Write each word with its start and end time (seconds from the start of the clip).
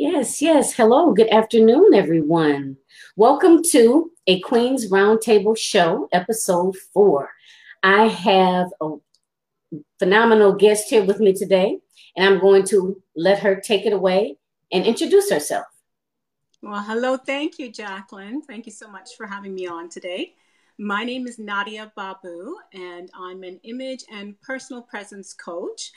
Yes, 0.00 0.40
yes. 0.40 0.74
Hello, 0.74 1.12
good 1.12 1.28
afternoon, 1.28 1.92
everyone. 1.92 2.76
Welcome 3.16 3.64
to 3.72 4.12
a 4.28 4.38
Queen's 4.42 4.92
Roundtable 4.92 5.58
Show, 5.58 6.08
episode 6.12 6.76
four. 6.94 7.30
I 7.82 8.06
have 8.06 8.68
a 8.80 8.94
phenomenal 9.98 10.52
guest 10.52 10.88
here 10.88 11.02
with 11.02 11.18
me 11.18 11.32
today, 11.32 11.80
and 12.16 12.24
I'm 12.24 12.40
going 12.40 12.62
to 12.66 13.02
let 13.16 13.40
her 13.40 13.56
take 13.56 13.86
it 13.86 13.92
away 13.92 14.36
and 14.70 14.86
introduce 14.86 15.32
herself. 15.32 15.66
Well, 16.62 16.80
hello. 16.80 17.16
Thank 17.16 17.58
you, 17.58 17.68
Jacqueline. 17.68 18.42
Thank 18.42 18.66
you 18.66 18.72
so 18.72 18.88
much 18.88 19.16
for 19.16 19.26
having 19.26 19.52
me 19.52 19.66
on 19.66 19.88
today. 19.88 20.36
My 20.78 21.02
name 21.02 21.26
is 21.26 21.40
Nadia 21.40 21.90
Baboo, 21.96 22.56
and 22.72 23.10
I'm 23.18 23.42
an 23.42 23.58
image 23.64 24.04
and 24.12 24.40
personal 24.42 24.80
presence 24.80 25.34
coach. 25.34 25.90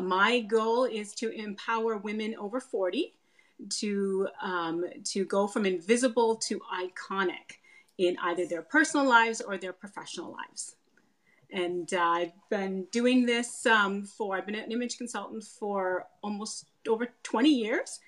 My 0.00 0.38
goal 0.38 0.84
is 0.84 1.14
to 1.16 1.30
empower 1.32 1.96
women 1.96 2.36
over 2.38 2.60
40 2.60 3.12
to 3.68 4.28
um, 4.42 4.84
to 5.04 5.24
go 5.24 5.46
from 5.46 5.66
invisible 5.66 6.36
to 6.36 6.60
iconic 6.74 7.58
in 7.98 8.16
either 8.22 8.46
their 8.46 8.62
personal 8.62 9.06
lives 9.06 9.40
or 9.40 9.58
their 9.58 9.72
professional 9.72 10.32
lives. 10.32 10.76
And 11.52 11.92
uh, 11.92 12.00
I've 12.00 12.32
been 12.48 12.86
doing 12.92 13.26
this 13.26 13.66
um, 13.66 14.04
for 14.04 14.36
I've 14.36 14.46
been 14.46 14.54
an 14.54 14.70
image 14.70 14.96
consultant 14.96 15.44
for 15.44 16.06
almost 16.22 16.66
over 16.88 17.08
20 17.22 17.48
years, 17.50 18.00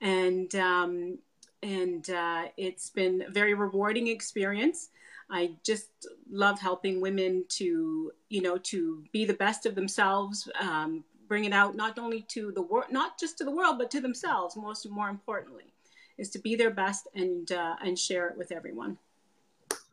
and 0.00 0.52
um, 0.56 1.18
and 1.62 2.08
uh, 2.10 2.46
it's 2.56 2.90
been 2.90 3.24
a 3.28 3.30
very 3.30 3.54
rewarding 3.54 4.08
experience. 4.08 4.90
I 5.30 5.52
just 5.64 6.06
love 6.30 6.58
helping 6.58 7.00
women 7.00 7.44
to, 7.50 8.12
you 8.30 8.40
know, 8.40 8.56
to 8.58 9.04
be 9.12 9.24
the 9.24 9.34
best 9.34 9.66
of 9.66 9.74
themselves, 9.74 10.48
um, 10.58 11.04
bring 11.28 11.44
it 11.44 11.52
out 11.52 11.76
not 11.76 11.98
only 11.98 12.22
to 12.28 12.50
the 12.52 12.62
world, 12.62 12.86
not 12.90 13.18
just 13.18 13.38
to 13.38 13.44
the 13.44 13.50
world, 13.50 13.78
but 13.78 13.90
to 13.92 14.00
themselves. 14.00 14.56
Most 14.56 14.88
more 14.88 15.08
importantly, 15.08 15.72
is 16.16 16.30
to 16.30 16.38
be 16.38 16.56
their 16.56 16.70
best 16.70 17.08
and 17.14 17.50
uh, 17.52 17.76
and 17.84 17.98
share 17.98 18.28
it 18.28 18.38
with 18.38 18.50
everyone. 18.50 18.98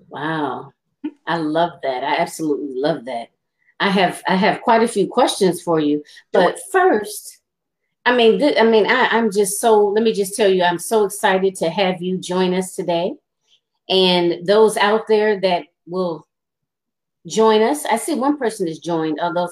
Wow, 0.10 0.74
I 1.28 1.38
love 1.38 1.80
that. 1.84 2.04
I 2.04 2.18
absolutely 2.18 2.80
love 2.80 3.06
that. 3.06 3.30
I 3.80 3.90
have 3.90 4.24
I 4.28 4.36
have 4.36 4.62
quite 4.62 4.84
a 4.84 4.88
few 4.88 5.08
questions 5.08 5.62
for 5.62 5.80
you, 5.80 6.04
but 6.32 6.60
first, 6.72 7.42
I 8.06 8.16
mean, 8.16 8.40
th- 8.40 8.58
I 8.58 8.64
mean, 8.64 8.86
I, 8.86 9.08
I'm 9.12 9.32
just 9.32 9.60
so. 9.60 9.88
Let 9.88 10.04
me 10.04 10.14
just 10.14 10.36
tell 10.36 10.50
you, 10.50 10.64
I'm 10.64 10.80
so 10.80 11.06
excited 11.06 11.56
to 11.58 11.70
have 11.70 12.02
you 12.02 12.18
join 12.18 12.54
us 12.54 12.76
today, 12.76 13.14
and 13.90 14.46
those 14.48 14.78
out 14.78 15.08
there 15.08 15.40
that 15.42 15.66
will 15.88 16.26
join 17.28 17.62
us. 17.62 17.86
I 17.86 17.98
see 17.98 18.16
one 18.16 18.38
person 18.38 18.68
has 18.68 18.80
joined. 18.80 19.20
Although 19.20 19.50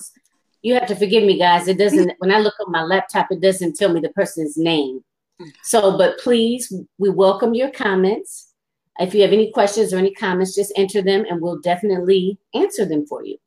you 0.63 0.73
have 0.73 0.87
to 0.87 0.95
forgive 0.95 1.23
me, 1.23 1.37
guys. 1.37 1.67
It 1.67 1.77
doesn't, 1.77 2.13
when 2.17 2.31
I 2.31 2.39
look 2.39 2.55
on 2.59 2.71
my 2.71 2.81
laptop, 2.81 3.27
it 3.29 3.41
doesn't 3.41 3.75
tell 3.75 3.93
me 3.93 3.99
the 3.99 4.09
person's 4.09 4.57
name. 4.57 5.03
So, 5.61 5.97
but 5.97 6.17
please, 6.19 6.73
we 6.97 7.09
welcome 7.09 7.53
your 7.53 7.69
comments. 7.69 8.53
If 8.99 9.13
you 9.13 9.21
have 9.23 9.33
any 9.33 9.51
questions 9.51 9.93
or 9.93 9.97
any 9.97 10.13
comments, 10.13 10.55
just 10.55 10.71
enter 10.75 11.01
them 11.01 11.25
and 11.29 11.41
we'll 11.41 11.59
definitely 11.59 12.37
answer 12.53 12.85
them 12.85 13.05
for 13.05 13.25
you. 13.25 13.37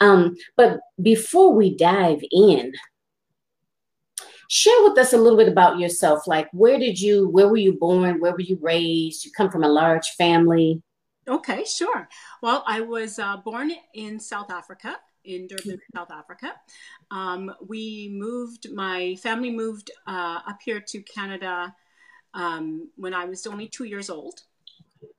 Um, 0.00 0.36
but 0.56 0.80
before 1.02 1.52
we 1.52 1.74
dive 1.74 2.20
in, 2.30 2.72
share 4.48 4.82
with 4.84 4.98
us 4.98 5.14
a 5.14 5.18
little 5.18 5.38
bit 5.38 5.48
about 5.48 5.78
yourself. 5.78 6.26
Like, 6.26 6.48
where 6.52 6.78
did 6.78 7.00
you, 7.00 7.28
where 7.28 7.48
were 7.48 7.56
you 7.56 7.72
born? 7.72 8.20
Where 8.20 8.32
were 8.32 8.40
you 8.40 8.58
raised? 8.60 9.24
You 9.24 9.32
come 9.32 9.50
from 9.50 9.64
a 9.64 9.68
large 9.68 10.08
family. 10.10 10.82
Okay, 11.26 11.64
sure. 11.64 12.08
Well, 12.40 12.62
I 12.68 12.82
was 12.82 13.18
uh, 13.18 13.38
born 13.38 13.72
in 13.94 14.20
South 14.20 14.50
Africa 14.50 14.98
in 15.26 15.46
Durban, 15.46 15.80
South 15.94 16.10
Africa. 16.10 16.54
Um, 17.10 17.52
we 17.66 18.10
moved, 18.12 18.72
my 18.72 19.16
family 19.16 19.50
moved 19.50 19.90
uh, 20.06 20.40
up 20.46 20.58
here 20.64 20.80
to 20.80 21.02
Canada 21.02 21.74
um, 22.34 22.88
when 22.96 23.14
I 23.14 23.24
was 23.24 23.46
only 23.46 23.68
two 23.68 23.84
years 23.84 24.10
old. 24.10 24.42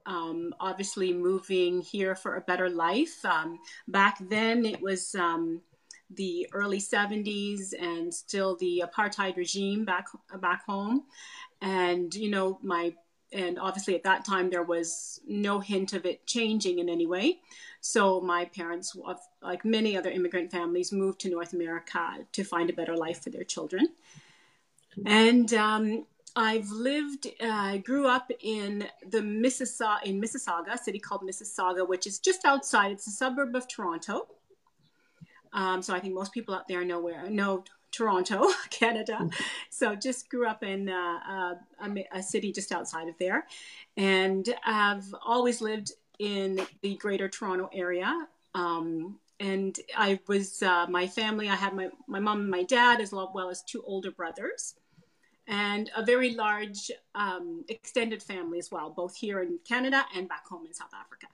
Um, 0.05 0.53
obviously, 0.59 1.13
moving 1.13 1.81
here 1.81 2.15
for 2.15 2.35
a 2.35 2.41
better 2.41 2.69
life. 2.69 3.23
Um, 3.25 3.59
back 3.87 4.17
then, 4.29 4.65
it 4.65 4.81
was 4.81 5.13
um, 5.15 5.61
the 6.09 6.47
early 6.53 6.79
70s 6.79 7.73
and 7.79 8.13
still 8.13 8.55
the 8.55 8.83
apartheid 8.85 9.35
regime 9.35 9.85
back 9.85 10.07
back 10.39 10.65
home. 10.65 11.03
And 11.61 12.13
you 12.13 12.29
know, 12.29 12.59
my 12.61 12.93
and 13.31 13.59
obviously 13.59 13.95
at 13.95 14.03
that 14.03 14.25
time 14.25 14.49
there 14.49 14.63
was 14.63 15.19
no 15.27 15.59
hint 15.59 15.93
of 15.93 16.05
it 16.05 16.25
changing 16.25 16.79
in 16.79 16.89
any 16.89 17.05
way. 17.05 17.39
So 17.81 18.21
my 18.21 18.45
parents, 18.45 18.95
like 19.41 19.63
many 19.63 19.95
other 19.97 20.09
immigrant 20.09 20.51
families, 20.51 20.91
moved 20.91 21.19
to 21.21 21.29
North 21.29 21.53
America 21.53 22.25
to 22.31 22.43
find 22.43 22.69
a 22.69 22.73
better 22.73 22.95
life 22.95 23.23
for 23.23 23.29
their 23.29 23.43
children. 23.43 23.89
And 25.05 25.53
um, 25.53 26.05
I've 26.35 26.69
lived, 26.71 27.27
uh, 27.39 27.77
grew 27.77 28.07
up 28.07 28.31
in 28.41 28.87
the 29.09 29.19
Mississauga, 29.19 30.03
in 30.03 30.21
Mississauga, 30.21 30.73
a 30.73 30.77
city 30.77 30.99
called 30.99 31.21
Mississauga, 31.21 31.87
which 31.87 32.07
is 32.07 32.19
just 32.19 32.45
outside. 32.45 32.91
It's 32.91 33.07
a 33.07 33.11
suburb 33.11 33.55
of 33.55 33.67
Toronto. 33.67 34.27
Um, 35.53 35.81
so 35.81 35.93
I 35.93 35.99
think 35.99 36.13
most 36.13 36.33
people 36.33 36.53
out 36.53 36.67
there 36.67 36.83
know 36.83 36.99
where 36.99 37.29
know 37.29 37.63
Toronto, 37.91 38.47
Canada. 38.69 39.29
So 39.69 39.95
just 39.95 40.29
grew 40.29 40.47
up 40.47 40.63
in 40.63 40.89
uh, 40.89 41.19
uh 41.29 41.55
a, 41.83 42.07
a, 42.19 42.23
city 42.23 42.51
just 42.51 42.71
outside 42.71 43.07
of 43.07 43.17
there, 43.17 43.47
and 43.95 44.47
I've 44.65 45.13
always 45.25 45.61
lived 45.61 45.91
in 46.19 46.59
the 46.81 46.95
greater 46.95 47.27
Toronto 47.29 47.69
area. 47.73 48.27
Um, 48.55 49.19
and 49.39 49.79
I 49.95 50.19
was, 50.27 50.63
uh, 50.63 50.87
my 50.89 51.07
family, 51.07 51.47
I 51.47 51.55
had 51.55 51.75
my, 51.75 51.89
my 52.07 52.19
mom 52.19 52.41
and 52.41 52.49
my 52.49 52.63
dad, 52.63 52.99
as 52.99 53.11
well 53.11 53.49
as 53.51 53.61
two 53.61 53.83
older 53.85 54.09
brothers, 54.09 54.73
and 55.47 55.91
a 55.95 56.03
very 56.03 56.33
large 56.33 56.91
um, 57.13 57.63
extended 57.69 58.21
family 58.23 58.57
as 58.59 58.71
well, 58.71 58.89
both 58.89 59.15
here 59.15 59.41
in 59.41 59.59
Canada 59.67 60.05
and 60.15 60.27
back 60.27 60.47
home 60.47 60.65
in 60.65 60.73
South 60.73 60.93
Africa. 60.93 61.27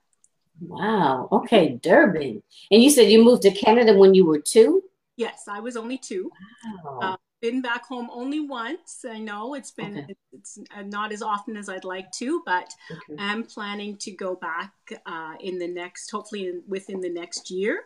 Wow. 0.62 1.28
Okay, 1.31 1.80
Durban. 1.81 2.44
And 2.72 2.84
you 2.84 2.90
said 2.90 3.09
you 3.09 3.24
moved 3.24 3.42
to 3.44 3.52
Canada 3.52 3.94
when 3.94 4.13
you 4.13 4.25
were 4.25 4.40
two? 4.40 4.84
Yes, 5.16 5.44
I 5.47 5.59
was 5.59 5.78
only 5.78 5.97
two. 5.97 6.31
Wow. 6.84 7.00
Uh, 7.01 7.18
been 7.44 7.62
back 7.62 7.85
home 7.85 8.09
only 8.12 8.40
once. 8.40 9.06
I 9.07 9.19
know 9.19 9.53
it's 9.53 9.72
been 9.72 10.00
okay. 10.00 10.16
it's 10.31 10.57
not 10.85 11.12
as 11.12 11.22
often 11.22 11.57
as 11.57 11.68
I'd 11.68 11.84
like 11.84 12.09
to, 12.13 12.41
but 12.46 12.74
okay. 12.90 13.22
I'm 13.22 13.44
planning 13.44 13.97
to 13.97 14.12
go 14.12 14.35
back 14.35 14.72
uh, 15.06 15.34
in 15.41 15.59
the 15.59 15.68
next, 15.68 16.09
hopefully 16.09 16.47
in, 16.47 16.63
within 16.69 17.01
the 17.01 17.09
next 17.09 17.51
year, 17.51 17.81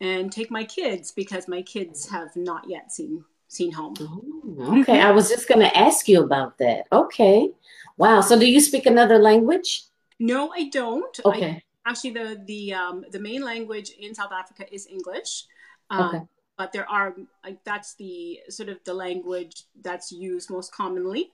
and 0.00 0.32
take 0.32 0.50
my 0.50 0.64
kids 0.64 1.12
because 1.12 1.46
my 1.46 1.60
kids 1.60 2.08
have 2.08 2.34
not 2.36 2.68
yet 2.68 2.90
seen 2.90 3.22
seen 3.48 3.70
home. 3.70 3.94
Oh, 4.00 4.80
okay, 4.80 4.98
I 4.98 5.10
was 5.10 5.28
just 5.28 5.46
going 5.46 5.60
to 5.60 5.76
ask 5.76 6.08
you 6.08 6.22
about 6.22 6.56
that. 6.56 6.86
Okay, 6.90 7.50
wow. 7.98 8.22
So 8.22 8.38
do 8.38 8.46
you 8.50 8.60
speak 8.60 8.86
another 8.86 9.18
language? 9.18 9.82
No, 10.18 10.50
I 10.52 10.70
don't. 10.70 11.20
Okay. 11.22 11.62
I, 11.84 11.90
actually, 11.90 12.12
the 12.12 12.42
the 12.46 12.72
um, 12.72 13.04
the 13.12 13.20
main 13.20 13.42
language 13.42 13.90
in 13.90 14.14
South 14.14 14.32
Africa 14.32 14.64
is 14.74 14.86
English. 14.86 15.44
Um, 15.90 16.08
okay 16.08 16.22
but 16.56 16.72
there 16.72 16.88
are 16.88 17.14
like 17.44 17.58
that's 17.64 17.94
the 17.94 18.40
sort 18.48 18.68
of 18.68 18.78
the 18.84 18.94
language 18.94 19.64
that's 19.82 20.12
used 20.12 20.50
most 20.50 20.72
commonly. 20.72 21.30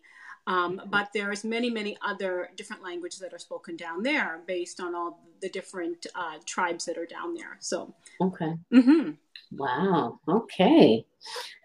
Um, 0.47 0.81
but 0.87 1.11
there's 1.13 1.45
many, 1.45 1.69
many 1.69 1.99
other 2.01 2.49
different 2.57 2.83
languages 2.83 3.19
that 3.19 3.35
are 3.35 3.39
spoken 3.39 3.77
down 3.77 4.03
there 4.03 4.41
based 4.47 4.81
on 4.81 4.95
all 4.95 5.23
the 5.43 5.51
different 5.51 6.07
uh, 6.15 6.39
tribes 6.47 6.87
that 6.87 6.97
are 6.97 7.05
down 7.05 7.35
there. 7.35 7.59
So 7.61 7.95
okay, 8.21 8.55
mm-hmm. 8.73 9.11
wow, 9.53 10.19
okay. 10.27 11.05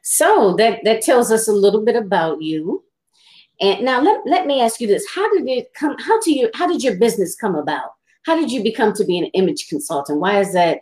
So 0.01 0.55
that 0.57 0.83
that 0.83 1.01
tells 1.01 1.31
us 1.31 1.47
a 1.47 1.53
little 1.53 1.85
bit 1.85 1.95
about 1.95 2.41
you. 2.41 2.83
And 3.61 3.85
now 3.85 4.01
let, 4.01 4.21
let 4.25 4.45
me 4.45 4.61
ask 4.61 4.81
you 4.81 4.87
this: 4.87 5.05
How 5.15 5.31
did 5.33 5.47
it 5.47 5.73
come? 5.73 5.95
How 5.99 6.19
to 6.19 6.31
you? 6.31 6.49
How 6.53 6.67
did 6.67 6.83
your 6.83 6.97
business 6.97 7.35
come 7.35 7.55
about? 7.55 7.91
How 8.25 8.35
did 8.35 8.51
you 8.51 8.63
become 8.63 8.93
to 8.93 9.05
be 9.05 9.17
an 9.17 9.25
image 9.27 9.67
consultant? 9.69 10.19
Why 10.19 10.39
is 10.39 10.53
that, 10.53 10.81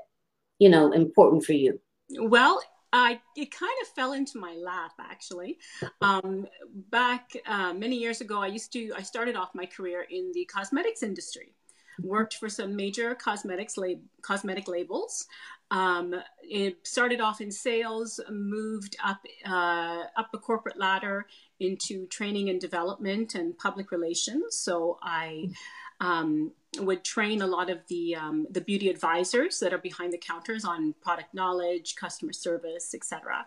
you 0.59 0.69
know, 0.69 0.91
important 0.91 1.43
for 1.43 1.53
you? 1.53 1.79
Well, 2.19 2.61
I 2.93 3.21
it 3.35 3.51
kind 3.51 3.71
of 3.81 3.87
fell 3.89 4.13
into 4.13 4.37
my 4.37 4.53
lap 4.53 4.91
actually. 4.99 5.57
Um, 6.01 6.47
back 6.89 7.31
uh, 7.45 7.73
many 7.73 7.97
years 7.97 8.21
ago, 8.21 8.41
I 8.41 8.47
used 8.47 8.73
to 8.73 8.91
I 8.95 9.01
started 9.01 9.35
off 9.35 9.49
my 9.53 9.65
career 9.65 10.05
in 10.09 10.31
the 10.33 10.45
cosmetics 10.45 11.03
industry. 11.03 11.53
Worked 12.03 12.35
for 12.35 12.49
some 12.49 12.75
major 12.75 13.13
cosmetics 13.15 13.77
lab, 13.77 13.99
cosmetic 14.21 14.67
labels. 14.67 15.27
Um, 15.69 16.15
it 16.41 16.79
started 16.83 17.21
off 17.21 17.39
in 17.39 17.51
sales, 17.51 18.19
moved 18.29 18.97
up 19.03 19.19
uh, 19.45 20.03
up 20.17 20.31
the 20.31 20.37
corporate 20.37 20.77
ladder 20.77 21.27
into 21.59 22.07
training 22.07 22.49
and 22.49 22.59
development 22.59 23.35
and 23.35 23.57
public 23.57 23.91
relations. 23.91 24.57
So 24.57 24.99
I 25.01 25.49
um, 26.01 26.51
would 26.79 27.03
train 27.05 27.41
a 27.41 27.47
lot 27.47 27.69
of 27.69 27.79
the 27.87 28.15
um, 28.15 28.47
the 28.49 28.61
beauty 28.61 28.89
advisors 28.89 29.59
that 29.59 29.73
are 29.73 29.77
behind 29.77 30.11
the 30.11 30.17
counters 30.17 30.65
on 30.65 30.93
product 31.01 31.33
knowledge, 31.33 31.95
customer 31.95 32.33
service, 32.33 32.93
etc. 32.93 33.45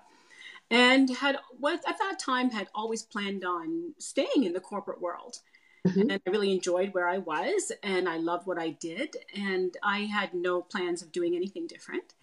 And 0.71 1.11
had 1.11 1.37
was 1.59 1.81
at 1.87 1.99
that 1.99 2.19
time 2.19 2.51
had 2.51 2.69
always 2.75 3.03
planned 3.03 3.45
on 3.45 3.95
staying 3.99 4.45
in 4.45 4.53
the 4.53 4.61
corporate 4.61 5.01
world. 5.01 5.41
Mm-hmm. 5.87 6.01
And 6.01 6.13
I 6.13 6.31
really 6.31 6.53
enjoyed 6.53 6.95
where 6.95 7.09
I 7.09 7.19
was 7.19 7.71
and 7.83 8.09
I 8.09 8.17
loved 8.17 8.47
what 8.47 8.59
I 8.59 8.71
did. 8.71 9.17
And 9.37 9.77
I 9.83 10.01
had 10.01 10.33
no 10.33 10.63
plans 10.63 11.03
of 11.03 11.13
doing 11.13 11.37
anything 11.37 11.67
different. 11.67 12.15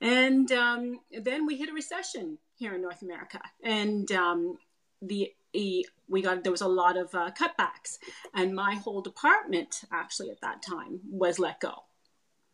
And 0.00 0.50
um, 0.52 1.00
then 1.10 1.44
we 1.44 1.56
hit 1.56 1.68
a 1.68 1.72
recession 1.72 2.38
here 2.56 2.74
in 2.74 2.82
North 2.82 3.02
America. 3.02 3.40
And 3.64 4.10
um, 4.12 4.58
the 5.02 5.32
he, 5.52 5.86
we 6.08 6.22
got 6.22 6.42
there 6.42 6.52
was 6.52 6.60
a 6.60 6.68
lot 6.68 6.96
of 6.96 7.14
uh, 7.14 7.30
cutbacks, 7.30 7.98
and 8.34 8.54
my 8.54 8.74
whole 8.74 9.00
department 9.00 9.82
actually 9.92 10.30
at 10.30 10.40
that 10.40 10.62
time 10.62 11.00
was 11.10 11.38
let 11.38 11.60
go. 11.60 11.84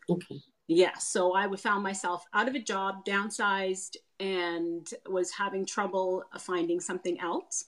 Okay. 0.08 0.40
Yeah, 0.69 0.96
so 0.98 1.32
I 1.34 1.54
found 1.56 1.84
myself 1.84 2.25
out 2.34 2.48
of 2.48 2.56
a 2.56 2.60
job, 2.60 3.04
downsized, 3.04 3.96
and 4.19 4.88
was 5.08 5.31
having 5.31 5.64
trouble 5.64 6.25
finding 6.38 6.81
something 6.81 7.20
else 7.20 7.66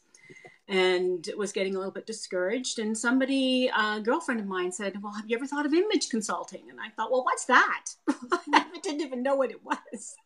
and 0.67 1.31
was 1.37 1.53
getting 1.53 1.75
a 1.75 1.79
little 1.79 1.93
bit 1.93 2.07
discouraged. 2.07 2.79
And 2.79 2.97
somebody, 2.97 3.71
a 3.75 4.01
girlfriend 4.01 4.41
of 4.41 4.47
mine, 4.47 4.73
said, 4.73 5.03
Well, 5.03 5.13
have 5.13 5.29
you 5.29 5.37
ever 5.37 5.47
thought 5.47 5.65
of 5.65 5.73
image 5.73 6.11
consulting? 6.11 6.69
And 6.71 6.79
I 6.81 6.91
thought, 6.91 7.11
Well, 7.11 7.25
what's 7.25 7.47
that? 7.47 7.87
I 8.53 8.67
didn't 8.83 9.01
even 9.01 9.23
know 9.23 9.37
what 9.37 9.51
it 9.51 9.65
was. 9.65 10.17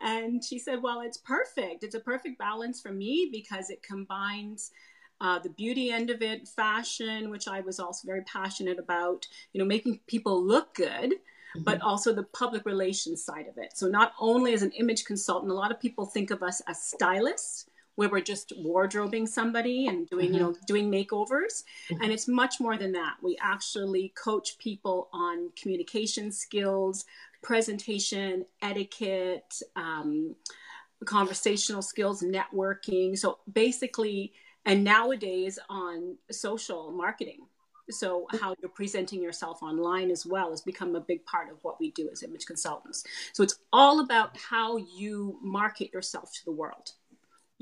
And 0.00 0.44
she 0.44 0.58
said, 0.58 0.82
Well, 0.82 1.00
it's 1.00 1.18
perfect. 1.18 1.84
It's 1.84 1.94
a 1.94 2.00
perfect 2.00 2.38
balance 2.38 2.80
for 2.80 2.92
me 2.92 3.28
because 3.32 3.70
it 3.70 3.82
combines. 3.82 4.70
Uh, 5.20 5.38
the 5.38 5.50
beauty 5.50 5.92
end 5.92 6.10
of 6.10 6.20
it, 6.20 6.48
fashion, 6.48 7.30
which 7.30 7.46
I 7.46 7.60
was 7.60 7.78
also 7.78 8.08
very 8.08 8.22
passionate 8.22 8.80
about, 8.80 9.24
you 9.52 9.60
know, 9.60 9.64
making 9.64 10.00
people 10.08 10.44
look 10.44 10.74
good, 10.74 11.14
but 11.58 11.78
mm-hmm. 11.78 11.86
also 11.86 12.12
the 12.12 12.24
public 12.24 12.66
relations 12.66 13.24
side 13.24 13.46
of 13.46 13.56
it. 13.56 13.78
So, 13.78 13.86
not 13.86 14.14
only 14.18 14.52
as 14.52 14.62
an 14.62 14.72
image 14.72 15.04
consultant, 15.04 15.52
a 15.52 15.54
lot 15.54 15.70
of 15.70 15.78
people 15.78 16.06
think 16.06 16.32
of 16.32 16.42
us 16.42 16.60
as 16.66 16.82
stylists, 16.82 17.66
where 17.96 18.08
we're 18.08 18.20
just 18.20 18.52
wardrobing 18.56 19.26
somebody 19.26 19.86
and 19.86 20.08
doing 20.08 20.26
mm-hmm. 20.26 20.34
you 20.34 20.40
know 20.40 20.54
doing 20.66 20.90
makeovers. 20.90 21.64
Mm-hmm. 21.90 22.02
and 22.02 22.12
it's 22.12 22.28
much 22.28 22.60
more 22.60 22.76
than 22.76 22.92
that. 22.92 23.16
We 23.22 23.36
actually 23.40 24.12
coach 24.16 24.58
people 24.58 25.08
on 25.12 25.50
communication 25.60 26.32
skills 26.32 27.04
presentation 27.42 28.46
etiquette 28.62 29.60
um, 29.76 30.34
conversational 31.04 31.82
skills 31.82 32.22
networking. 32.22 33.18
So 33.18 33.38
basically 33.52 34.32
and 34.64 34.84
nowadays 34.84 35.58
on 35.68 36.16
social 36.30 36.92
marketing. 36.92 37.40
So 37.90 38.26
how 38.40 38.54
you're 38.60 38.70
presenting 38.70 39.20
yourself 39.20 39.62
online 39.62 40.10
as 40.10 40.24
well 40.24 40.50
has 40.50 40.60
become 40.60 40.94
a 40.94 41.00
big 41.00 41.24
part 41.26 41.50
of 41.50 41.58
what 41.62 41.80
we 41.80 41.90
do 41.90 42.08
as 42.12 42.22
image 42.22 42.46
consultants. 42.46 43.04
So 43.32 43.42
it's 43.42 43.58
all 43.72 44.00
about 44.00 44.36
how 44.36 44.76
you 44.76 45.38
market 45.42 45.92
yourself 45.92 46.32
to 46.32 46.44
the 46.44 46.52
world 46.52 46.92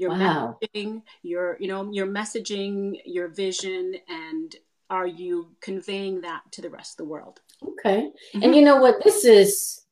your 0.01 0.11
wow. 0.11 0.57
messaging, 0.63 1.03
your 1.23 1.57
you 1.61 1.69
know 1.69 1.91
your 1.93 2.07
messaging, 2.07 2.99
your 3.05 3.29
vision, 3.29 3.95
and 4.09 4.57
are 4.89 5.07
you 5.07 5.49
conveying 5.61 6.23
that 6.23 6.41
to 6.53 6.63
the 6.63 6.71
rest 6.71 6.95
of 6.95 6.97
the 7.05 7.11
world? 7.11 7.41
Okay, 7.63 8.11
mm-hmm. 8.35 8.43
and 8.43 8.57
you 8.57 8.63
know 8.63 8.77
what? 8.77 9.05
This 9.05 9.25
is 9.25 9.83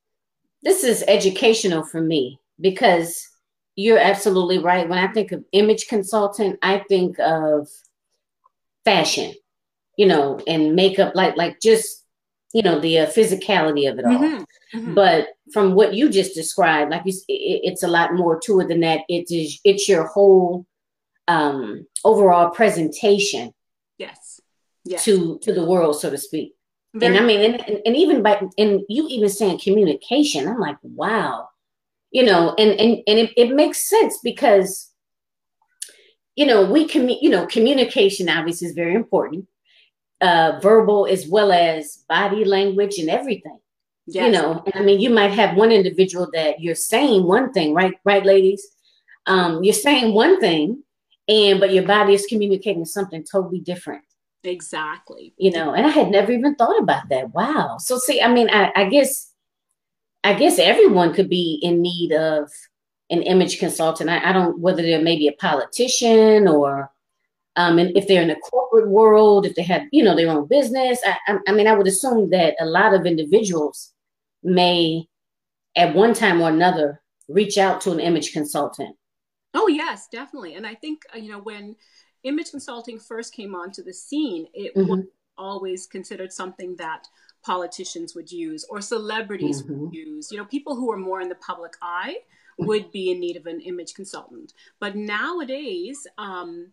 this 0.63 0.83
is 0.83 1.05
educational 1.07 1.85
for 1.85 2.01
me 2.01 2.41
because 2.59 3.29
you're 3.77 3.99
absolutely 3.99 4.59
right. 4.59 4.89
When 4.89 4.99
I 4.99 5.13
think 5.13 5.31
of 5.31 5.45
image 5.53 5.87
consultant, 5.89 6.59
I 6.63 6.79
think 6.89 7.19
of 7.21 7.69
fashion, 8.85 9.35
you 9.97 10.07
know, 10.07 10.41
and 10.47 10.75
makeup, 10.75 11.15
like 11.15 11.37
like 11.37 11.61
just 11.61 12.05
you 12.53 12.63
know 12.63 12.79
the 12.79 13.01
uh, 13.01 13.07
physicality 13.07 13.91
of 13.91 13.99
it 13.99 14.05
all. 14.05 14.13
Mm-hmm. 14.13 14.79
Mm-hmm. 14.79 14.95
But 14.95 15.29
from 15.53 15.75
what 15.75 15.95
you 15.95 16.09
just 16.11 16.35
described, 16.35 16.91
like 16.91 17.03
you, 17.05 17.13
it, 17.29 17.61
it's 17.65 17.83
a 17.83 17.89
lot 17.89 18.15
more 18.15 18.39
to 18.41 18.61
it 18.61 18.69
than 18.69 18.81
that. 18.81 19.01
It 19.09 19.31
is 19.31 19.61
it's 19.65 19.89
your 19.89 20.07
whole 20.07 20.67
um, 21.27 21.87
overall 22.05 22.51
presentation. 22.51 23.53
Yes. 23.99 24.41
Yes. 24.85 25.05
To 25.05 25.39
to 25.43 25.53
the 25.53 25.65
world, 25.65 26.01
so 26.01 26.11
to 26.11 26.19
speak. 26.19 26.55
Very 26.95 27.15
and 27.15 27.23
I 27.23 27.27
mean, 27.27 27.41
and, 27.41 27.69
and, 27.69 27.81
and 27.85 27.97
even 27.97 28.23
by 28.23 28.41
and 28.57 28.81
you 28.89 29.07
even 29.09 29.29
saying 29.29 29.59
communication, 29.59 30.49
I'm 30.49 30.59
like, 30.59 30.79
wow, 30.83 31.49
you 32.11 32.23
know, 32.23 32.55
and 32.57 32.71
and 32.81 33.03
and 33.07 33.19
it, 33.19 33.33
it 33.37 33.55
makes 33.55 33.89
sense 33.89 34.19
because 34.25 34.91
you 36.35 36.47
know 36.47 36.65
we 36.71 36.89
commu- 36.89 37.21
you 37.21 37.29
know 37.29 37.47
communication 37.47 38.31
obviously 38.31 38.69
is 38.69 38.75
very 38.75 38.95
important 38.95 39.47
uh 40.21 40.59
verbal 40.63 41.07
as 41.07 41.27
well 41.29 41.53
as 41.53 42.05
body 42.09 42.45
language 42.45 42.99
and 42.99 43.09
everything 43.09 43.59
Yes. 44.11 44.25
You 44.25 44.33
know, 44.33 44.65
I 44.75 44.81
mean, 44.81 45.01
you 45.01 45.11
might 45.11 45.33
have 45.33 45.55
one 45.55 45.71
individual 45.71 46.31
that 46.33 46.61
you're 46.61 46.75
saying 46.75 47.25
one 47.25 47.53
thing, 47.53 47.75
right? 47.75 47.93
Right, 48.05 48.25
ladies? 48.25 48.67
Um, 49.27 49.63
you're 49.63 49.75
saying 49.75 50.15
one 50.15 50.41
thing, 50.41 50.83
and 51.29 51.61
but 51.61 51.75
your 51.75 51.87
body 51.87 52.15
is 52.15 52.25
communicating 52.27 52.87
something 52.87 53.23
totally 53.23 53.61
different. 53.61 54.03
Exactly. 54.45 55.35
You 55.37 55.51
know, 55.51 55.75
and 55.75 55.87
I 55.87 55.91
had 55.91 56.11
never 56.11 56.33
even 56.33 56.55
thought 56.55 56.79
about 56.79 57.11
that. 57.11 57.35
Wow. 57.35 57.77
So 57.79 57.99
see, 57.99 58.23
I 58.23 58.33
mean, 58.33 58.49
I, 58.49 58.73
I 58.75 58.89
guess 58.89 59.31
I 60.25 60.33
guess 60.33 60.59
everyone 60.59 61.13
could 61.13 61.29
be 61.29 61.61
in 61.63 61.83
need 61.83 62.13
of 62.13 62.51
an 63.11 63.21
image 63.23 63.59
consultant. 63.59 64.09
I, 64.09 64.31
I 64.31 64.33
don't 64.33 64.59
whether 64.59 64.81
they're 64.81 65.03
maybe 65.03 65.29
a 65.29 65.33
politician 65.33 66.49
or 66.49 66.91
um, 67.59 67.81
and 67.81 67.95
if 67.97 68.07
they're 68.07 68.23
in 68.23 68.29
the 68.29 68.37
corporate 68.37 68.89
world, 68.89 69.45
if 69.45 69.57
they 69.57 69.65
have, 69.65 69.83
you 69.91 70.05
know, 70.05 70.15
their 70.15 70.31
own 70.31 70.47
business. 70.47 71.01
I, 71.05 71.17
I, 71.27 71.39
I 71.49 71.53
mean, 71.53 71.67
I 71.67 71.75
would 71.75 71.89
assume 71.89 72.31
that 72.31 72.55
a 72.61 72.65
lot 72.65 72.95
of 72.95 73.05
individuals 73.05 73.93
may 74.45 75.09
at 75.75 75.93
one 75.93 76.15
time 76.15 76.41
or 76.41 76.51
another 76.51 77.03
reach 77.29 77.59
out 77.59 77.81
to 77.81 77.91
an 77.91 77.99
image 77.99 78.33
consultant. 78.33 78.95
Oh 79.55 79.67
yes, 79.67 80.07
definitely. 80.13 80.55
And 80.55 80.65
I 80.65 80.77
think 80.77 81.03
uh, 81.13 81.19
you 81.19 81.33
know 81.33 81.41
when 81.41 81.75
image 82.23 82.53
consulting 82.53 83.01
first 83.01 83.35
came 83.35 83.57
onto 83.57 83.83
the 83.83 83.93
scene, 83.93 84.47
it 84.55 84.77
mm-hmm. 84.77 84.89
was 84.89 85.05
always 85.37 85.89
considered 85.89 86.33
something 86.33 86.77
that 86.77 87.09
politicians 87.43 88.15
would 88.15 88.31
use 88.31 88.65
or 88.71 88.81
celebrities 88.81 89.65
mm-hmm. 89.65 89.81
would 89.81 89.95
use. 89.95 90.31
You 90.31 90.39
know, 90.39 90.45
people 90.45 90.77
who 90.77 90.93
are 90.93 90.97
more 90.97 91.21
in 91.21 91.29
the 91.29 91.35
public 91.37 91.73
eye 91.83 92.19
would 92.59 92.93
be 92.93 93.11
in 93.11 93.19
need 93.19 93.37
of 93.37 93.47
an 93.47 93.61
image 93.61 93.95
consultant. 93.95 94.53
But 94.79 94.95
nowadays, 94.95 96.07
um, 96.19 96.69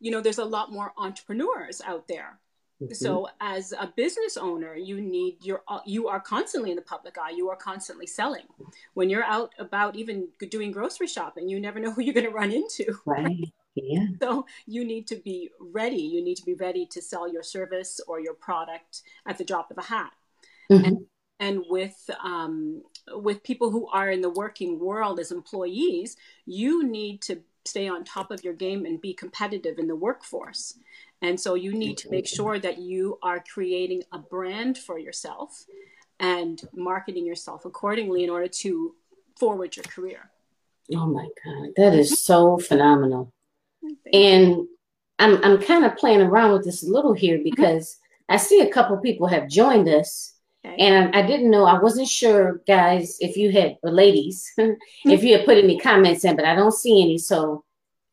you 0.00 0.10
know, 0.10 0.20
there's 0.20 0.38
a 0.38 0.44
lot 0.44 0.72
more 0.72 0.92
entrepreneurs 0.96 1.80
out 1.84 2.08
there 2.08 2.38
Mm-hmm. 2.82 2.92
So 2.92 3.28
as 3.40 3.72
a 3.72 3.92
business 3.96 4.36
owner, 4.36 4.74
you 4.74 5.00
need 5.00 5.38
your 5.40 5.62
you 5.86 6.08
are 6.08 6.20
constantly 6.20 6.70
in 6.70 6.76
the 6.76 6.82
public 6.82 7.16
eye. 7.16 7.30
You 7.30 7.48
are 7.48 7.56
constantly 7.56 8.06
selling. 8.06 8.44
When 8.92 9.08
you're 9.08 9.24
out 9.24 9.54
about 9.58 9.96
even 9.96 10.28
doing 10.50 10.72
grocery 10.72 11.06
shopping, 11.06 11.48
you 11.48 11.58
never 11.58 11.80
know 11.80 11.92
who 11.92 12.02
you're 12.02 12.14
going 12.14 12.26
to 12.26 12.32
run 12.32 12.52
into. 12.52 12.98
Right. 13.04 13.52
Yeah. 13.74 14.06
So 14.22 14.46
you 14.66 14.84
need 14.84 15.06
to 15.08 15.16
be 15.16 15.50
ready. 15.60 16.00
You 16.00 16.24
need 16.24 16.36
to 16.36 16.44
be 16.44 16.54
ready 16.54 16.86
to 16.86 17.02
sell 17.02 17.30
your 17.30 17.42
service 17.42 18.00
or 18.08 18.20
your 18.20 18.32
product 18.32 19.02
at 19.26 19.36
the 19.36 19.44
drop 19.44 19.70
of 19.70 19.76
a 19.76 19.82
hat. 19.82 20.12
Mm-hmm. 20.70 20.84
And 20.84 21.06
and 21.38 21.62
with 21.68 22.10
um, 22.22 22.82
with 23.10 23.42
people 23.42 23.70
who 23.70 23.86
are 23.88 24.10
in 24.10 24.20
the 24.20 24.30
working 24.30 24.78
world 24.78 25.18
as 25.18 25.32
employees, 25.32 26.16
you 26.44 26.86
need 26.86 27.22
to 27.22 27.40
stay 27.66 27.88
on 27.88 28.04
top 28.04 28.30
of 28.30 28.44
your 28.44 28.54
game 28.54 28.86
and 28.86 29.00
be 29.00 29.12
competitive 29.12 29.78
in 29.78 29.86
the 29.86 29.96
workforce. 29.96 30.78
And 31.22 31.40
so 31.40 31.54
you 31.54 31.72
need 31.72 31.98
to 31.98 32.10
make 32.10 32.26
sure 32.26 32.58
that 32.58 32.78
you 32.78 33.18
are 33.22 33.42
creating 33.52 34.02
a 34.12 34.18
brand 34.18 34.78
for 34.78 34.98
yourself 34.98 35.66
and 36.20 36.60
marketing 36.74 37.26
yourself 37.26 37.64
accordingly 37.64 38.24
in 38.24 38.30
order 38.30 38.48
to 38.48 38.94
forward 39.38 39.76
your 39.76 39.84
career. 39.84 40.30
Oh 40.94 41.06
my 41.06 41.28
God, 41.44 41.68
that 41.76 41.94
is 41.94 42.22
so 42.22 42.58
phenomenal. 42.58 43.32
And 44.12 44.66
I'm 45.18 45.42
I'm 45.44 45.62
kind 45.62 45.84
of 45.84 45.96
playing 45.96 46.20
around 46.20 46.52
with 46.52 46.64
this 46.64 46.82
a 46.82 46.90
little 46.90 47.12
here 47.12 47.36
mm-hmm. 47.36 47.50
because 47.50 47.98
I 48.28 48.36
see 48.36 48.60
a 48.60 48.70
couple 48.70 48.96
people 48.98 49.26
have 49.26 49.48
joined 49.48 49.88
us. 49.88 50.34
Okay. 50.64 50.76
And 50.78 51.14
I, 51.14 51.20
I, 51.20 51.26
didn't 51.26 51.50
know, 51.50 51.64
I 51.64 51.78
wasn't 51.78 52.08
sure, 52.08 52.60
guys, 52.66 53.18
if 53.20 53.36
you 53.36 53.52
had, 53.52 53.76
or 53.84 53.92
ladies, 53.92 54.52
if 54.58 55.22
you 55.22 55.36
had 55.36 55.46
put 55.46 55.58
any 55.58 55.78
comments 55.78 56.24
in, 56.24 56.34
but 56.34 56.44
I 56.44 56.56
don't 56.56 56.74
see 56.74 57.02
any. 57.02 57.18
So 57.18 57.64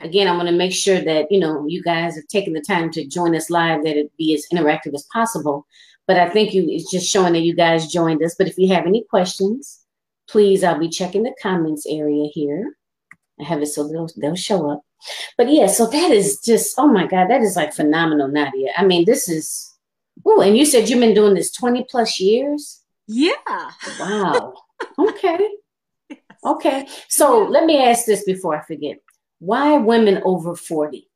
again, 0.03 0.27
I 0.27 0.35
want 0.35 0.47
to 0.47 0.55
make 0.55 0.73
sure 0.73 1.01
that, 1.01 1.31
you 1.31 1.39
know, 1.39 1.65
you 1.67 1.81
guys 1.81 2.15
have 2.15 2.27
taken 2.27 2.53
the 2.53 2.61
time 2.61 2.91
to 2.91 3.05
join 3.05 3.35
us 3.35 3.49
live, 3.49 3.83
that 3.83 3.97
it 3.97 4.11
be 4.17 4.33
as 4.33 4.45
interactive 4.53 4.93
as 4.93 5.07
possible. 5.11 5.65
But 6.07 6.17
I 6.17 6.29
think 6.29 6.53
you 6.53 6.65
it's 6.67 6.91
just 6.91 7.09
showing 7.09 7.33
that 7.33 7.43
you 7.43 7.55
guys 7.55 7.91
joined 7.91 8.23
us. 8.23 8.35
But 8.37 8.47
if 8.47 8.57
you 8.57 8.73
have 8.73 8.85
any 8.85 9.03
questions, 9.09 9.79
please, 10.27 10.63
I'll 10.63 10.79
be 10.79 10.89
checking 10.89 11.23
the 11.23 11.35
comments 11.41 11.85
area 11.87 12.27
here. 12.33 12.75
I 13.39 13.43
have 13.43 13.61
it 13.61 13.67
so 13.67 13.87
they'll, 13.87 14.09
they'll 14.17 14.35
show 14.35 14.69
up. 14.69 14.81
But 15.37 15.51
yeah, 15.51 15.67
so 15.67 15.87
that 15.87 16.11
is 16.11 16.39
just, 16.39 16.75
oh 16.77 16.87
my 16.87 17.07
God, 17.07 17.29
that 17.29 17.41
is 17.41 17.55
like 17.55 17.73
phenomenal, 17.73 18.27
Nadia. 18.27 18.71
I 18.77 18.85
mean, 18.85 19.05
this 19.05 19.27
is, 19.27 19.73
oh, 20.25 20.41
and 20.41 20.57
you 20.57 20.65
said 20.65 20.89
you've 20.89 20.99
been 20.99 21.13
doing 21.13 21.33
this 21.33 21.51
20 21.51 21.85
plus 21.89 22.19
years? 22.19 22.81
Yeah. 23.07 23.33
Wow. 23.99 24.53
Okay. 24.99 25.49
yes. 26.09 26.19
Okay. 26.43 26.87
So 27.07 27.43
let 27.43 27.65
me 27.65 27.81
ask 27.81 28.05
this 28.05 28.25
before 28.25 28.59
I 28.59 28.65
forget. 28.65 28.97
Why 29.45 29.77
women 29.77 30.21
over 30.23 30.55
40? 30.55 31.09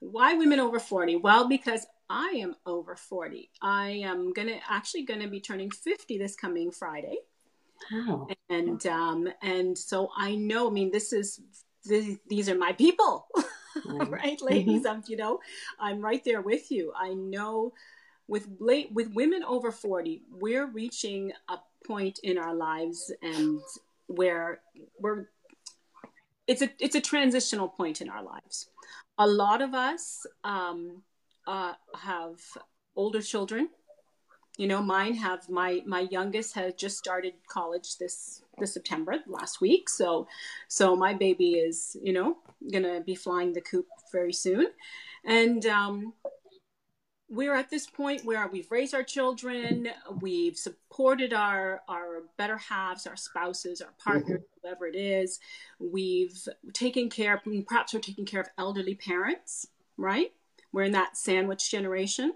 Why 0.00 0.32
women 0.32 0.58
over 0.58 0.80
40? 0.80 1.16
Well, 1.16 1.48
because 1.48 1.86
I 2.08 2.28
am 2.36 2.56
over 2.64 2.96
40. 2.96 3.50
I 3.60 3.90
am 4.04 4.32
gonna 4.32 4.58
actually 4.70 5.02
gonna 5.04 5.28
be 5.28 5.38
turning 5.38 5.70
50 5.70 6.16
this 6.16 6.34
coming 6.34 6.70
Friday. 6.70 7.18
Wow. 7.92 8.26
And 8.48 8.86
um, 8.86 9.28
and 9.42 9.76
so 9.76 10.08
I 10.16 10.34
know, 10.34 10.68
I 10.68 10.72
mean, 10.72 10.90
this 10.92 11.12
is 11.12 11.40
this, 11.84 12.16
these 12.26 12.48
are 12.48 12.56
my 12.56 12.72
people. 12.72 13.26
right, 13.86 14.40
ladies. 14.40 14.84
Mm-hmm. 14.84 14.86
Um, 14.86 15.02
you 15.06 15.18
know, 15.18 15.38
I'm 15.78 16.00
right 16.00 16.24
there 16.24 16.40
with 16.40 16.70
you. 16.70 16.90
I 16.96 17.12
know 17.12 17.74
with 18.28 18.48
late 18.60 18.88
with 18.94 19.12
women 19.12 19.42
over 19.44 19.70
40, 19.70 20.22
we're 20.30 20.70
reaching 20.70 21.32
a 21.50 21.58
point 21.86 22.18
in 22.22 22.38
our 22.38 22.54
lives 22.54 23.12
and 23.20 23.60
where 24.06 24.60
we're 24.98 25.28
it's 26.52 26.62
a 26.62 26.70
it's 26.78 26.94
a 26.94 27.00
transitional 27.00 27.68
point 27.68 28.00
in 28.02 28.08
our 28.08 28.22
lives. 28.22 28.68
a 29.18 29.26
lot 29.26 29.60
of 29.62 29.74
us 29.74 30.26
um, 30.44 31.02
uh, 31.46 31.74
have 32.10 32.38
older 32.96 33.22
children. 33.22 33.68
You 34.58 34.68
know, 34.68 34.82
mine 34.82 35.14
have 35.14 35.48
my 35.48 35.82
my 35.86 36.02
youngest 36.16 36.54
has 36.54 36.74
just 36.74 36.98
started 36.98 37.34
college 37.48 37.96
this 37.98 38.42
this 38.58 38.74
September 38.74 39.14
last 39.26 39.60
week. 39.60 39.88
So, 39.88 40.28
so 40.68 40.94
my 40.94 41.14
baby 41.14 41.50
is 41.68 41.96
you 42.02 42.12
know 42.12 42.36
gonna 42.74 43.00
be 43.00 43.14
flying 43.14 43.52
the 43.54 43.62
coop 43.62 43.86
very 44.12 44.32
soon, 44.32 44.66
and 45.24 45.64
um, 45.66 46.12
we're 47.32 47.54
at 47.54 47.70
this 47.70 47.86
point 47.86 48.26
where 48.26 48.46
we've 48.46 48.70
raised 48.70 48.94
our 48.94 49.02
children, 49.02 49.88
we've 50.20 50.56
supported 50.56 51.32
our 51.32 51.80
our 51.88 52.24
better 52.36 52.58
halves, 52.58 53.06
our 53.06 53.16
spouses, 53.16 53.80
our 53.80 53.94
partners, 53.98 54.42
mm-hmm. 54.42 54.68
whoever 54.68 54.86
it 54.86 54.94
is. 54.94 55.40
We've 55.78 56.36
taken 56.74 57.08
care, 57.08 57.42
perhaps 57.66 57.94
we're 57.94 58.00
taking 58.00 58.26
care 58.26 58.42
of 58.42 58.48
elderly 58.58 58.94
parents, 58.94 59.66
right? 59.96 60.32
We're 60.72 60.82
in 60.82 60.92
that 60.92 61.16
sandwich 61.16 61.70
generation. 61.70 62.34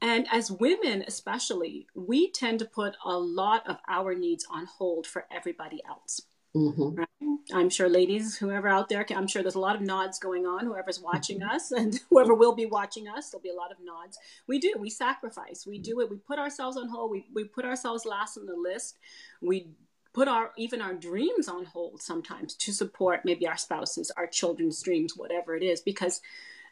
And 0.00 0.26
as 0.30 0.52
women, 0.52 1.04
especially, 1.06 1.88
we 1.94 2.30
tend 2.30 2.60
to 2.60 2.64
put 2.64 2.96
a 3.04 3.18
lot 3.18 3.68
of 3.68 3.78
our 3.88 4.14
needs 4.14 4.46
on 4.48 4.66
hold 4.66 5.06
for 5.06 5.26
everybody 5.32 5.80
else. 5.88 6.22
Mm-hmm. 6.54 6.94
Right? 6.94 7.08
I'm 7.52 7.70
sure, 7.70 7.88
ladies, 7.88 8.36
whoever 8.36 8.68
out 8.68 8.88
there, 8.88 9.04
I'm 9.10 9.26
sure 9.26 9.42
there's 9.42 9.54
a 9.54 9.60
lot 9.60 9.76
of 9.76 9.82
nods 9.82 10.18
going 10.18 10.46
on. 10.46 10.66
Whoever's 10.66 11.00
watching 11.00 11.40
mm-hmm. 11.40 11.54
us 11.54 11.70
and 11.72 11.98
whoever 12.10 12.34
will 12.34 12.54
be 12.54 12.66
watching 12.66 13.08
us, 13.08 13.30
there'll 13.30 13.42
be 13.42 13.50
a 13.50 13.54
lot 13.54 13.72
of 13.72 13.78
nods. 13.82 14.18
We 14.46 14.58
do. 14.58 14.74
We 14.78 14.90
sacrifice. 14.90 15.66
We 15.66 15.78
do 15.78 16.00
it. 16.00 16.10
We 16.10 16.16
put 16.16 16.38
ourselves 16.38 16.76
on 16.76 16.88
hold. 16.88 17.10
We, 17.10 17.26
we 17.34 17.44
put 17.44 17.64
ourselves 17.64 18.04
last 18.04 18.36
on 18.36 18.46
the 18.46 18.56
list. 18.56 18.98
We 19.40 19.68
put 20.12 20.28
our 20.28 20.52
even 20.56 20.82
our 20.82 20.94
dreams 20.94 21.48
on 21.48 21.64
hold 21.64 22.02
sometimes 22.02 22.54
to 22.54 22.72
support 22.72 23.24
maybe 23.24 23.46
our 23.46 23.56
spouses, 23.56 24.10
our 24.16 24.26
children's 24.26 24.82
dreams, 24.82 25.14
whatever 25.16 25.56
it 25.56 25.62
is, 25.62 25.80
because, 25.80 26.20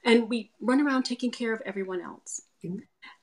and 0.04 0.28
we 0.28 0.50
run 0.60 0.80
around 0.80 1.04
taking 1.04 1.30
care 1.30 1.52
of 1.52 1.62
everyone 1.64 2.02
else. 2.02 2.42
Mm-hmm. 2.64 2.80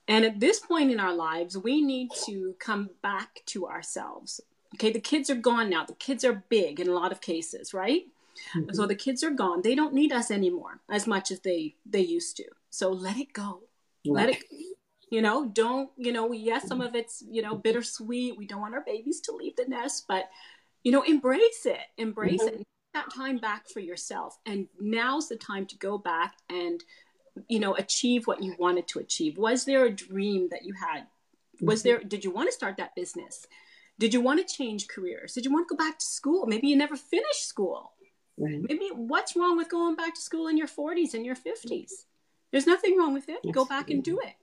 And 0.07 0.25
at 0.25 0.39
this 0.39 0.59
point 0.59 0.91
in 0.91 0.99
our 0.99 1.13
lives, 1.13 1.57
we 1.57 1.81
need 1.81 2.09
to 2.25 2.55
come 2.59 2.89
back 3.03 3.41
to 3.47 3.67
ourselves 3.67 4.41
Okay, 4.77 4.91
the 4.91 4.99
kids 4.99 5.29
are 5.29 5.35
gone 5.35 5.69
now. 5.69 5.85
The 5.85 5.93
kids 5.93 6.23
are 6.23 6.43
big 6.49 6.79
in 6.79 6.87
a 6.87 6.93
lot 6.93 7.11
of 7.11 7.19
cases, 7.19 7.73
right? 7.73 8.03
Mm-hmm. 8.55 8.73
So 8.73 8.85
the 8.85 8.95
kids 8.95 9.23
are 9.23 9.31
gone. 9.31 9.63
They 9.63 9.73
don't 9.73 9.93
need 9.93 10.11
us 10.11 10.29
anymore 10.29 10.79
as 10.89 11.07
much 11.07 11.31
as 11.31 11.39
they 11.39 11.75
they 11.85 12.01
used 12.01 12.37
to. 12.37 12.45
So 12.69 12.91
let 12.91 13.17
it 13.17 13.33
go. 13.33 13.63
Let 14.05 14.29
it 14.29 14.43
you 15.09 15.21
know, 15.21 15.45
don't, 15.45 15.89
you 15.97 16.11
know, 16.11 16.31
yes, 16.33 16.67
some 16.67 16.81
of 16.81 16.93
it's, 16.93 17.23
you 17.29 17.41
know, 17.41 17.55
bittersweet. 17.55 18.37
We 18.37 18.45
don't 18.45 18.61
want 18.61 18.75
our 18.75 18.81
babies 18.81 19.21
to 19.21 19.31
leave 19.31 19.55
the 19.55 19.65
nest, 19.65 20.05
but 20.07 20.29
you 20.83 20.91
know, 20.91 21.01
embrace 21.01 21.65
it. 21.65 21.79
Embrace 21.97 22.43
mm-hmm. 22.43 22.61
it. 22.61 22.67
That 22.93 23.13
time 23.13 23.37
back 23.37 23.67
for 23.69 23.79
yourself. 23.79 24.37
And 24.45 24.67
now's 24.79 25.29
the 25.29 25.37
time 25.37 25.65
to 25.67 25.77
go 25.77 25.97
back 25.97 26.35
and 26.49 26.83
you 27.47 27.59
know, 27.59 27.75
achieve 27.75 28.25
what 28.25 28.41
you 28.41 28.55
wanted 28.57 28.87
to 28.89 28.99
achieve. 28.99 29.37
Was 29.37 29.65
there 29.65 29.85
a 29.85 29.91
dream 29.91 30.49
that 30.49 30.65
you 30.65 30.73
had? 30.73 31.05
Was 31.61 31.79
mm-hmm. 31.79 31.89
there 31.89 31.99
did 31.99 32.23
you 32.23 32.31
want 32.31 32.49
to 32.49 32.53
start 32.53 32.77
that 32.77 32.95
business? 32.95 33.45
Did 33.99 34.13
you 34.13 34.21
want 34.21 34.45
to 34.45 34.55
change 34.55 34.87
careers? 34.87 35.33
Did 35.33 35.45
you 35.45 35.51
want 35.51 35.67
to 35.67 35.75
go 35.75 35.77
back 35.77 35.97
to 35.99 36.05
school? 36.05 36.45
Maybe 36.45 36.67
you 36.67 36.75
never 36.75 36.95
finished 36.95 37.47
school. 37.47 37.93
Right. 38.37 38.61
Maybe 38.61 38.89
what's 38.93 39.35
wrong 39.35 39.57
with 39.57 39.69
going 39.69 39.95
back 39.95 40.13
to 40.13 40.21
school 40.21 40.47
in 40.47 40.57
your 40.57 40.67
40s 40.67 41.15
and 41.15 41.25
your 41.25 41.35
50s? 41.35 41.91
There's 42.51 42.67
nothing 42.67 42.97
wrong 42.97 43.13
with 43.13 43.27
it. 43.29 43.39
Go 43.51 43.65
back 43.65 43.89
and 43.89 44.03
do 44.03 44.19
it. 44.19 44.33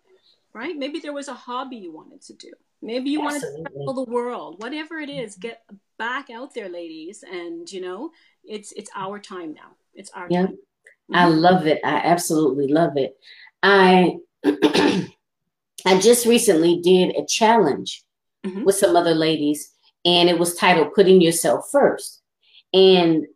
Right? 0.52 0.76
Maybe 0.76 1.00
there 1.00 1.12
was 1.12 1.28
a 1.28 1.34
hobby 1.34 1.76
you 1.76 1.92
wanted 1.92 2.22
to 2.22 2.34
do. 2.34 2.50
Maybe 2.82 3.10
you 3.10 3.24
Absolutely. 3.24 3.62
wanted 3.62 3.70
to 3.70 3.76
travel 3.76 4.04
the 4.04 4.12
world. 4.12 4.62
Whatever 4.62 4.98
it 4.98 5.08
is, 5.08 5.36
get 5.36 5.62
back 5.98 6.28
out 6.30 6.54
there, 6.54 6.68
ladies. 6.68 7.24
And 7.28 7.70
you 7.70 7.80
know, 7.80 8.10
it's 8.44 8.72
it's 8.72 8.90
our 8.94 9.18
time 9.18 9.54
now. 9.54 9.76
It's 9.94 10.10
our 10.10 10.26
yeah. 10.28 10.46
time. 10.46 10.58
Mm-hmm. 11.10 11.16
I 11.16 11.26
love 11.26 11.66
it. 11.66 11.80
I 11.84 11.96
absolutely 11.96 12.68
love 12.68 12.96
it. 12.96 13.16
I 13.62 14.18
I 15.86 16.00
just 16.00 16.26
recently 16.26 16.80
did 16.82 17.16
a 17.16 17.24
challenge 17.26 18.04
mm-hmm. 18.44 18.64
with 18.64 18.76
some 18.76 18.96
other 18.96 19.14
ladies, 19.14 19.72
and 20.04 20.28
it 20.28 20.38
was 20.38 20.54
titled 20.54 20.94
Putting 20.94 21.20
Yourself 21.20 21.68
First. 21.70 22.22
And 22.72 23.26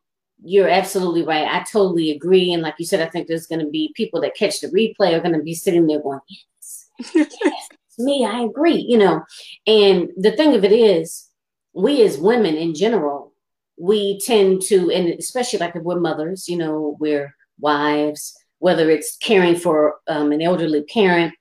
you're 0.42 0.68
absolutely 0.68 1.22
right. 1.22 1.48
I 1.48 1.64
totally 1.64 2.10
agree. 2.10 2.52
And 2.52 2.62
like 2.62 2.74
you 2.78 2.86
said, 2.86 3.00
I 3.00 3.10
think 3.10 3.26
there's 3.26 3.46
going 3.46 3.64
to 3.64 3.70
be 3.70 3.92
people 3.96 4.20
that 4.20 4.36
catch 4.36 4.60
the 4.60 4.68
replay 4.68 5.14
are 5.14 5.20
going 5.20 5.36
to 5.36 5.42
be 5.42 5.54
sitting 5.54 5.86
there 5.86 6.00
going, 6.00 6.20
yes, 6.28 6.90
yes, 7.14 7.68
me, 7.98 8.24
I 8.24 8.40
agree, 8.42 8.84
you 8.88 8.98
know. 8.98 9.22
And 9.66 10.10
the 10.16 10.32
thing 10.32 10.54
of 10.54 10.64
it 10.64 10.72
is, 10.72 11.28
we 11.74 12.02
as 12.02 12.18
women 12.18 12.54
in 12.56 12.74
general, 12.74 13.32
we 13.76 14.20
tend 14.20 14.62
to, 14.62 14.90
and 14.90 15.08
especially 15.08 15.58
like 15.58 15.76
if 15.76 15.82
we're 15.82 16.00
mothers, 16.00 16.48
you 16.48 16.56
know, 16.56 16.96
we're 16.98 17.34
wives, 17.60 18.34
whether 18.58 18.90
it's 18.90 19.16
caring 19.16 19.56
for 19.56 19.96
um, 20.08 20.32
an 20.32 20.42
elderly 20.42 20.82
parent, 20.82 21.34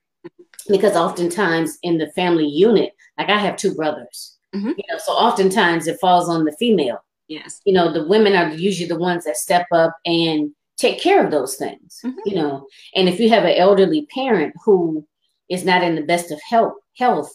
because 0.68 0.96
oftentimes 0.96 1.78
in 1.82 1.98
the 1.98 2.10
family 2.12 2.46
unit, 2.46 2.92
like 3.16 3.28
I 3.28 3.38
have 3.38 3.56
two 3.56 3.74
brothers, 3.74 4.36
mm-hmm. 4.54 4.68
you 4.68 4.84
know, 4.90 4.98
so 4.98 5.12
oftentimes 5.12 5.86
it 5.86 6.00
falls 6.00 6.28
on 6.28 6.44
the 6.44 6.56
female. 6.58 6.98
Yes. 7.28 7.60
You 7.64 7.74
know, 7.74 7.92
the 7.92 8.06
women 8.06 8.34
are 8.34 8.50
usually 8.54 8.88
the 8.88 8.98
ones 8.98 9.24
that 9.24 9.36
step 9.36 9.66
up 9.72 9.94
and 10.06 10.50
take 10.78 11.00
care 11.00 11.24
of 11.24 11.30
those 11.30 11.56
things, 11.56 12.00
mm-hmm. 12.04 12.18
you 12.24 12.36
know. 12.36 12.66
And 12.94 13.08
if 13.08 13.20
you 13.20 13.28
have 13.30 13.44
an 13.44 13.56
elderly 13.56 14.06
parent 14.14 14.54
who 14.64 15.06
is 15.50 15.64
not 15.64 15.82
in 15.82 15.94
the 15.94 16.02
best 16.02 16.30
of 16.30 16.40
health, 16.48 16.74
health, 16.96 17.30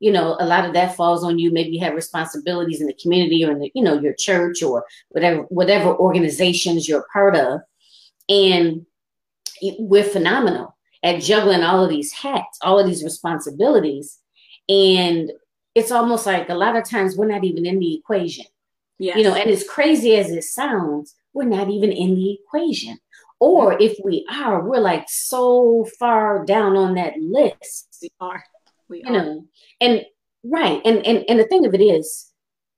you 0.00 0.12
know, 0.12 0.36
a 0.38 0.46
lot 0.46 0.64
of 0.64 0.74
that 0.74 0.94
falls 0.96 1.24
on 1.24 1.38
you. 1.38 1.50
Maybe 1.52 1.70
you 1.70 1.80
have 1.84 1.94
responsibilities 1.94 2.80
in 2.80 2.86
the 2.86 2.98
community 3.00 3.44
or 3.44 3.52
in 3.52 3.58
the, 3.58 3.70
you 3.74 3.82
know, 3.82 3.98
your 4.00 4.14
church 4.14 4.62
or 4.62 4.84
whatever, 5.08 5.42
whatever 5.48 5.96
organizations 5.96 6.88
you're 6.88 7.06
part 7.12 7.34
of. 7.34 7.60
And 8.28 8.86
we're 9.78 10.04
phenomenal 10.04 10.76
at 11.02 11.22
juggling 11.22 11.62
all 11.62 11.84
of 11.84 11.90
these 11.90 12.12
hats, 12.12 12.58
all 12.62 12.78
of 12.78 12.86
these 12.86 13.04
responsibilities. 13.04 14.18
And 14.68 15.30
it's 15.74 15.92
almost 15.92 16.26
like 16.26 16.48
a 16.48 16.54
lot 16.54 16.76
of 16.76 16.88
times 16.88 17.16
we're 17.16 17.28
not 17.28 17.44
even 17.44 17.64
in 17.66 17.78
the 17.78 17.94
equation. 17.94 18.46
Yes. 18.98 19.16
You 19.16 19.24
know, 19.24 19.34
and 19.34 19.50
as 19.50 19.64
crazy 19.64 20.16
as 20.16 20.30
it 20.30 20.42
sounds, 20.42 21.14
we're 21.32 21.44
not 21.44 21.70
even 21.70 21.92
in 21.92 22.16
the 22.16 22.32
equation. 22.32 22.98
Or 23.40 23.80
if 23.80 23.96
we 24.02 24.26
are, 24.30 24.66
we're 24.66 24.80
like 24.80 25.06
so 25.08 25.86
far 25.98 26.44
down 26.44 26.76
on 26.76 26.94
that 26.94 27.14
list. 27.20 27.98
We 28.02 28.10
are. 28.20 28.42
We 28.88 29.04
you 29.04 29.06
are. 29.06 29.12
know, 29.12 29.44
and 29.80 30.04
right. 30.42 30.80
And 30.84 31.06
and 31.06 31.24
and 31.28 31.38
the 31.38 31.44
thing 31.44 31.64
of 31.64 31.74
it 31.74 31.80
is, 31.80 32.32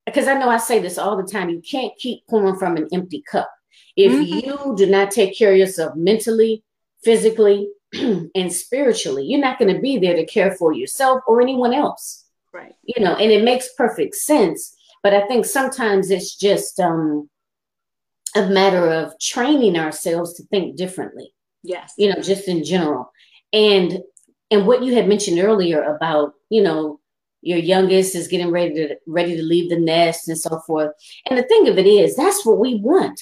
because 0.04 0.28
I 0.28 0.34
know 0.34 0.50
I 0.50 0.58
say 0.58 0.78
this 0.78 0.98
all 0.98 1.16
the 1.16 1.22
time, 1.22 1.48
you 1.48 1.62
can't 1.62 1.96
keep 1.98 2.26
pouring 2.28 2.56
from 2.56 2.76
an 2.76 2.88
empty 2.92 3.22
cup. 3.22 3.50
If 3.96 4.12
mm-hmm. 4.12 4.46
you 4.46 4.74
do 4.76 4.86
not 4.86 5.10
take 5.10 5.36
care 5.38 5.52
of 5.52 5.58
yourself 5.58 5.96
mentally, 5.96 6.62
physically, 7.02 7.70
and 8.34 8.52
spiritually, 8.52 9.24
you're 9.24 9.40
not 9.40 9.58
going 9.58 9.74
to 9.74 9.80
be 9.80 9.98
there 9.98 10.16
to 10.16 10.26
care 10.26 10.52
for 10.52 10.72
yourself 10.72 11.20
or 11.26 11.40
anyone 11.40 11.74
else. 11.74 12.24
Right. 12.52 12.74
You 12.82 13.04
know, 13.04 13.14
and 13.14 13.30
it 13.30 13.44
makes 13.44 13.74
perfect 13.76 14.14
sense. 14.16 14.76
But 15.02 15.14
I 15.14 15.26
think 15.26 15.46
sometimes 15.46 16.10
it's 16.10 16.36
just 16.36 16.78
um, 16.78 17.28
a 18.36 18.48
matter 18.48 18.90
of 18.90 19.18
training 19.18 19.78
ourselves 19.78 20.34
to 20.34 20.42
think 20.44 20.76
differently. 20.76 21.32
Yes. 21.62 21.94
You 21.96 22.12
know, 22.12 22.20
just 22.20 22.48
in 22.48 22.64
general. 22.64 23.10
And 23.52 24.00
and 24.50 24.66
what 24.66 24.82
you 24.82 24.94
had 24.94 25.08
mentioned 25.08 25.38
earlier 25.38 25.82
about, 25.82 26.34
you 26.48 26.62
know, 26.62 27.00
your 27.42 27.58
youngest 27.58 28.14
is 28.14 28.28
getting 28.28 28.50
ready 28.50 28.74
to 28.74 28.96
ready 29.06 29.36
to 29.36 29.42
leave 29.42 29.70
the 29.70 29.78
nest 29.78 30.28
and 30.28 30.38
so 30.38 30.60
forth. 30.66 30.92
And 31.26 31.38
the 31.38 31.44
thing 31.44 31.68
of 31.68 31.78
it 31.78 31.86
is, 31.86 32.16
that's 32.16 32.44
what 32.44 32.58
we 32.58 32.76
want. 32.76 33.20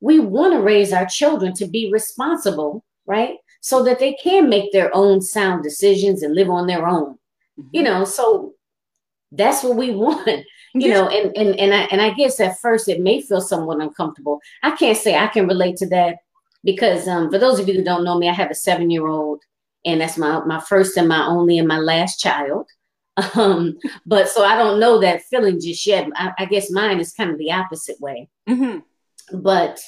We 0.00 0.20
want 0.20 0.52
to 0.54 0.60
raise 0.60 0.92
our 0.92 1.06
children 1.06 1.54
to 1.54 1.66
be 1.66 1.90
responsible, 1.90 2.84
right? 3.06 3.36
So 3.66 3.82
that 3.82 3.98
they 3.98 4.12
can 4.12 4.48
make 4.48 4.70
their 4.70 4.94
own 4.94 5.20
sound 5.20 5.64
decisions 5.64 6.22
and 6.22 6.36
live 6.36 6.48
on 6.48 6.68
their 6.68 6.86
own. 6.86 7.14
Mm-hmm. 7.58 7.68
You 7.72 7.82
know, 7.82 8.04
so 8.04 8.54
that's 9.32 9.64
what 9.64 9.76
we 9.76 9.90
want. 10.04 10.44
You 10.72 10.90
know, 10.90 11.08
and 11.08 11.36
and 11.36 11.58
and 11.58 11.74
I 11.74 11.80
and 11.90 12.00
I 12.00 12.10
guess 12.10 12.38
at 12.38 12.60
first 12.60 12.88
it 12.88 13.00
may 13.00 13.20
feel 13.20 13.40
somewhat 13.40 13.80
uncomfortable. 13.80 14.40
I 14.62 14.76
can't 14.76 14.96
say 14.96 15.16
I 15.16 15.26
can 15.26 15.48
relate 15.48 15.76
to 15.78 15.88
that 15.88 16.18
because 16.62 17.08
um, 17.08 17.28
for 17.28 17.38
those 17.38 17.58
of 17.58 17.66
you 17.66 17.74
who 17.74 17.82
don't 17.82 18.04
know 18.04 18.16
me, 18.16 18.28
I 18.28 18.34
have 18.34 18.52
a 18.52 18.54
seven 18.54 18.88
year 18.88 19.08
old, 19.08 19.42
and 19.84 20.00
that's 20.00 20.16
my 20.16 20.44
my 20.44 20.60
first 20.60 20.96
and 20.96 21.08
my 21.08 21.26
only 21.26 21.58
and 21.58 21.66
my 21.66 21.78
last 21.78 22.20
child. 22.20 22.68
Um, 23.34 23.78
but 24.04 24.28
so 24.28 24.44
I 24.44 24.58
don't 24.58 24.78
know 24.78 25.00
that 25.00 25.22
feeling 25.22 25.58
just 25.58 25.86
yet. 25.86 26.06
I, 26.16 26.32
I 26.38 26.44
guess 26.44 26.70
mine 26.70 27.00
is 27.00 27.14
kind 27.14 27.30
of 27.30 27.38
the 27.38 27.50
opposite 27.50 27.98
way. 27.98 28.28
Mm-hmm. 28.46 29.40
But 29.40 29.80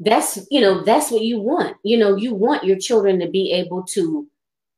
that's 0.00 0.38
you 0.50 0.60
know 0.60 0.82
that's 0.84 1.10
what 1.10 1.22
you 1.22 1.40
want. 1.40 1.76
You 1.82 1.98
know 1.98 2.16
you 2.16 2.34
want 2.34 2.64
your 2.64 2.78
children 2.78 3.18
to 3.20 3.28
be 3.28 3.52
able 3.52 3.82
to 3.84 4.26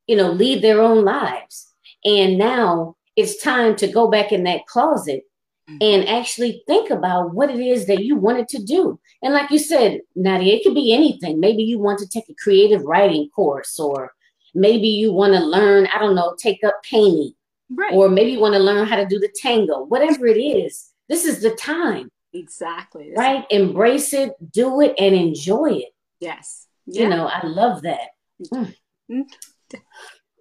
you 0.07 0.15
know 0.15 0.31
lead 0.31 0.61
their 0.61 0.81
own 0.81 1.03
lives. 1.05 1.73
And 2.03 2.37
now 2.37 2.95
it's 3.15 3.41
time 3.41 3.75
to 3.77 3.87
go 3.87 4.09
back 4.09 4.31
in 4.31 4.43
that 4.45 4.65
closet 4.65 5.23
mm-hmm. 5.69 5.77
and 5.81 6.07
actually 6.09 6.63
think 6.65 6.89
about 6.89 7.35
what 7.35 7.51
it 7.51 7.59
is 7.59 7.85
that 7.85 8.03
you 8.03 8.15
wanted 8.15 8.47
to 8.49 8.63
do. 8.63 8.99
And 9.21 9.33
like 9.33 9.51
you 9.51 9.59
said 9.59 9.99
nadia 10.15 10.55
it 10.55 10.63
could 10.63 10.75
be 10.75 10.93
anything. 10.93 11.39
Maybe 11.39 11.63
you 11.63 11.77
want 11.77 11.99
to 11.99 12.07
take 12.07 12.27
a 12.29 12.35
creative 12.43 12.81
writing 12.83 13.29
course 13.35 13.79
or 13.79 14.13
maybe 14.55 14.87
you 14.87 15.13
want 15.13 15.33
to 15.33 15.39
learn 15.39 15.87
i 15.93 15.99
don't 15.99 16.15
know 16.15 16.35
take 16.37 16.63
up 16.63 16.75
painting. 16.83 17.33
Right. 17.73 17.93
or 17.93 18.09
maybe 18.09 18.31
you 18.31 18.41
want 18.41 18.53
to 18.55 18.59
learn 18.59 18.85
how 18.85 18.97
to 18.97 19.05
do 19.05 19.17
the 19.17 19.33
tango. 19.33 19.85
Whatever 19.85 20.25
it 20.25 20.37
is 20.37 20.89
this 21.07 21.25
is 21.25 21.41
the 21.41 21.51
time 21.51 22.09
Exactly. 22.33 23.13
Right? 23.15 23.45
Embrace 23.49 24.13
it, 24.13 24.33
do 24.51 24.81
it, 24.81 24.95
and 24.97 25.13
enjoy 25.15 25.71
it. 25.71 25.93
Yes. 26.19 26.67
Yeah. 26.85 27.03
You 27.03 27.09
know, 27.09 27.27
I 27.27 27.45
love 27.45 27.81
that. 27.83 28.09
Mm. 28.53 28.73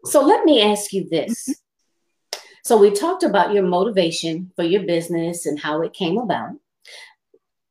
So 0.05 0.25
let 0.25 0.45
me 0.45 0.63
ask 0.63 0.93
you 0.93 1.09
this. 1.09 1.63
So 2.65 2.77
we 2.77 2.91
talked 2.91 3.23
about 3.23 3.53
your 3.53 3.65
motivation 3.65 4.53
for 4.55 4.63
your 4.63 4.85
business 4.85 5.47
and 5.47 5.59
how 5.59 5.83
it 5.83 5.93
came 5.93 6.19
about. 6.19 6.51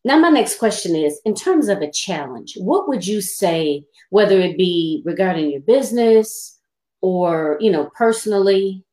Now, 0.03 0.17
my 0.17 0.29
next 0.29 0.59
question 0.59 0.95
is 0.95 1.19
in 1.25 1.35
terms 1.35 1.67
of 1.67 1.81
a 1.81 1.91
challenge, 1.91 2.55
what 2.57 2.87
would 2.87 3.05
you 3.05 3.21
say, 3.21 3.83
whether 4.09 4.39
it 4.39 4.57
be 4.57 5.01
regarding 5.05 5.51
your 5.51 5.61
business 5.61 6.57
or, 7.01 7.57
you 7.59 7.71
know, 7.71 7.89
personally, 7.95 8.83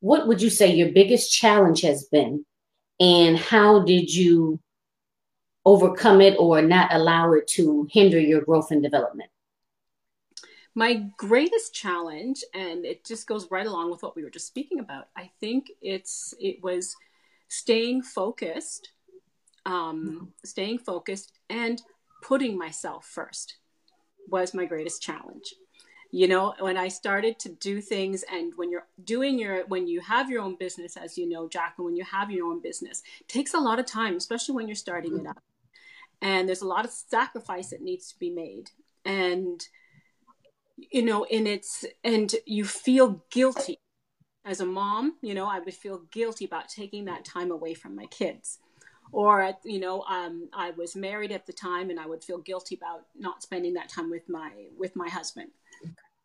what 0.00 0.26
would 0.26 0.42
you 0.42 0.50
say 0.50 0.74
your 0.74 0.92
biggest 0.92 1.32
challenge 1.32 1.80
has 1.82 2.04
been? 2.04 2.44
And 3.00 3.38
how 3.38 3.84
did 3.84 4.12
you 4.12 4.60
overcome 5.68 6.22
it 6.22 6.34
or 6.38 6.62
not 6.62 6.92
allow 6.92 7.32
it 7.34 7.46
to 7.46 7.86
hinder 7.90 8.18
your 8.18 8.40
growth 8.40 8.70
and 8.70 8.82
development? 8.82 9.30
My 10.74 10.94
greatest 11.16 11.74
challenge, 11.74 12.42
and 12.54 12.86
it 12.86 13.04
just 13.04 13.26
goes 13.26 13.50
right 13.50 13.66
along 13.66 13.90
with 13.90 14.02
what 14.02 14.16
we 14.16 14.24
were 14.24 14.30
just 14.30 14.46
speaking 14.46 14.80
about, 14.80 15.08
I 15.16 15.30
think 15.40 15.70
it's 15.82 16.34
it 16.40 16.62
was 16.62 16.96
staying 17.48 18.02
focused, 18.02 18.92
um, 19.66 20.32
staying 20.44 20.78
focused, 20.78 21.32
and 21.50 21.82
putting 22.22 22.56
myself 22.56 23.04
first 23.04 23.56
was 24.28 24.54
my 24.54 24.64
greatest 24.64 25.02
challenge 25.02 25.54
you 26.10 26.26
know 26.26 26.54
when 26.60 26.76
i 26.76 26.88
started 26.88 27.38
to 27.38 27.50
do 27.50 27.80
things 27.80 28.24
and 28.32 28.52
when 28.56 28.70
you're 28.70 28.86
doing 29.04 29.38
your 29.38 29.66
when 29.66 29.86
you 29.86 30.00
have 30.00 30.30
your 30.30 30.42
own 30.42 30.56
business 30.56 30.96
as 30.96 31.18
you 31.18 31.28
know 31.28 31.48
jacqueline 31.48 31.86
when 31.86 31.96
you 31.96 32.04
have 32.04 32.30
your 32.30 32.46
own 32.46 32.60
business 32.60 33.02
takes 33.26 33.54
a 33.54 33.58
lot 33.58 33.78
of 33.78 33.86
time 33.86 34.16
especially 34.16 34.54
when 34.54 34.66
you're 34.66 34.74
starting 34.74 35.18
it 35.18 35.26
up 35.26 35.42
and 36.20 36.48
there's 36.48 36.62
a 36.62 36.66
lot 36.66 36.84
of 36.84 36.90
sacrifice 36.90 37.70
that 37.70 37.82
needs 37.82 38.12
to 38.12 38.18
be 38.18 38.30
made. 38.30 38.70
And 39.04 39.66
you 40.76 41.02
know 41.02 41.24
and 41.24 41.48
it's 41.48 41.84
and 42.04 42.34
you 42.46 42.64
feel 42.64 43.22
guilty. 43.30 43.78
As 44.44 44.60
a 44.60 44.66
mom 44.66 45.16
you 45.20 45.34
know 45.34 45.46
i 45.46 45.58
would 45.58 45.74
feel 45.74 46.02
guilty 46.10 46.46
about 46.46 46.70
taking 46.70 47.04
that 47.04 47.24
time 47.24 47.50
away 47.50 47.74
from 47.74 47.94
my 47.94 48.06
kids. 48.06 48.58
Or 49.12 49.54
you 49.64 49.80
know 49.80 50.02
um, 50.02 50.48
i 50.52 50.70
was 50.70 50.96
married 50.96 51.32
at 51.32 51.46
the 51.46 51.52
time 51.52 51.90
and 51.90 52.00
i 52.00 52.06
would 52.06 52.24
feel 52.24 52.38
guilty 52.38 52.76
about 52.76 53.06
not 53.16 53.42
spending 53.42 53.74
that 53.74 53.88
time 53.88 54.10
with 54.10 54.28
my 54.28 54.50
with 54.78 54.96
my 54.96 55.08
husband. 55.08 55.50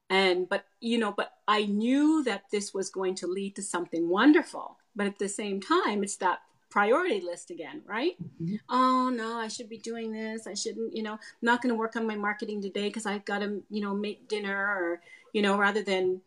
And 0.10 0.48
but 0.48 0.66
you 0.80 0.98
know 0.98 1.12
but 1.12 1.34
i 1.48 1.66
knew 1.66 2.24
that 2.24 2.44
this 2.52 2.74
was 2.74 2.90
going 2.90 3.16
to 3.16 3.28
lead 3.28 3.56
to 3.56 3.62
something 3.62 4.08
wonderful. 4.08 4.78
But 4.96 5.08
at 5.08 5.20
the 5.20 5.30
same 5.30 5.60
time 5.60 6.04
it's 6.04 6.18
that 6.18 6.40
priority 6.74 7.22
list 7.22 7.52
again, 7.52 7.84
right? 7.86 8.14
Mm-hmm. 8.42 8.56
Oh 8.68 9.10
no, 9.10 9.38
I 9.38 9.48
should 9.48 9.70
be 9.70 9.78
doing 9.78 10.12
this. 10.12 10.48
I 10.48 10.56
shouldn't, 10.56 10.96
you 10.96 11.04
know, 11.04 11.14
I'm 11.14 11.20
not 11.44 11.62
going 11.62 11.70
to 11.70 11.78
work 11.78 11.96
on 11.96 12.08
my 12.08 12.16
marketing 12.16 12.64
today 12.64 12.88
because 12.88 13.06
I've 13.06 13.26
got 13.26 13.40
to, 13.40 13.62
you 13.70 13.80
know, 13.80 13.94
make 13.94 14.28
dinner 14.28 14.58
or, 14.58 15.02
you 15.34 15.44
know, 15.44 15.56
rather 15.56 15.84
than, 15.84 16.20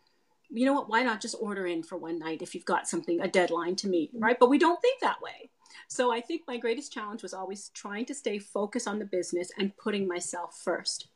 you 0.48 0.64
know 0.64 0.72
what, 0.72 0.88
why 0.88 1.02
not 1.02 1.20
just 1.20 1.34
order 1.40 1.66
in 1.66 1.82
for 1.82 1.98
one 1.98 2.20
night 2.20 2.42
if 2.42 2.54
you've 2.54 2.64
got 2.64 2.86
something, 2.86 3.20
a 3.20 3.26
deadline 3.26 3.74
to 3.74 3.88
meet, 3.88 4.12
right? 4.14 4.38
But 4.38 4.48
we 4.48 4.56
don't 4.56 4.80
think 4.80 5.00
that 5.00 5.20
way. 5.20 5.50
So 5.88 6.12
I 6.12 6.20
think 6.20 6.42
my 6.46 6.58
greatest 6.58 6.92
challenge 6.92 7.24
was 7.24 7.34
always 7.34 7.70
trying 7.70 8.06
to 8.06 8.14
stay 8.14 8.38
focused 8.38 8.86
on 8.86 9.00
the 9.00 9.04
business 9.04 9.50
and 9.58 9.76
putting 9.76 10.06
myself 10.06 10.60
first. 10.62 11.08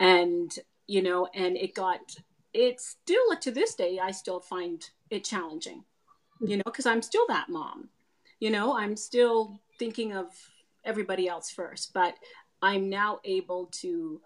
And, 0.00 0.52
you 0.88 1.02
know, 1.02 1.28
and 1.34 1.56
it 1.56 1.72
got, 1.72 2.00
it's 2.52 2.96
still 3.00 3.36
to 3.42 3.52
this 3.52 3.76
day, 3.76 4.00
I 4.02 4.10
still 4.10 4.40
find 4.40 4.82
it 5.08 5.22
challenging, 5.22 5.84
you 6.40 6.56
know, 6.56 6.64
because 6.64 6.86
I'm 6.86 7.02
still 7.02 7.26
that 7.28 7.48
mom 7.48 7.90
you 8.40 8.50
know 8.50 8.76
i'm 8.76 8.96
still 8.96 9.60
thinking 9.78 10.12
of 10.12 10.26
everybody 10.84 11.28
else 11.28 11.50
first 11.50 11.92
but 11.92 12.14
i'm 12.62 12.88
now 12.88 13.18
able 13.24 13.66
to 13.66 14.20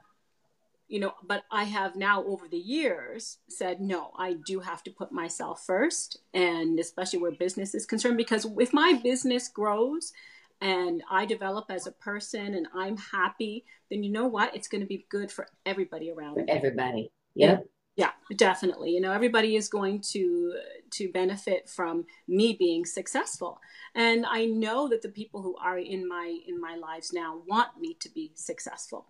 you 0.88 1.00
know 1.00 1.12
but 1.26 1.44
i 1.50 1.64
have 1.64 1.96
now 1.96 2.24
over 2.24 2.48
the 2.48 2.58
years 2.58 3.38
said 3.48 3.80
no 3.80 4.10
i 4.18 4.34
do 4.46 4.60
have 4.60 4.82
to 4.82 4.90
put 4.90 5.12
myself 5.12 5.64
first 5.64 6.18
and 6.34 6.78
especially 6.78 7.18
where 7.18 7.32
business 7.32 7.74
is 7.74 7.86
concerned 7.86 8.16
because 8.16 8.46
if 8.58 8.72
my 8.72 8.98
business 9.02 9.48
grows 9.48 10.12
and 10.60 11.02
i 11.10 11.24
develop 11.24 11.66
as 11.70 11.86
a 11.86 11.92
person 11.92 12.54
and 12.54 12.66
i'm 12.74 12.96
happy 12.96 13.64
then 13.90 14.04
you 14.04 14.10
know 14.10 14.28
what? 14.28 14.54
It's 14.54 14.68
going 14.68 14.82
to 14.82 14.86
be 14.86 15.04
good 15.08 15.32
for 15.32 15.48
everybody 15.66 16.12
around 16.12 16.34
for 16.34 16.44
everybody. 16.48 17.10
Yep 17.34 17.66
yeah 17.96 18.10
definitely. 18.36 18.90
You 18.90 19.00
know 19.00 19.12
everybody 19.12 19.56
is 19.56 19.68
going 19.68 20.00
to 20.12 20.54
to 20.90 21.10
benefit 21.12 21.68
from 21.68 22.06
me 22.28 22.56
being 22.58 22.84
successful. 22.84 23.60
And 23.94 24.24
i 24.26 24.46
know 24.46 24.88
that 24.88 25.02
the 25.02 25.08
people 25.08 25.42
who 25.42 25.56
are 25.56 25.78
in 25.78 26.08
my 26.08 26.38
in 26.46 26.60
my 26.60 26.76
lives 26.76 27.12
now 27.12 27.42
want 27.46 27.68
me 27.78 27.96
to 28.00 28.08
be 28.10 28.32
successful. 28.34 29.06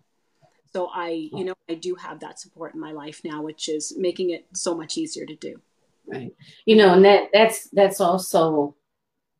So 0.73 0.89
i 0.93 1.29
you 1.33 1.43
know 1.45 1.55
i 1.69 1.75
do 1.75 1.95
have 1.95 2.19
that 2.21 2.39
support 2.39 2.73
in 2.73 2.79
my 2.79 2.91
life 2.91 3.21
now 3.23 3.41
which 3.41 3.69
is 3.69 3.93
making 3.97 4.31
it 4.31 4.45
so 4.53 4.75
much 4.75 4.97
easier 4.97 5.25
to 5.25 5.35
do. 5.35 5.61
Right. 6.07 6.33
You 6.65 6.75
know 6.75 6.93
and 6.93 7.05
that 7.05 7.29
that's 7.33 7.69
that's 7.69 8.01
also 8.01 8.75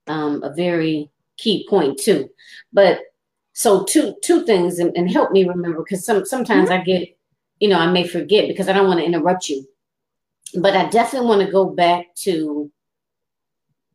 um, 0.08 0.43
a 0.43 0.54
very 0.54 1.10
key 1.38 1.65
point 1.69 1.99
too. 1.99 2.30
But 2.73 3.01
so 3.54 3.84
two 3.84 4.15
two 4.23 4.45
things 4.45 4.80
and, 4.80 4.95
and 4.95 5.12
help 5.12 5.32
me 5.32 5.47
remember 5.47 5.84
because 5.84 6.06
some 6.06 6.25
sometimes 6.25 6.69
mm-hmm. 6.69 6.82
i 6.82 6.84
get 6.84 7.17
you 7.62 7.69
know, 7.69 7.78
I 7.78 7.89
may 7.89 8.06
forget 8.06 8.47
because 8.47 8.67
I 8.67 8.74
don't 8.74 8.88
want 8.88 9.00
to 9.00 9.06
interrupt 9.06 9.47
you. 9.47 9.65
But 10.60 10.76
I 10.76 10.89
definitely 10.89 11.30
want 11.30 11.45
to 11.45 11.52
go 11.52 11.69
back 11.69 12.08
to 12.24 12.69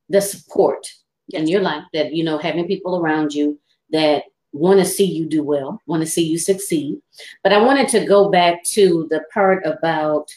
the 0.09 0.23
support 0.23 0.87
yes. 1.27 1.43
in 1.43 1.49
your 1.49 1.61
life 1.61 1.83
that, 1.93 2.15
you 2.15 2.25
know, 2.25 2.39
having 2.39 2.69
people 2.69 2.99
around 2.99 3.35
you 3.35 3.59
that 3.91 4.23
want 4.53 4.79
to 4.79 4.87
see 4.87 5.05
you 5.05 5.29
do 5.29 5.43
well, 5.43 5.83
want 5.87 6.01
to 6.03 6.09
see 6.09 6.23
you 6.23 6.39
succeed. 6.39 6.99
But 7.43 7.53
I 7.53 7.61
wanted 7.61 7.89
to 7.89 8.07
go 8.07 8.31
back 8.31 8.63
to 8.71 9.09
the 9.11 9.23
part 9.35 9.67
about, 9.67 10.31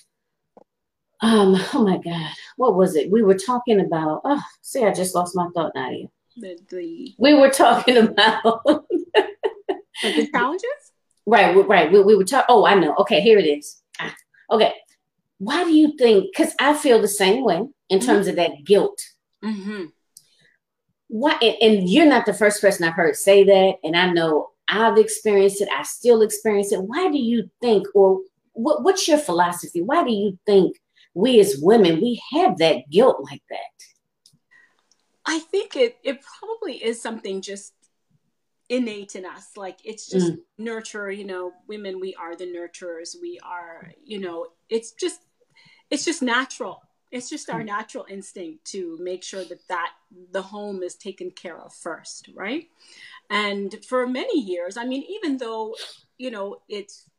um, 1.22 1.56
oh 1.74 1.86
my 1.86 2.00
God, 2.00 2.32
what 2.58 2.76
was 2.76 2.96
it? 2.96 3.12
We 3.12 3.22
were 3.22 3.38
talking 3.38 3.80
about, 3.80 4.22
oh, 4.26 4.42
see, 4.62 4.84
I 4.84 4.92
just 4.92 5.13
lost 5.13 5.36
my 5.36 5.48
thought, 5.54 5.74
Nadia. 5.76 6.08
The, 6.36 6.58
the... 6.70 7.13
We 7.20 7.36
were 7.36 7.52
talking 7.52 7.98
about 8.08 8.65
the 8.65 10.28
challenges? 10.34 10.88
Right, 11.30 11.56
right. 11.68 11.92
We, 11.92 12.02
we 12.02 12.15
were 12.15 12.24
talking. 12.24 12.48
Oh, 12.50 12.65
I 12.65 12.74
know. 12.74 12.96
Okay, 13.02 13.22
here 13.22 13.38
it 13.38 13.46
is. 13.46 13.82
Ah, 14.00 14.15
okay. 14.50 14.74
Why 15.38 15.63
do 15.63 15.72
you 15.72 15.96
think? 15.96 16.32
Because 16.32 16.56
I 16.60 16.74
feel 16.74 17.00
the 17.00 17.08
same 17.08 17.44
way 17.44 17.62
in 17.89 18.00
terms 18.00 18.28
mm-hmm. 18.28 18.30
of 18.32 18.36
that 18.38 18.65
guilt. 18.65 19.00
Mm-hmm. 19.44 19.86
Why? 21.08 21.38
And, 21.39 21.56
and 21.62 21.89
you're 21.89 22.08
not 22.08 22.26
the 22.26 22.34
first 22.34 22.62
person 22.62 22.84
I've 22.84 22.96
heard 22.96 23.15
say 23.15 23.44
that, 23.44 23.76
and 23.84 23.96
I 23.96 24.12
know 24.12 24.50
I've 24.68 24.98
experienced 24.98 25.62
it. 25.62 25.70
I 25.72 25.84
still 25.84 26.24
experience 26.24 26.72
it. 26.72 26.82
Why 26.82 27.12
do 27.12 27.20
you 27.20 27.50
think, 27.62 27.86
or 27.94 28.22
what, 28.54 28.84
what's 28.84 29.08
your 29.08 29.20
philosophy? 29.20 29.82
Why 29.84 30.04
do 30.04 30.12
you 30.12 30.39
think 30.48 30.78
we 31.13 31.39
as 31.39 31.60
women 31.62 32.02
we 32.02 32.20
have 32.34 32.58
that 32.58 32.89
guilt 32.89 33.18
like 33.30 33.44
that? 33.52 33.86
I 35.28 35.39
think 35.39 35.76
it 35.76 35.98
it 36.04 36.22
probably 36.39 36.84
is 36.84 37.00
something 37.00 37.42
just 37.42 37.74
innate 38.69 39.15
in 39.15 39.25
us 39.25 39.58
like 39.58 39.79
it's 39.84 40.08
just 40.08 40.34
mm. 40.34 40.38
nurture 40.60 41.12
you 41.12 41.25
know 41.25 41.51
women 41.67 41.99
we 41.99 42.13
are 42.15 42.36
the 42.36 42.45
nurturers 42.45 43.15
we 43.19 43.39
are 43.43 43.91
you 44.03 44.19
know 44.19 44.45
it's 44.69 44.91
just 44.91 45.21
it's 45.89 46.05
just 46.05 46.21
natural 46.21 46.82
it's 47.12 47.29
just 47.29 47.49
our 47.49 47.62
mm. 47.62 47.65
natural 47.65 48.05
instinct 48.10 48.63
to 48.63 48.95
make 49.01 49.23
sure 49.23 49.43
that 49.43 49.67
that 49.67 49.91
the 50.32 50.41
home 50.41 50.84
is 50.84 50.93
taken 50.95 51.32
care 51.32 51.58
of 51.58 51.73
first 51.73 52.29
right 52.36 52.67
and 53.32 53.84
for 53.86 54.05
many 54.05 54.39
years 54.39 54.77
i 54.77 54.86
mean 54.86 55.03
even 55.10 55.38
though 55.38 55.75
you 56.19 56.29
know 56.29 56.58
it's 56.69 57.10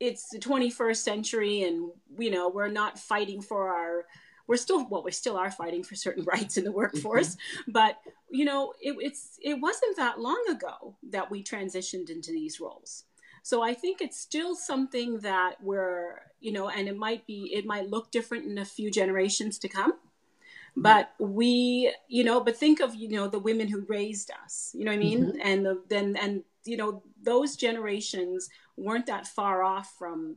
it's 0.00 0.28
the 0.30 0.38
21st 0.38 0.96
century 0.96 1.62
and 1.62 1.90
you 2.18 2.30
know 2.30 2.48
we're 2.48 2.68
not 2.68 2.98
fighting 2.98 3.42
for 3.42 3.68
our 3.68 4.06
we're 4.48 4.56
still 4.56 4.88
well 4.88 5.04
we 5.04 5.12
still 5.12 5.36
are 5.36 5.50
fighting 5.50 5.84
for 5.84 5.94
certain 5.94 6.24
rights 6.32 6.56
in 6.56 6.64
the 6.64 6.72
workforce 6.72 7.36
mm-hmm. 7.36 7.72
but 7.72 7.98
you 8.30 8.44
know 8.44 8.72
it, 8.80 8.96
it's 8.98 9.38
it 9.40 9.60
wasn't 9.60 9.96
that 9.96 10.18
long 10.18 10.42
ago 10.50 10.96
that 11.10 11.30
we 11.30 11.44
transitioned 11.44 12.10
into 12.10 12.32
these 12.32 12.58
roles 12.58 13.04
so 13.44 13.62
i 13.62 13.72
think 13.72 14.00
it's 14.00 14.18
still 14.18 14.56
something 14.56 15.18
that 15.20 15.54
we're 15.62 16.20
you 16.40 16.50
know 16.50 16.68
and 16.68 16.88
it 16.88 16.96
might 16.96 17.24
be 17.26 17.52
it 17.54 17.64
might 17.64 17.88
look 17.88 18.10
different 18.10 18.44
in 18.46 18.58
a 18.58 18.64
few 18.64 18.90
generations 18.90 19.58
to 19.58 19.68
come 19.68 19.92
mm-hmm. 19.92 20.82
but 20.82 21.12
we 21.20 21.94
you 22.08 22.24
know 22.24 22.40
but 22.40 22.56
think 22.56 22.80
of 22.80 22.94
you 22.96 23.08
know 23.08 23.28
the 23.28 23.38
women 23.38 23.68
who 23.68 23.84
raised 23.88 24.30
us 24.44 24.72
you 24.74 24.84
know 24.84 24.90
what 24.90 24.96
i 24.96 25.02
mean 25.02 25.26
mm-hmm. 25.26 25.38
and 25.42 25.64
the 25.64 25.80
then 25.88 26.16
and 26.16 26.42
you 26.64 26.76
know 26.76 27.02
those 27.22 27.56
generations 27.56 28.48
weren't 28.76 29.06
that 29.06 29.26
far 29.26 29.62
off 29.62 29.94
from 29.98 30.36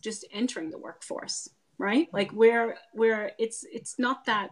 just 0.00 0.24
entering 0.32 0.70
the 0.70 0.78
workforce 0.78 1.48
right? 1.78 2.08
Like 2.12 2.30
where 2.32 2.78
where 2.92 3.32
it's 3.38 3.64
it's 3.70 3.98
not 3.98 4.24
that 4.26 4.50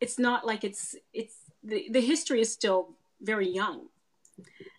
it's 0.00 0.18
not 0.18 0.46
like 0.46 0.64
it's 0.64 0.94
it's 1.12 1.36
the, 1.62 1.86
the 1.90 2.00
history 2.00 2.40
is 2.40 2.52
still 2.52 2.90
very 3.20 3.48
young. 3.48 3.88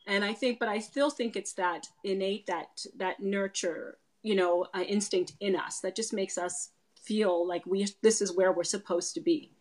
And 0.07 0.23
i 0.23 0.33
think 0.33 0.59
but 0.59 0.69
i 0.69 0.79
still 0.79 1.09
think 1.09 1.35
it's 1.35 1.53
that 1.53 1.87
innate 2.03 2.45
that 2.45 2.85
that 2.97 3.21
nurture 3.21 3.97
you 4.21 4.35
know 4.35 4.67
uh, 4.75 4.81
instinct 4.81 5.33
in 5.39 5.55
us 5.55 5.79
that 5.79 5.95
just 5.95 6.13
makes 6.13 6.37
us 6.37 6.71
feel 7.05 7.47
like 7.47 7.65
we 7.65 7.87
this 8.01 8.21
is 8.21 8.35
where 8.35 8.51
we're 8.51 8.63
supposed 8.63 9.13
to 9.13 9.21
be. 9.21 9.51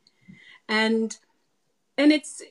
And 0.69 1.17
and 1.99 2.11
it's 2.13 2.43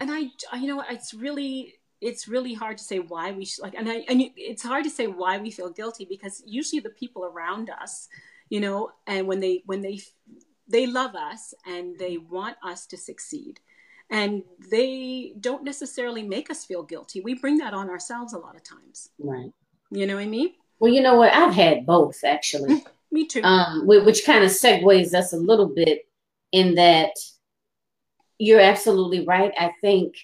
and 0.00 0.10
i 0.10 0.30
you 0.58 0.66
know 0.66 0.82
it's 0.90 1.14
really 1.14 1.74
it's 2.00 2.28
really 2.28 2.52
hard 2.52 2.76
to 2.76 2.84
say 2.84 2.98
why 2.98 3.32
we 3.32 3.44
should 3.44 3.62
like 3.62 3.74
and 3.74 3.88
I, 3.88 4.04
and 4.08 4.22
it's 4.36 4.62
hard 4.62 4.84
to 4.84 4.90
say 4.90 5.06
why 5.06 5.38
we 5.38 5.50
feel 5.50 5.70
guilty 5.70 6.04
because 6.04 6.42
usually 6.44 6.80
the 6.80 6.90
people 6.90 7.24
around 7.24 7.70
us 7.70 8.08
you 8.54 8.60
know 8.60 8.92
and 9.08 9.26
when 9.26 9.40
they 9.40 9.62
when 9.66 9.80
they 9.80 9.98
they 10.68 10.86
love 10.86 11.14
us 11.16 11.52
and 11.66 11.98
they 11.98 12.18
want 12.18 12.56
us 12.62 12.86
to 12.86 12.96
succeed. 12.96 13.58
And 14.10 14.42
they 14.70 15.34
don't 15.40 15.64
necessarily 15.64 16.22
make 16.22 16.50
us 16.50 16.64
feel 16.64 16.82
guilty. 16.82 17.20
We 17.20 17.34
bring 17.34 17.58
that 17.58 17.74
on 17.74 17.90
ourselves 17.90 18.32
a 18.32 18.38
lot 18.38 18.54
of 18.54 18.62
times. 18.62 19.08
Right. 19.18 19.50
You 19.90 20.06
know 20.06 20.14
what 20.14 20.22
i 20.22 20.26
mean? 20.26 20.50
Well 20.78 20.92
you 20.92 21.02
know 21.02 21.16
what? 21.16 21.32
I've 21.34 21.54
had 21.54 21.84
both 21.84 22.22
actually. 22.24 22.84
Me 23.10 23.26
too. 23.26 23.42
Um 23.42 23.86
which 23.86 24.24
kind 24.24 24.44
of 24.44 24.50
segues 24.50 25.14
us 25.14 25.32
a 25.32 25.36
little 25.50 25.70
bit 25.82 26.02
in 26.52 26.76
that 26.76 27.14
you're 28.38 28.60
absolutely 28.60 29.26
right. 29.26 29.52
I 29.58 29.72
think 29.80 30.14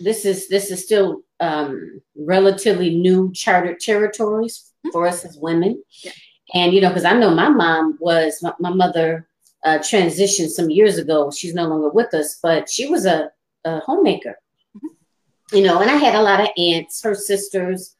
this 0.00 0.26
is 0.26 0.48
this 0.48 0.70
is 0.70 0.84
still 0.84 1.22
um, 1.40 2.02
relatively 2.14 2.96
new 2.96 3.32
chartered 3.32 3.80
territories 3.80 4.72
mm-hmm. 4.84 4.92
for 4.92 5.06
us 5.06 5.24
as 5.24 5.38
women. 5.38 5.82
Yeah. 6.02 6.12
And 6.54 6.72
you 6.72 6.80
know, 6.80 6.88
because 6.88 7.04
I 7.04 7.18
know 7.18 7.34
my 7.34 7.48
mom 7.48 7.98
was 8.00 8.42
my, 8.42 8.52
my 8.60 8.70
mother 8.70 9.28
uh, 9.64 9.78
transitioned 9.78 10.50
some 10.50 10.70
years 10.70 10.98
ago. 10.98 11.30
She's 11.30 11.54
no 11.54 11.66
longer 11.66 11.88
with 11.88 12.14
us, 12.14 12.38
but 12.42 12.68
she 12.68 12.88
was 12.88 13.06
a, 13.06 13.30
a 13.64 13.80
homemaker. 13.80 14.38
Mm-hmm. 14.76 15.56
You 15.56 15.64
know, 15.64 15.80
and 15.80 15.90
I 15.90 15.96
had 15.96 16.14
a 16.14 16.22
lot 16.22 16.40
of 16.40 16.48
aunts, 16.56 17.02
her 17.02 17.14
sisters 17.14 17.96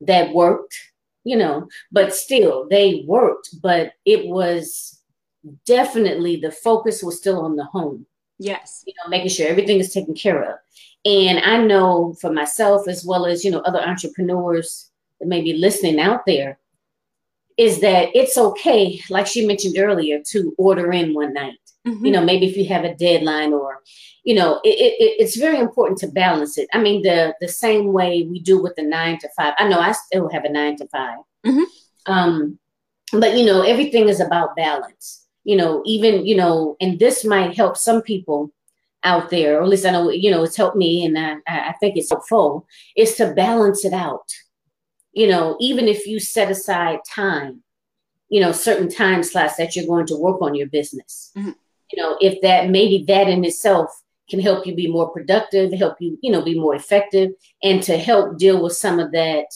that 0.00 0.32
worked. 0.32 0.74
You 1.24 1.36
know, 1.36 1.68
but 1.92 2.12
still 2.12 2.66
they 2.68 3.04
worked, 3.06 3.50
but 3.62 3.92
it 4.04 4.26
was 4.26 5.00
definitely 5.66 6.36
the 6.36 6.50
focus 6.50 7.02
was 7.02 7.16
still 7.16 7.40
on 7.44 7.54
the 7.54 7.64
home. 7.64 8.06
Yes. 8.38 8.82
You 8.86 8.94
know, 8.96 9.08
making 9.08 9.28
sure 9.28 9.46
everything 9.46 9.78
is 9.78 9.92
taken 9.92 10.14
care 10.14 10.42
of. 10.42 10.58
And 11.04 11.38
I 11.40 11.58
know 11.58 12.14
for 12.20 12.32
myself 12.32 12.88
as 12.88 13.04
well 13.04 13.26
as, 13.26 13.44
you 13.44 13.50
know, 13.50 13.60
other 13.60 13.80
entrepreneurs 13.80 14.90
that 15.20 15.28
may 15.28 15.42
be 15.42 15.54
listening 15.54 16.00
out 16.00 16.26
there, 16.26 16.58
is 17.62 17.80
that 17.80 18.08
it's 18.12 18.36
okay, 18.36 19.00
like 19.08 19.26
she 19.26 19.46
mentioned 19.46 19.76
earlier, 19.78 20.20
to 20.32 20.52
order 20.58 20.90
in 20.92 21.14
one 21.14 21.32
night. 21.32 21.58
Mm-hmm. 21.86 22.04
You 22.04 22.12
know, 22.12 22.24
maybe 22.24 22.46
if 22.46 22.56
you 22.56 22.66
have 22.66 22.84
a 22.84 22.94
deadline 22.94 23.52
or, 23.52 23.78
you 24.24 24.34
know, 24.34 24.60
it, 24.64 24.74
it, 25.04 25.16
it's 25.22 25.36
very 25.36 25.58
important 25.58 25.98
to 26.00 26.08
balance 26.08 26.58
it. 26.58 26.68
I 26.72 26.78
mean, 26.80 27.02
the 27.02 27.34
the 27.40 27.48
same 27.48 27.92
way 27.92 28.26
we 28.28 28.40
do 28.40 28.60
with 28.60 28.74
the 28.76 28.82
nine 28.82 29.18
to 29.20 29.28
five. 29.36 29.54
I 29.58 29.68
know 29.68 29.78
I 29.78 29.92
still 29.92 30.28
have 30.30 30.44
a 30.44 30.48
nine 30.48 30.76
to 30.78 30.88
5 30.88 31.18
mm-hmm. 31.46 32.12
Um, 32.12 32.58
but 33.12 33.36
you 33.36 33.44
know, 33.44 33.62
everything 33.62 34.08
is 34.08 34.20
about 34.20 34.56
balance. 34.56 35.26
You 35.44 35.56
know, 35.56 35.82
even 35.86 36.26
you 36.26 36.36
know, 36.36 36.76
and 36.80 36.98
this 36.98 37.24
might 37.24 37.56
help 37.56 37.76
some 37.76 38.02
people 38.02 38.52
out 39.04 39.30
there, 39.30 39.58
or 39.58 39.62
at 39.62 39.68
least 39.68 39.86
I 39.86 39.90
know, 39.90 40.10
you 40.10 40.30
know, 40.30 40.42
it's 40.44 40.56
helped 40.56 40.76
me 40.76 41.04
and 41.04 41.18
I, 41.18 41.36
I 41.46 41.74
think 41.80 41.96
it's 41.96 42.10
helpful, 42.10 42.66
is 42.96 43.14
to 43.16 43.32
balance 43.34 43.84
it 43.84 43.92
out. 43.92 44.28
You 45.12 45.28
know, 45.28 45.56
even 45.60 45.88
if 45.88 46.06
you 46.06 46.20
set 46.20 46.50
aside 46.50 47.00
time, 47.08 47.62
you 48.28 48.40
know, 48.40 48.52
certain 48.52 48.88
time 48.88 49.22
slots 49.22 49.56
that 49.56 49.76
you're 49.76 49.86
going 49.86 50.06
to 50.06 50.16
work 50.16 50.40
on 50.40 50.54
your 50.54 50.68
business. 50.68 51.32
Mm-hmm. 51.36 51.50
You 51.92 52.02
know, 52.02 52.16
if 52.20 52.40
that 52.40 52.70
maybe 52.70 53.04
that 53.08 53.28
in 53.28 53.44
itself 53.44 53.90
can 54.30 54.40
help 54.40 54.66
you 54.66 54.74
be 54.74 54.86
more 54.90 55.10
productive, 55.10 55.72
help 55.74 55.96
you, 56.00 56.18
you 56.22 56.32
know, 56.32 56.42
be 56.42 56.58
more 56.58 56.74
effective, 56.74 57.32
and 57.62 57.82
to 57.82 57.98
help 57.98 58.38
deal 58.38 58.62
with 58.62 58.72
some 58.72 58.98
of 58.98 59.12
that, 59.12 59.46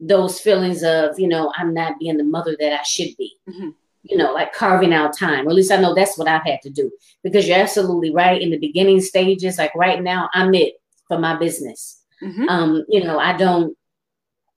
those 0.00 0.40
feelings 0.40 0.82
of, 0.82 1.18
you 1.18 1.28
know, 1.28 1.52
I'm 1.56 1.74
not 1.74 1.98
being 1.98 2.16
the 2.16 2.24
mother 2.24 2.56
that 2.58 2.80
I 2.80 2.82
should 2.82 3.14
be. 3.18 3.36
Mm-hmm 3.48 3.70
you 4.04 4.18
know, 4.18 4.32
like 4.32 4.52
carving 4.52 4.92
out 4.92 5.16
time. 5.16 5.46
Or 5.46 5.50
at 5.50 5.56
least 5.56 5.72
I 5.72 5.80
know 5.80 5.94
that's 5.94 6.16
what 6.16 6.28
I've 6.28 6.44
had 6.44 6.60
to 6.62 6.70
do. 6.70 6.92
Because 7.22 7.48
you're 7.48 7.58
absolutely 7.58 8.12
right. 8.12 8.40
In 8.40 8.50
the 8.50 8.58
beginning 8.58 9.00
stages, 9.00 9.58
like 9.58 9.74
right 9.74 10.02
now, 10.02 10.28
I'm 10.34 10.54
it 10.54 10.74
for 11.08 11.18
my 11.18 11.36
business. 11.36 12.02
Mm-hmm. 12.22 12.48
Um, 12.48 12.84
you 12.88 13.02
know, 13.02 13.18
I 13.18 13.36
don't 13.36 13.76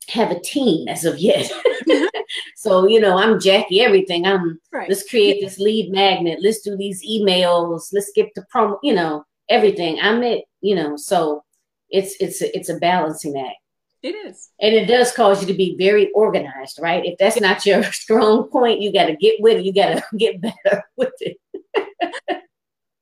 have 0.07 0.31
a 0.31 0.39
team 0.39 0.87
as 0.87 1.05
of 1.05 1.19
yet. 1.19 1.51
Mm-hmm. 1.87 2.21
so, 2.57 2.85
you 2.85 2.99
know, 2.99 3.17
I'm 3.17 3.39
Jackie 3.39 3.81
everything. 3.81 4.25
I'm 4.25 4.59
right. 4.73 4.89
let's 4.89 5.07
create 5.07 5.39
this 5.41 5.57
lead 5.57 5.89
magnet, 5.89 6.39
let's 6.41 6.59
do 6.59 6.75
these 6.75 7.01
emails, 7.07 7.93
let's 7.93 8.11
get 8.13 8.33
the 8.35 8.45
promo, 8.53 8.77
you 8.83 8.93
know, 8.93 9.23
everything. 9.47 9.99
I'm 10.01 10.21
it, 10.23 10.43
you 10.59 10.75
know, 10.75 10.97
so 10.97 11.43
it's 11.89 12.15
it's 12.19 12.41
a, 12.41 12.57
it's 12.57 12.67
a 12.67 12.77
balancing 12.77 13.39
act. 13.39 13.55
It 14.03 14.09
is. 14.09 14.49
And 14.59 14.73
it 14.73 14.85
does 14.85 15.11
cause 15.11 15.41
you 15.41 15.47
to 15.47 15.53
be 15.53 15.75
very 15.77 16.11
organized, 16.11 16.79
right? 16.81 17.05
If 17.05 17.17
that's 17.17 17.39
not 17.39 17.65
your 17.65 17.83
strong 17.91 18.49
point, 18.49 18.81
you 18.81 18.91
got 18.91 19.05
to 19.05 19.15
get 19.15 19.35
with 19.39 19.59
it. 19.59 19.65
You 19.65 19.73
got 19.73 19.95
to 19.95 20.03
get 20.17 20.41
better 20.41 20.83
with 20.97 21.13
it. 21.21 21.37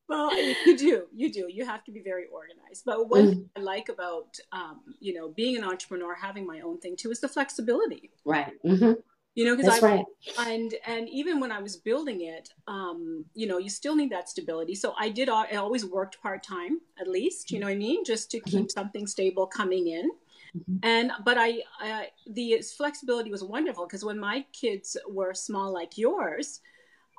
Well, 0.08 0.36
you 0.66 0.78
do. 0.78 1.04
You 1.14 1.32
do. 1.32 1.48
You 1.50 1.66
have 1.66 1.84
to 1.86 1.92
be 1.92 2.02
very 2.02 2.26
organized. 2.32 2.84
But 2.86 3.10
what 3.10 3.22
mm 3.22 3.46
I 3.56 3.62
like 3.62 3.90
about, 3.90 4.38
um, 4.52 4.82
you 5.00 5.14
know, 5.14 5.30
being 5.30 5.56
an 5.58 5.64
entrepreneur, 5.64 6.14
having 6.14 6.46
my 6.46 6.62
own 6.62 6.80
thing 6.80 6.96
too, 6.96 7.12
is 7.12 7.20
the 7.20 7.28
flexibility. 7.28 8.12
Right. 8.26 8.54
Mm-hmm. 8.64 8.94
You 9.36 9.46
know, 9.46 9.56
because 9.58 9.84
I 9.84 9.86
right. 9.86 10.06
and 10.40 10.74
and 10.88 11.10
even 11.10 11.40
when 11.42 11.52
I 11.52 11.60
was 11.60 11.76
building 11.76 12.22
it, 12.22 12.50
um, 12.68 13.26
you 13.34 13.48
know, 13.48 13.58
you 13.58 13.70
still 13.70 13.96
need 13.96 14.12
that 14.12 14.30
stability. 14.30 14.76
So 14.76 14.94
I 14.98 15.10
did. 15.10 15.28
I 15.30 15.56
always 15.56 15.86
worked 15.86 16.22
part 16.22 16.42
time, 16.42 16.80
at 17.00 17.08
least. 17.08 17.52
You 17.52 17.60
know 17.60 17.68
what 17.68 17.74
I 17.74 17.78
mean, 17.78 18.06
just 18.06 18.32
to 18.32 18.40
keep 18.40 18.68
mm-hmm. 18.68 18.80
something 18.80 19.08
stable 19.08 19.46
coming 19.46 19.88
in. 19.88 20.10
Mm-hmm. 20.58 20.78
And 20.84 21.12
but 21.26 21.38
I, 21.38 21.64
I 21.80 22.08
the 22.28 22.62
flexibility 22.78 23.30
was 23.30 23.44
wonderful 23.44 23.86
because 23.86 24.06
when 24.06 24.20
my 24.20 24.46
kids 24.54 24.96
were 25.10 25.34
small 25.34 25.74
like 25.74 25.98
yours, 25.98 26.62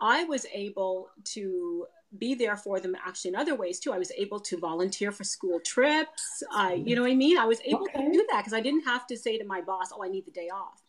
I 0.01 0.25
was 0.25 0.46
able 0.53 1.11
to 1.35 1.87
be 2.18 2.35
there 2.35 2.57
for 2.57 2.81
them 2.81 2.96
actually 3.05 3.31
in 3.31 3.37
other 3.37 3.55
ways 3.55 3.79
too. 3.79 3.92
I 3.92 3.98
was 3.98 4.12
able 4.16 4.40
to 4.40 4.59
volunteer 4.59 5.12
for 5.12 5.24
school 5.24 5.61
trips. 5.61 6.42
I, 6.52 6.74
you 6.74 6.96
know 6.96 7.02
what 7.02 7.11
I 7.11 7.14
mean? 7.14 7.38
I 7.38 7.44
was 7.44 7.61
able 7.64 7.83
okay. 7.83 8.05
to 8.05 8.12
do 8.12 8.26
that 8.31 8.38
because 8.38 8.52
I 8.52 8.61
didn't 8.61 8.85
have 8.85 9.07
to 9.09 9.16
say 9.16 9.38
to 9.38 9.44
my 9.44 9.61
boss, 9.61 9.90
"Oh, 9.92 10.05
I 10.05 10.09
need 10.09 10.26
the 10.26 10.33
day 10.33 10.48
off." 10.48 10.83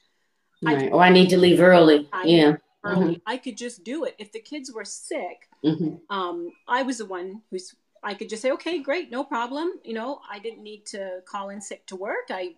Right. 0.61 0.83
I, 0.83 0.87
or 0.89 1.01
I 1.01 1.09
need 1.09 1.29
to 1.29 1.37
leave 1.37 1.61
early. 1.61 2.09
I 2.11 2.23
yeah. 2.25 2.55
Early. 2.83 3.15
Mm-hmm. 3.15 3.21
I 3.25 3.37
could 3.37 3.57
just 3.57 3.83
do 3.83 4.05
it. 4.05 4.15
If 4.17 4.31
the 4.31 4.39
kids 4.39 4.71
were 4.71 4.85
sick, 4.85 5.49
mm-hmm. 5.63 5.95
um, 6.15 6.51
I 6.67 6.83
was 6.83 6.99
the 6.99 7.05
one 7.05 7.41
who's 7.51 7.75
I 8.03 8.13
could 8.13 8.29
just 8.29 8.41
say, 8.41 8.51
okay, 8.51 8.79
great, 8.79 9.11
no 9.11 9.23
problem. 9.23 9.73
You 9.83 9.93
know, 9.93 10.19
I 10.29 10.39
didn't 10.39 10.63
need 10.63 10.85
to 10.87 11.21
call 11.25 11.49
in 11.49 11.59
sick 11.59 11.85
to 11.87 11.95
work. 11.95 12.27
I 12.29 12.55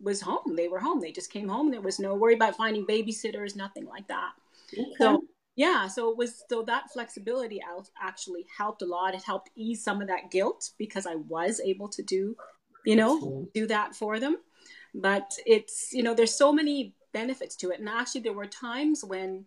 was 0.00 0.20
home. 0.20 0.54
They 0.56 0.68
were 0.68 0.78
home. 0.78 1.00
They 1.00 1.12
just 1.12 1.32
came 1.32 1.48
home. 1.48 1.70
There 1.70 1.80
was 1.80 1.98
no 1.98 2.14
worry 2.14 2.34
about 2.34 2.56
finding 2.56 2.86
babysitters, 2.86 3.56
nothing 3.56 3.86
like 3.86 4.06
that. 4.08 4.32
Okay. 4.72 4.84
So 4.98 5.24
yeah, 5.54 5.86
so 5.86 6.10
it 6.10 6.16
was 6.16 6.44
so 6.48 6.62
that 6.62 6.90
flexibility 6.92 7.60
actually 8.00 8.46
helped 8.56 8.82
a 8.82 8.86
lot. 8.86 9.14
It 9.14 9.22
helped 9.22 9.50
ease 9.54 9.84
some 9.84 10.00
of 10.00 10.08
that 10.08 10.30
guilt 10.30 10.70
because 10.78 11.06
I 11.06 11.16
was 11.16 11.60
able 11.60 11.88
to 11.88 12.02
do, 12.02 12.36
you 12.86 12.96
know, 12.96 13.48
do 13.52 13.66
that 13.66 13.94
for 13.94 14.18
them. 14.18 14.38
But 14.94 15.32
it's 15.44 15.92
you 15.92 16.02
know, 16.02 16.14
there's 16.14 16.34
so 16.34 16.52
many 16.52 16.94
benefits 17.12 17.54
to 17.56 17.70
it. 17.70 17.80
And 17.80 17.88
actually, 17.88 18.22
there 18.22 18.32
were 18.32 18.46
times 18.46 19.04
when 19.04 19.44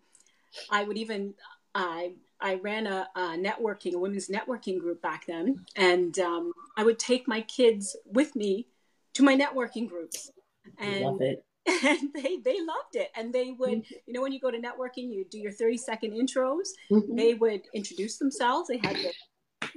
I 0.70 0.84
would 0.84 0.96
even 0.96 1.34
I 1.74 2.12
I 2.40 2.56
ran 2.56 2.86
a, 2.86 3.08
a, 3.16 3.20
networking, 3.36 3.94
a 3.94 3.98
women's 3.98 4.28
networking 4.28 4.78
group 4.78 5.02
back 5.02 5.26
then, 5.26 5.64
and 5.74 6.18
um, 6.18 6.52
I 6.76 6.84
would 6.84 6.98
take 6.98 7.26
my 7.26 7.40
kids 7.42 7.96
with 8.04 8.36
me 8.36 8.68
to 9.14 9.22
my 9.22 9.36
networking 9.36 9.88
groups, 9.88 10.30
and 10.78 11.00
Love 11.00 11.20
it. 11.20 11.44
and 11.84 12.10
they 12.14 12.38
they 12.44 12.58
loved 12.60 12.94
it. 12.94 13.10
And 13.16 13.32
they 13.32 13.52
would, 13.52 13.84
mm-hmm. 13.84 13.94
you 14.06 14.12
know, 14.12 14.22
when 14.22 14.32
you 14.32 14.40
go 14.40 14.50
to 14.50 14.58
networking, 14.58 15.12
you 15.12 15.24
do 15.30 15.38
your 15.38 15.52
thirty 15.52 15.76
second 15.76 16.12
intros. 16.12 16.68
Mm-hmm. 16.90 17.16
They 17.16 17.34
would 17.34 17.62
introduce 17.74 18.18
themselves. 18.18 18.68
They 18.68 18.78
had 18.78 18.96
their, 18.96 19.12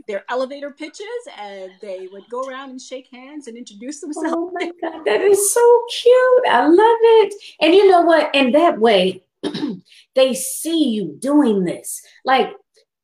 their 0.07 0.25
elevator 0.29 0.71
pitches, 0.71 1.05
and 1.37 1.71
they 1.81 2.07
would 2.11 2.23
go 2.29 2.43
around 2.43 2.71
and 2.71 2.81
shake 2.81 3.07
hands 3.11 3.47
and 3.47 3.57
introduce 3.57 4.01
themselves. 4.01 4.35
Oh 4.37 4.51
my 4.53 4.71
god, 4.81 5.03
that 5.05 5.21
is 5.21 5.53
so 5.53 5.81
cute! 6.01 6.47
I 6.49 6.67
love 6.67 6.77
it. 6.77 7.33
And 7.61 7.73
you 7.73 7.89
know 7.89 8.01
what? 8.01 8.29
And 8.35 8.53
that 8.53 8.79
way 8.79 9.23
they 10.15 10.33
see 10.33 10.89
you 10.89 11.17
doing 11.19 11.63
this. 11.63 12.01
Like 12.23 12.53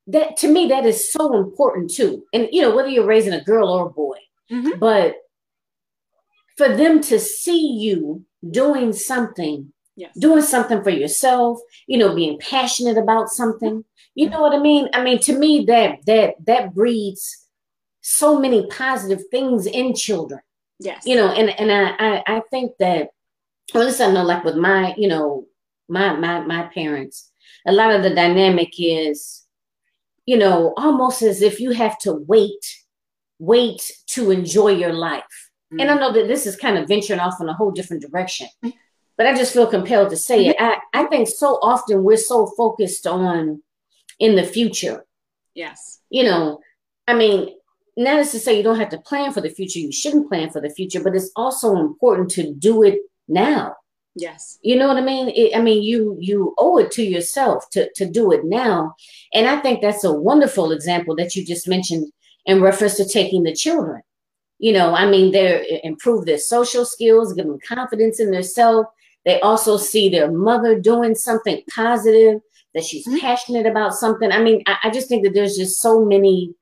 that 0.07 0.37
to 0.37 0.47
me, 0.47 0.67
that 0.67 0.85
is 0.85 1.11
so 1.11 1.37
important 1.37 1.91
too. 1.91 2.23
And 2.33 2.47
you 2.51 2.61
know, 2.61 2.75
whether 2.75 2.89
you're 2.89 3.05
raising 3.05 3.33
a 3.33 3.43
girl 3.43 3.69
or 3.69 3.87
a 3.87 3.89
boy, 3.89 4.17
mm-hmm. 4.51 4.77
but 4.79 5.15
for 6.57 6.69
them 6.75 7.01
to 7.01 7.19
see 7.19 7.73
you 7.79 8.23
doing 8.49 8.93
something, 8.93 9.71
yes. 9.95 10.11
doing 10.17 10.41
something 10.41 10.83
for 10.83 10.89
yourself, 10.89 11.59
you 11.87 11.97
know, 11.97 12.15
being 12.15 12.39
passionate 12.39 12.97
about 12.97 13.29
something. 13.29 13.83
You 14.13 14.29
know 14.29 14.41
what 14.41 14.53
I 14.53 14.59
mean? 14.59 14.89
I 14.93 15.03
mean, 15.03 15.19
to 15.19 15.37
me, 15.37 15.65
that 15.65 16.05
that 16.05 16.35
that 16.45 16.73
breeds 16.73 17.47
so 18.01 18.39
many 18.39 18.67
positive 18.67 19.23
things 19.29 19.65
in 19.65 19.93
children. 19.93 20.41
Yes. 20.79 21.03
You 21.05 21.15
know, 21.15 21.31
and 21.31 21.49
and 21.59 21.71
I 21.71 21.95
I, 21.99 22.23
I 22.37 22.41
think 22.49 22.73
that, 22.79 23.09
well, 23.73 23.83
at 23.83 23.87
least 23.87 24.01
I 24.01 24.11
know, 24.11 24.23
like 24.23 24.43
with 24.43 24.55
my, 24.55 24.93
you 24.97 25.07
know, 25.07 25.47
my 25.87 26.15
my 26.15 26.39
my 26.41 26.63
parents 26.73 27.31
a 27.65 27.71
lot 27.71 27.91
of 27.91 28.03
the 28.03 28.13
dynamic 28.13 28.73
is 28.77 29.43
you 30.25 30.37
know 30.37 30.73
almost 30.77 31.21
as 31.21 31.41
if 31.41 31.59
you 31.59 31.71
have 31.71 31.97
to 31.99 32.13
wait 32.13 32.83
wait 33.39 33.91
to 34.07 34.31
enjoy 34.31 34.69
your 34.69 34.93
life 34.93 35.44
mm-hmm. 35.77 35.81
and 35.81 35.91
i 35.91 35.95
know 35.95 36.11
that 36.11 36.27
this 36.27 36.45
is 36.45 36.55
kind 36.55 36.77
of 36.77 36.87
venturing 36.87 37.19
off 37.19 37.39
in 37.41 37.49
a 37.49 37.53
whole 37.53 37.71
different 37.71 38.01
direction 38.01 38.47
but 39.17 39.27
i 39.27 39.35
just 39.35 39.53
feel 39.53 39.67
compelled 39.67 40.09
to 40.09 40.17
say 40.17 40.47
it 40.47 40.55
i, 40.59 40.77
I 40.93 41.03
think 41.05 41.27
so 41.27 41.59
often 41.61 42.03
we're 42.03 42.17
so 42.17 42.47
focused 42.57 43.07
on 43.07 43.61
in 44.19 44.35
the 44.35 44.43
future 44.43 45.05
yes 45.53 45.99
you 46.09 46.23
know 46.23 46.59
i 47.07 47.13
mean 47.13 47.55
not 47.97 48.19
as 48.19 48.31
to 48.31 48.39
say 48.39 48.57
you 48.57 48.63
don't 48.63 48.79
have 48.79 48.89
to 48.89 48.97
plan 48.99 49.31
for 49.31 49.41
the 49.41 49.49
future, 49.49 49.79
you 49.79 49.91
shouldn't 49.91 50.27
plan 50.29 50.49
for 50.49 50.61
the 50.61 50.69
future, 50.69 51.01
but 51.01 51.15
it's 51.15 51.31
also 51.35 51.77
important 51.77 52.29
to 52.31 52.53
do 52.53 52.83
it 52.83 52.99
now. 53.27 53.75
Yes. 54.15 54.59
You 54.61 54.77
know 54.77 54.87
what 54.87 54.97
I 54.97 55.01
mean? 55.01 55.29
It, 55.29 55.55
I 55.55 55.61
mean, 55.61 55.83
you 55.83 56.17
you 56.19 56.53
owe 56.57 56.77
it 56.77 56.91
to 56.91 57.03
yourself 57.03 57.69
to 57.71 57.91
to 57.95 58.05
do 58.05 58.31
it 58.31 58.45
now, 58.45 58.95
and 59.33 59.45
I 59.45 59.59
think 59.59 59.81
that's 59.81 60.05
a 60.05 60.13
wonderful 60.13 60.71
example 60.71 61.15
that 61.17 61.35
you 61.35 61.45
just 61.45 61.67
mentioned 61.67 62.11
in 62.45 62.61
reference 62.61 62.95
to 62.95 63.05
taking 63.05 63.43
the 63.43 63.53
children. 63.53 64.01
You 64.59 64.73
know, 64.73 64.93
I 64.93 65.09
mean, 65.09 65.31
they 65.31 65.81
improve 65.83 66.25
their 66.25 66.37
social 66.37 66.85
skills, 66.85 67.33
give 67.33 67.45
them 67.45 67.59
confidence 67.67 68.19
in 68.19 68.31
themselves. 68.31 68.87
They 69.25 69.39
also 69.41 69.77
see 69.77 70.07
their 70.09 70.31
mother 70.31 70.79
doing 70.79 71.15
something 71.15 71.61
positive, 71.73 72.39
that 72.73 72.83
she's 72.83 73.07
mm-hmm. 73.07 73.19
passionate 73.19 73.65
about 73.65 73.93
something. 73.93 74.31
I 74.31 74.41
mean, 74.41 74.63
I, 74.67 74.77
I 74.83 74.89
just 74.91 75.07
think 75.09 75.23
that 75.23 75.33
there's 75.33 75.57
just 75.57 75.79
so 75.79 76.05
many 76.05 76.53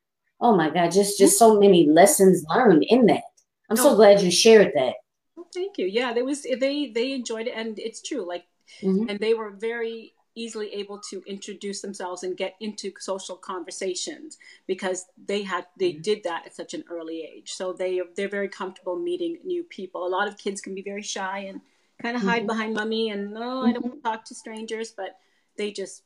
oh 0.43 0.55
my 0.55 0.69
God, 0.69 0.91
just 0.91 1.17
just 1.17 1.39
so 1.39 1.59
many 1.59 1.87
lessons 1.87 2.45
learned 2.49 2.83
in 2.83 3.07
that. 3.07 3.23
I'm 3.69 3.77
so 3.77 3.91
oh. 3.91 3.95
glad 3.95 4.21
you 4.21 4.29
shared 4.29 4.73
that. 4.75 4.95
Well, 5.35 5.47
thank 5.53 5.77
you. 5.77 5.87
Yeah, 5.87 6.13
there 6.13 6.25
was 6.25 6.43
they 6.43 6.91
they 6.93 7.13
enjoyed 7.13 7.47
it, 7.47 7.53
and 7.55 7.79
it's 7.79 8.01
true. 8.01 8.27
Like, 8.27 8.43
mm-hmm. 8.81 9.09
and 9.09 9.19
they 9.19 9.33
were 9.33 9.51
very 9.51 10.13
easily 10.35 10.73
able 10.73 10.99
to 10.99 11.21
introduce 11.25 11.81
themselves 11.81 12.23
and 12.23 12.37
get 12.37 12.55
into 12.59 12.91
social 12.99 13.35
conversations 13.35 14.37
because 14.67 15.05
they 15.27 15.43
had 15.43 15.65
they 15.77 15.91
mm-hmm. 15.91 16.01
did 16.01 16.23
that 16.23 16.45
at 16.45 16.55
such 16.55 16.73
an 16.73 16.83
early 16.89 17.21
age 17.21 17.51
so 17.51 17.73
they 17.73 18.01
they're 18.15 18.27
very 18.29 18.49
comfortable 18.49 18.97
meeting 18.97 19.37
new 19.43 19.63
people 19.63 20.05
a 20.05 20.09
lot 20.09 20.27
of 20.27 20.37
kids 20.37 20.61
can 20.61 20.73
be 20.73 20.81
very 20.81 21.03
shy 21.03 21.39
and 21.39 21.61
kind 22.01 22.15
of 22.15 22.23
hide 22.23 22.39
mm-hmm. 22.39 22.47
behind 22.47 22.73
mummy 22.73 23.09
and 23.09 23.33
no 23.33 23.61
oh, 23.61 23.65
i 23.65 23.71
don't 23.71 23.85
want 23.85 23.95
to 23.95 24.01
talk 24.01 24.25
to 24.25 24.35
strangers 24.35 24.91
but 24.91 25.17
they 25.57 25.71
just 25.71 26.03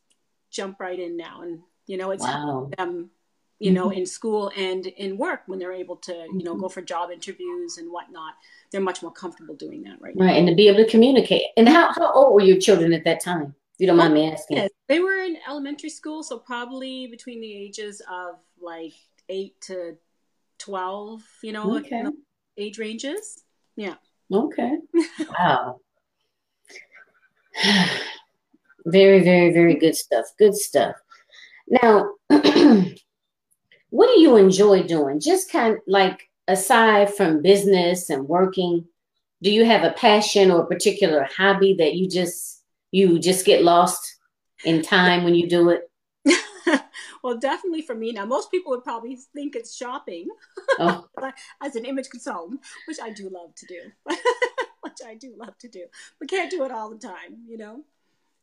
jump 0.50 0.80
right 0.80 1.00
in 1.00 1.16
now 1.16 1.42
and 1.42 1.60
you 1.86 1.98
know 1.98 2.12
it's 2.12 2.24
wow. 2.24 2.70
them 2.78 3.10
you 3.60 3.72
know, 3.72 3.90
mm-hmm. 3.90 4.00
in 4.00 4.06
school 4.06 4.52
and 4.56 4.86
in 4.86 5.18
work 5.18 5.42
when 5.48 5.58
they're 5.58 5.74
able 5.74 5.96
to, 5.96 6.14
you 6.14 6.44
know, 6.44 6.54
go 6.54 6.66
mm-hmm. 6.66 6.74
for 6.74 6.82
job 6.82 7.10
interviews 7.10 7.78
and 7.78 7.92
whatnot. 7.92 8.36
They're 8.72 8.82
much 8.82 9.02
more 9.02 9.12
comfortable 9.12 9.56
doing 9.56 9.84
that 9.84 10.00
right, 10.00 10.10
right 10.10 10.16
now. 10.16 10.26
Right, 10.26 10.38
and 10.38 10.48
to 10.48 10.54
be 10.54 10.68
able 10.68 10.84
to 10.84 10.90
communicate. 10.90 11.44
And 11.56 11.68
how, 11.68 11.92
how 11.94 12.12
old 12.12 12.36
were 12.36 12.42
your 12.42 12.60
children 12.60 12.94
at 12.94 13.04
that 13.06 13.20
time? 13.20 13.56
You 13.78 13.88
don't 13.88 13.98
mind 13.98 14.14
me 14.14 14.32
asking. 14.32 14.58
Yes, 14.58 14.72
they 14.88 15.00
were 15.00 15.18
in 15.18 15.38
elementary 15.48 15.90
school, 15.90 16.24
so 16.24 16.40
probably 16.40 17.08
between 17.08 17.42
the 17.42 17.54
ages 17.54 18.02
of 18.12 18.36
like 18.60 18.94
eight 19.30 19.60
to 19.62 19.98
twelve, 20.58 21.22
you 21.44 21.52
know, 21.52 21.78
okay. 21.78 22.04
age 22.58 22.80
ranges. 22.80 23.44
Yeah. 23.76 23.96
Okay. 24.34 24.78
wow. 25.40 25.80
very, 28.86 29.24
very, 29.24 29.54
very 29.54 29.76
good 29.76 29.96
stuff. 29.96 30.26
Good 30.40 30.56
stuff. 30.56 30.96
Now 31.84 32.12
what 33.90 34.08
do 34.08 34.20
you 34.20 34.38
enjoy 34.38 34.84
doing? 34.84 35.20
Just 35.20 35.52
kind 35.52 35.76
of 35.76 35.80
like 35.88 36.30
aside 36.48 37.14
from 37.14 37.42
business 37.42 38.10
and 38.10 38.28
working, 38.28 38.86
do 39.42 39.52
you 39.52 39.66
have 39.66 39.84
a 39.84 39.92
passion 39.92 40.50
or 40.50 40.64
a 40.64 40.68
particular 40.68 41.28
hobby 41.36 41.76
that 41.76 41.94
you 41.96 42.10
just 42.10 42.57
you 42.92 43.20
just 43.20 43.46
get 43.46 43.64
lost 43.64 44.18
in 44.64 44.82
time 44.82 45.24
when 45.24 45.36
you 45.36 45.48
do 45.48 45.70
it? 45.70 45.90
well, 47.24 47.38
definitely 47.38 47.82
for 47.82 47.96
me 47.96 48.12
now. 48.12 48.26
Most 48.26 48.52
people 48.52 48.72
would 48.72 48.84
probably 48.84 49.18
think 49.34 49.56
it's 49.56 49.76
shopping 49.76 50.28
oh. 50.80 51.08
as 51.62 51.76
an 51.76 51.86
image 51.86 52.10
consultant, 52.10 52.62
which 52.88 52.98
I 53.02 53.12
do 53.12 53.30
love 53.30 53.56
to 53.56 53.66
do, 53.66 53.82
which 54.82 55.00
I 55.06 55.16
do 55.16 55.34
love 55.38 55.58
to 55.60 55.68
do, 55.68 55.86
but 56.20 56.30
can't 56.30 56.52
do 56.52 56.64
it 56.64 56.72
all 56.72 56.90
the 56.90 56.98
time, 56.98 57.44
you 57.48 57.58
know. 57.58 57.84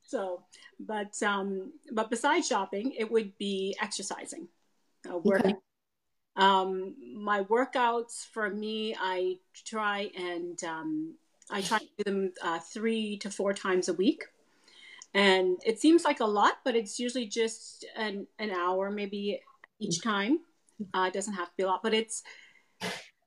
So, 0.07 0.42
but 0.78 1.20
um, 1.22 1.72
but 1.92 2.11
besides 2.11 2.46
shopping, 2.46 2.92
it 2.92 3.11
would 3.11 3.37
be 3.38 3.74
exercising 3.80 4.48
uh, 5.11 5.18
working. 5.18 5.52
Okay. 5.52 5.61
Um, 6.37 6.94
my 7.16 7.44
workouts 7.44 8.26
for 8.33 8.50
me, 8.50 8.96
I 9.00 9.38
try 9.64 10.11
and 10.16 10.62
um, 10.64 11.14
I 11.50 11.61
try 11.61 11.78
to 11.78 11.88
do 11.98 12.04
them 12.04 12.33
uh, 12.42 12.59
three 12.59 13.16
to 13.18 13.30
four 13.30 13.52
times 13.54 13.88
a 13.88 13.94
week. 13.94 14.24
And 15.14 15.59
it 15.64 15.81
seems 15.81 16.05
like 16.05 16.20
a 16.20 16.27
lot, 16.27 16.59
but 16.64 16.74
it's 16.74 16.98
usually 16.98 17.27
just 17.27 17.87
an, 17.96 18.27
an 18.38 18.50
hour, 18.50 18.90
maybe 18.90 19.40
each 19.79 20.03
time. 20.03 20.40
Uh, 20.92 21.05
it 21.07 21.14
doesn't 21.14 21.35
have 21.35 21.48
to 21.48 21.55
be 21.57 21.62
a 21.62 21.66
lot, 21.68 21.83
but 21.83 21.94
it's 21.94 22.22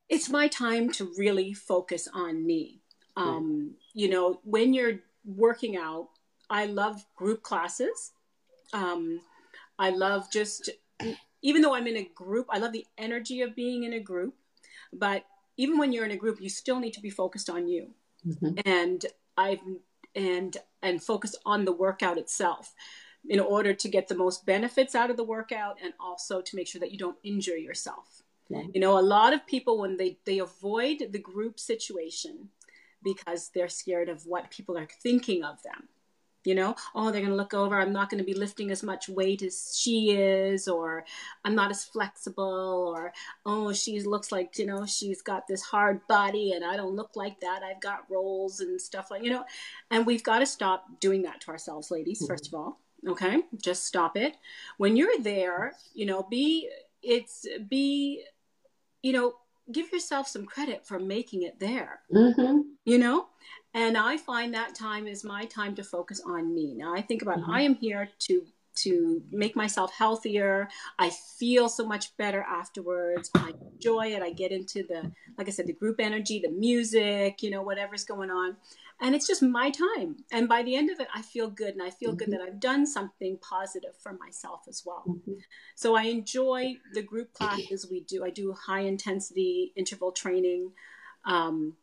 it's 0.10 0.30
my 0.30 0.47
time 0.47 0.91
to 0.91 1.12
really 1.17 1.54
focus 1.54 2.08
on 2.13 2.45
me. 2.45 2.82
Um, 3.15 3.76
you 3.93 4.10
know, 4.10 4.39
when 4.43 4.73
you're 4.73 5.00
working 5.26 5.76
out, 5.76 6.10
I 6.50 6.65
love 6.65 7.04
group 7.15 7.41
classes. 7.41 8.12
Um, 8.73 9.21
I 9.80 9.89
love 9.89 10.32
just 10.32 10.69
even 11.41 11.62
though 11.62 11.73
I'm 11.73 11.88
in 11.88 11.97
a 11.97 12.10
group, 12.15 12.47
I 12.50 12.58
love 12.58 12.73
the 12.73 12.86
energy 12.97 13.41
of 13.41 13.56
being 13.56 13.84
in 13.84 13.93
a 13.93 14.00
group. 14.00 14.36
But 14.93 15.26
even 15.58 15.78
when 15.78 15.91
you're 15.91 16.06
in 16.06 16.12
a 16.12 16.17
group, 16.17 16.41
you 16.41 16.50
still 16.50 16.80
need 16.80 16.93
to 16.93 17.02
be 17.02 17.10
focused 17.10 17.50
on 17.50 17.67
you. 17.67 17.89
Mm-hmm. 18.28 18.60
And 18.65 19.06
I've 19.38 19.60
and 20.17 20.58
and 20.82 21.01
focus 21.01 21.36
on 21.45 21.63
the 21.63 21.71
workout 21.71 22.17
itself 22.17 22.73
in 23.30 23.39
order 23.39 23.73
to 23.73 23.88
get 23.88 24.08
the 24.08 24.15
most 24.15 24.45
benefits 24.45 24.95
out 24.95 25.10
of 25.10 25.17
the 25.17 25.23
workout 25.23 25.77
and 25.84 25.93
also 25.99 26.41
to 26.41 26.56
make 26.56 26.67
sure 26.67 26.80
that 26.80 26.91
you 26.91 26.97
don't 26.97 27.17
injure 27.23 27.58
yourself. 27.58 28.23
You 28.73 28.80
know, 28.80 28.97
a 28.97 29.01
lot 29.01 29.34
of 29.34 29.45
people 29.45 29.80
when 29.80 29.97
they 29.97 30.17
they 30.25 30.39
avoid 30.39 31.08
the 31.12 31.19
group 31.19 31.60
situation 31.60 32.49
because 33.03 33.51
they're 33.53 33.69
scared 33.69 34.10
of 34.10 34.25
what 34.25 34.49
people 34.49 34.77
are 34.77 34.88
thinking 35.01 35.43
of 35.43 35.62
them 35.63 35.89
you 36.47 36.55
know 36.55 36.73
oh 36.95 37.12
they're 37.12 37.19
going 37.19 37.29
to 37.29 37.36
look 37.36 37.53
over 37.53 37.77
i'm 37.77 37.91
not 37.91 38.10
going 38.10 38.17
to 38.17 38.23
be 38.23 38.33
lifting 38.33 38.71
as 38.71 38.81
much 38.81 39.10
weight 39.10 39.41
as 39.41 39.77
she 39.77 40.12
is 40.12 40.67
or 40.69 41.03
i'm 41.43 41.53
not 41.53 41.69
as 41.69 41.83
flexible 41.83 42.93
or 42.95 43.12
oh 43.45 43.73
she 43.73 43.99
looks 44.01 44.31
like 44.31 44.57
you 44.57 44.65
know 44.65 44.86
she's 44.86 45.21
got 45.21 45.45
this 45.45 45.62
hard 45.62 45.99
body 46.07 46.53
and 46.53 46.63
i 46.63 46.77
don't 46.77 46.95
look 46.95 47.15
like 47.15 47.38
that 47.41 47.62
i've 47.63 47.81
got 47.81 48.10
rolls 48.10 48.62
and 48.62 48.79
stuff 48.79 49.12
like 49.12 49.23
you 49.23 49.29
know 49.29 49.43
and 49.91 50.05
we've 50.05 50.23
got 50.23 50.39
to 50.39 50.45
stop 50.45 50.86
doing 51.01 51.21
that 51.21 51.41
to 51.41 51.49
ourselves 51.49 51.91
ladies 51.91 52.19
mm-hmm. 52.19 52.31
first 52.31 52.47
of 52.47 52.53
all 52.53 52.79
okay 53.05 53.41
just 53.62 53.86
stop 53.86 54.15
it 54.15 54.38
when 54.77 54.95
you're 54.95 55.19
there 55.19 55.73
you 55.93 56.05
know 56.05 56.25
be 56.31 56.69
it's 57.03 57.45
be 57.69 58.23
you 59.01 59.12
know 59.12 59.33
give 59.71 59.91
yourself 59.91 60.27
some 60.27 60.45
credit 60.45 60.86
for 60.86 60.97
making 60.97 61.43
it 61.43 61.60
there 61.60 61.99
mm-hmm. 62.13 62.60
you 62.86 62.97
know 62.97 63.27
and 63.77 63.95
I 63.95 64.17
find 64.17 64.55
that 64.55 64.73
time 64.73 65.05
is 65.05 65.23
my 65.23 65.45
time 65.45 65.75
to 65.75 65.83
focus 65.83 66.19
on 66.25 66.53
me. 66.53 66.73
Now 66.73 66.95
I 66.95 67.01
think 67.01 67.21
about 67.21 67.39
mm-hmm. 67.39 67.51
I 67.51 67.61
am 67.61 67.75
here 67.75 68.09
to 68.19 68.41
to 68.77 69.23
make 69.31 69.55
myself 69.55 69.91
healthier. 69.91 70.67
I 70.99 71.09
feel 71.09 71.67
so 71.67 71.85
much 71.85 72.15
better 72.17 72.41
afterwards. 72.41 73.29
I 73.35 73.53
enjoy 73.73 74.13
it. 74.13 74.21
I 74.21 74.31
get 74.31 74.51
into 74.51 74.81
the 74.81 75.11
like 75.37 75.47
I 75.47 75.51
said 75.51 75.67
the 75.67 75.73
group 75.73 75.99
energy, 75.99 76.39
the 76.39 76.49
music, 76.49 77.43
you 77.43 77.51
know, 77.51 77.61
whatever's 77.61 78.03
going 78.03 78.31
on. 78.31 78.57
And 78.99 79.13
it's 79.13 79.27
just 79.27 79.43
my 79.43 79.69
time. 79.69 80.23
And 80.31 80.49
by 80.49 80.63
the 80.63 80.75
end 80.75 80.89
of 80.89 80.99
it, 80.99 81.07
I 81.13 81.21
feel 81.21 81.47
good 81.47 81.75
and 81.75 81.83
I 81.83 81.91
feel 81.91 82.09
mm-hmm. 82.09 82.17
good 82.17 82.31
that 82.31 82.41
I've 82.41 82.59
done 82.59 82.87
something 82.87 83.37
positive 83.47 83.95
for 83.99 84.13
myself 84.13 84.61
as 84.67 84.81
well. 84.87 85.03
Mm-hmm. 85.07 85.33
So 85.75 85.95
I 85.95 86.03
enjoy 86.03 86.77
the 86.93 87.03
group 87.03 87.31
classes 87.33 87.87
we 87.91 87.99
do. 87.99 88.25
I 88.25 88.31
do 88.31 88.53
high 88.53 88.81
intensity 88.81 89.71
interval 89.75 90.11
training. 90.11 90.71
Um, 91.25 91.73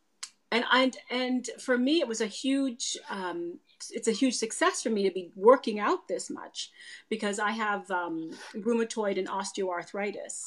and 0.50 0.64
I 0.70 0.92
and 1.10 1.48
for 1.58 1.76
me 1.76 2.00
it 2.00 2.08
was 2.08 2.20
a 2.20 2.26
huge 2.26 2.96
um, 3.10 3.58
it's 3.90 4.08
a 4.08 4.12
huge 4.12 4.34
success 4.34 4.82
for 4.82 4.90
me 4.90 5.02
to 5.02 5.10
be 5.10 5.30
working 5.36 5.80
out 5.80 6.08
this 6.08 6.30
much 6.30 6.70
because 7.08 7.38
I 7.38 7.50
have 7.50 7.90
um, 7.90 8.30
rheumatoid 8.54 9.18
and 9.18 9.28
osteoarthritis. 9.28 10.44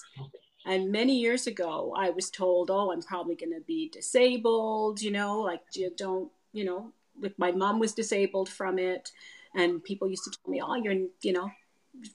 And 0.65 0.91
many 0.91 1.17
years 1.17 1.47
ago, 1.47 1.93
I 1.97 2.09
was 2.09 2.29
told, 2.29 2.69
"Oh, 2.69 2.91
I'm 2.91 3.01
probably 3.01 3.35
going 3.35 3.53
to 3.53 3.61
be 3.65 3.89
disabled." 3.89 5.01
You 5.01 5.11
know, 5.11 5.39
like 5.39 5.61
you 5.73 5.91
don't, 5.95 6.29
you 6.51 6.65
know, 6.65 6.91
like 7.21 7.37
my 7.37 7.51
mom 7.51 7.79
was 7.79 7.93
disabled 7.93 8.49
from 8.49 8.77
it, 8.77 9.11
and 9.55 9.83
people 9.83 10.09
used 10.09 10.25
to 10.25 10.31
tell 10.31 10.51
me, 10.51 10.61
"Oh, 10.61 10.75
you're, 10.75 11.07
you 11.21 11.31
know, 11.31 11.51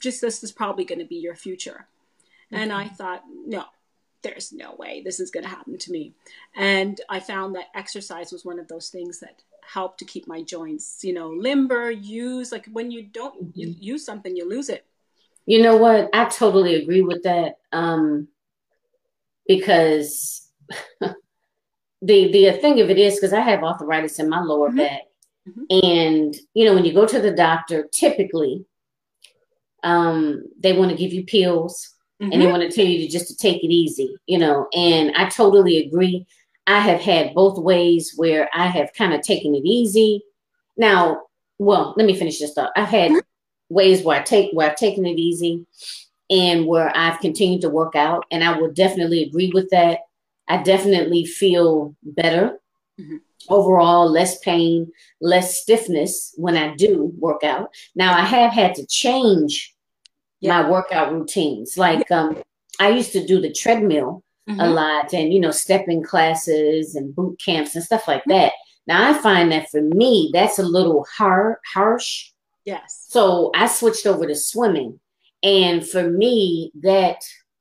just 0.00 0.20
this 0.20 0.42
is 0.42 0.52
probably 0.52 0.84
going 0.84 0.98
to 0.98 1.06
be 1.06 1.16
your 1.16 1.34
future." 1.34 1.86
Mm-hmm. 2.52 2.62
And 2.62 2.72
I 2.72 2.88
thought, 2.88 3.22
no, 3.46 3.64
there's 4.22 4.52
no 4.52 4.74
way 4.78 5.02
this 5.02 5.20
is 5.20 5.30
going 5.30 5.44
to 5.44 5.50
happen 5.50 5.78
to 5.78 5.90
me. 5.90 6.14
And 6.54 7.00
I 7.08 7.20
found 7.20 7.54
that 7.54 7.66
exercise 7.74 8.32
was 8.32 8.44
one 8.44 8.58
of 8.58 8.68
those 8.68 8.88
things 8.88 9.20
that 9.20 9.42
helped 9.62 9.98
to 9.98 10.04
keep 10.04 10.26
my 10.26 10.42
joints, 10.42 11.00
you 11.02 11.12
know, 11.12 11.28
limber, 11.28 11.90
use 11.90 12.52
like 12.52 12.66
when 12.72 12.90
you 12.90 13.02
don't 13.02 13.56
you 13.56 13.68
mm-hmm. 13.68 13.82
use 13.82 14.04
something, 14.04 14.36
you 14.36 14.48
lose 14.48 14.68
it. 14.68 14.84
You 15.46 15.62
know 15.62 15.76
what? 15.76 16.10
I 16.12 16.26
totally 16.26 16.76
agree 16.76 17.02
with 17.02 17.24
that. 17.24 17.56
Um, 17.72 18.28
because 19.46 20.48
the 21.00 21.12
the 22.02 22.52
thing 22.60 22.80
of 22.80 22.90
it 22.90 22.98
is 22.98 23.16
because 23.16 23.32
I 23.32 23.40
have 23.40 23.62
arthritis 23.62 24.18
in 24.18 24.28
my 24.28 24.40
lower 24.40 24.68
mm-hmm. 24.68 24.78
back. 24.78 25.02
Mm-hmm. 25.48 25.86
And 25.86 26.36
you 26.54 26.64
know, 26.64 26.74
when 26.74 26.84
you 26.84 26.92
go 26.92 27.06
to 27.06 27.20
the 27.20 27.32
doctor, 27.32 27.88
typically 27.92 28.64
um, 29.82 30.44
they 30.58 30.72
want 30.72 30.90
to 30.90 30.96
give 30.96 31.12
you 31.12 31.24
pills 31.24 31.94
mm-hmm. 32.22 32.32
and 32.32 32.40
they 32.40 32.46
mm-hmm. 32.46 32.58
want 32.58 32.70
to 32.70 32.74
tell 32.74 32.86
you 32.86 32.98
to 33.00 33.08
just 33.08 33.28
to 33.28 33.36
take 33.36 33.64
it 33.64 33.72
easy, 33.72 34.14
you 34.26 34.38
know. 34.38 34.68
And 34.72 35.12
I 35.16 35.28
totally 35.28 35.78
agree. 35.78 36.26
I 36.66 36.78
have 36.78 37.00
had 37.00 37.34
both 37.34 37.58
ways 37.58 38.14
where 38.16 38.48
I 38.54 38.66
have 38.68 38.92
kind 38.96 39.12
of 39.12 39.22
taken 39.22 39.54
it 39.54 39.64
easy. 39.64 40.22
Now, 40.76 41.22
well, 41.58 41.94
let 41.96 42.06
me 42.06 42.16
finish 42.16 42.38
this 42.38 42.54
thought. 42.54 42.72
I've 42.76 42.88
had 42.88 43.10
mm-hmm. 43.10 43.74
ways 43.74 44.02
where 44.02 44.20
I 44.20 44.22
take 44.22 44.52
where 44.52 44.70
I've 44.70 44.76
taken 44.76 45.04
it 45.04 45.18
easy, 45.18 45.66
and 46.30 46.66
where 46.66 46.96
I've 46.96 47.20
continued 47.20 47.60
to 47.62 47.68
work 47.68 47.96
out. 47.96 48.24
And 48.30 48.42
I 48.44 48.58
will 48.58 48.72
definitely 48.72 49.22
agree 49.22 49.50
with 49.52 49.68
that. 49.70 50.00
I 50.48 50.62
definitely 50.62 51.24
feel 51.24 51.94
better 52.02 52.58
mm-hmm. 53.00 53.16
overall, 53.48 54.10
less 54.10 54.38
pain, 54.38 54.90
less 55.20 55.60
stiffness 55.60 56.32
when 56.36 56.56
I 56.56 56.74
do 56.74 57.12
work 57.18 57.44
out. 57.44 57.70
Now, 57.94 58.16
I 58.16 58.22
have 58.22 58.52
had 58.52 58.74
to 58.76 58.86
change 58.86 59.74
yeah. 60.42 60.62
my 60.62 60.70
workout 60.70 61.12
routines. 61.12 61.78
Like, 61.78 62.10
um, 62.10 62.42
I 62.78 62.90
used 62.90 63.12
to 63.12 63.24
do 63.24 63.40
the 63.40 63.52
treadmill 63.52 64.22
mm-hmm. 64.48 64.60
a 64.60 64.68
lot 64.68 65.14
and, 65.14 65.32
you 65.32 65.40
know, 65.40 65.50
stepping 65.50 66.02
classes 66.02 66.94
and 66.94 67.14
boot 67.14 67.40
camps 67.42 67.74
and 67.74 67.84
stuff 67.84 68.06
like 68.06 68.24
that. 68.26 68.52
Now, 68.86 69.10
I 69.10 69.14
find 69.14 69.50
that 69.52 69.70
for 69.70 69.80
me, 69.80 70.30
that's 70.32 70.58
a 70.58 70.64
little 70.64 71.06
hard, 71.16 71.56
harsh. 71.72 72.30
Yes. 72.64 73.06
So 73.08 73.50
I 73.54 73.66
switched 73.68 74.06
over 74.06 74.26
to 74.26 74.34
swimming. 74.34 75.00
And 75.42 75.86
for 75.86 76.08
me, 76.08 76.72
that 76.82 77.18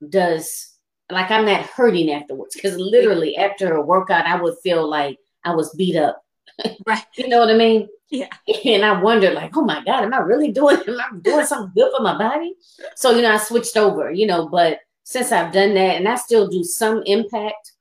does 0.07 0.71
like 1.11 1.29
I'm 1.29 1.45
not 1.45 1.65
hurting 1.65 2.11
afterwards 2.11 2.55
because 2.55 2.77
literally 2.77 3.37
after 3.37 3.75
a 3.75 3.81
workout, 3.81 4.25
I 4.25 4.41
would 4.41 4.55
feel 4.63 4.89
like 4.89 5.17
I 5.43 5.53
was 5.53 5.73
beat 5.75 5.95
up. 5.95 6.21
Right. 6.85 7.03
you 7.17 7.27
know 7.27 7.39
what 7.39 7.49
I 7.49 7.55
mean? 7.55 7.87
Yeah. 8.11 8.27
And 8.65 8.83
I 8.83 9.01
wondered, 9.01 9.33
like, 9.33 9.55
oh 9.55 9.63
my 9.63 9.81
God, 9.85 10.03
am 10.03 10.13
I 10.13 10.17
really 10.17 10.51
doing 10.51 10.77
am 10.85 10.99
I 10.99 11.17
doing 11.21 11.45
something 11.45 11.71
good 11.73 11.91
for 11.95 12.03
my 12.03 12.17
body? 12.17 12.53
So, 12.95 13.11
you 13.11 13.21
know, 13.21 13.31
I 13.31 13.37
switched 13.37 13.77
over, 13.77 14.11
you 14.11 14.27
know, 14.27 14.49
but 14.49 14.79
since 15.03 15.31
I've 15.31 15.53
done 15.53 15.73
that 15.75 15.95
and 15.95 16.07
I 16.07 16.15
still 16.15 16.47
do 16.47 16.63
some 16.63 17.01
impact, 17.05 17.71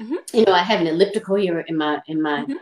mm-hmm. 0.00 0.16
you 0.34 0.44
know, 0.44 0.52
I 0.52 0.62
have 0.62 0.80
an 0.80 0.86
elliptical 0.86 1.36
here 1.36 1.60
in 1.60 1.76
my 1.78 2.02
in 2.06 2.20
my 2.20 2.42
mm-hmm. 2.42 2.54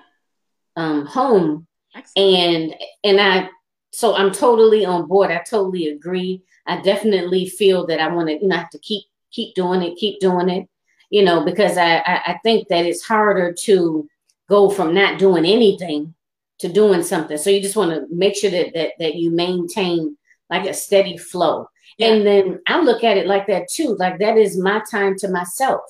um 0.80 1.06
home. 1.06 1.66
Excellent. 1.96 2.16
And 2.16 2.74
and 3.02 3.20
I 3.20 3.50
so 3.92 4.14
I'm 4.14 4.30
totally 4.30 4.84
on 4.84 5.08
board. 5.08 5.32
I 5.32 5.38
totally 5.38 5.88
agree. 5.88 6.44
I 6.66 6.80
definitely 6.80 7.48
feel 7.48 7.86
that 7.86 7.98
I 7.98 8.06
want 8.06 8.28
to, 8.28 8.34
you 8.34 8.46
know, 8.46 8.56
have 8.56 8.70
to 8.70 8.78
keep 8.78 9.04
keep 9.32 9.56
doing 9.56 9.82
it, 9.82 9.96
keep 9.96 10.20
doing 10.20 10.48
it, 10.48 10.68
you 11.10 11.24
know, 11.24 11.44
because 11.44 11.76
I, 11.76 11.96
I, 11.96 12.22
I 12.26 12.40
think 12.44 12.68
that 12.68 12.86
it's 12.86 13.02
harder 13.02 13.52
to 13.64 14.08
go 14.48 14.70
from 14.70 14.94
not 14.94 15.18
doing 15.18 15.44
anything 15.44 16.14
to 16.60 16.68
doing 16.68 17.02
something. 17.02 17.36
So 17.38 17.50
you 17.50 17.60
just 17.60 17.76
want 17.76 17.90
to 17.90 18.06
make 18.10 18.36
sure 18.36 18.50
that 18.50 18.72
that 18.74 18.92
that 18.98 19.14
you 19.16 19.30
maintain 19.30 20.16
like 20.50 20.66
a 20.66 20.74
steady 20.74 21.16
flow. 21.16 21.68
Yeah. 21.98 22.08
And 22.08 22.26
then 22.26 22.60
I 22.66 22.80
look 22.80 23.04
at 23.04 23.16
it 23.16 23.26
like 23.26 23.46
that 23.46 23.68
too. 23.68 23.96
Like 23.98 24.18
that 24.18 24.36
is 24.36 24.58
my 24.58 24.82
time 24.90 25.16
to 25.18 25.28
myself. 25.28 25.82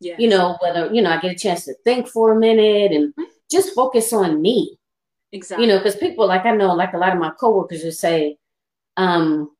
Yeah. 0.00 0.16
You 0.18 0.28
know, 0.28 0.58
whether, 0.60 0.92
you 0.92 1.00
know, 1.00 1.10
I 1.10 1.20
get 1.20 1.32
a 1.32 1.38
chance 1.38 1.64
to 1.64 1.74
think 1.84 2.08
for 2.08 2.32
a 2.32 2.38
minute 2.38 2.92
and 2.92 3.10
mm-hmm. 3.10 3.22
just 3.50 3.74
focus 3.74 4.12
on 4.12 4.42
me. 4.42 4.76
Exactly. 5.30 5.64
You 5.64 5.72
know, 5.72 5.78
because 5.78 5.96
people 5.96 6.26
like 6.26 6.44
I 6.44 6.54
know, 6.54 6.74
like 6.74 6.92
a 6.92 6.98
lot 6.98 7.12
of 7.12 7.18
my 7.18 7.30
coworkers 7.38 7.82
just 7.82 8.00
say, 8.00 8.36
um, 8.96 9.50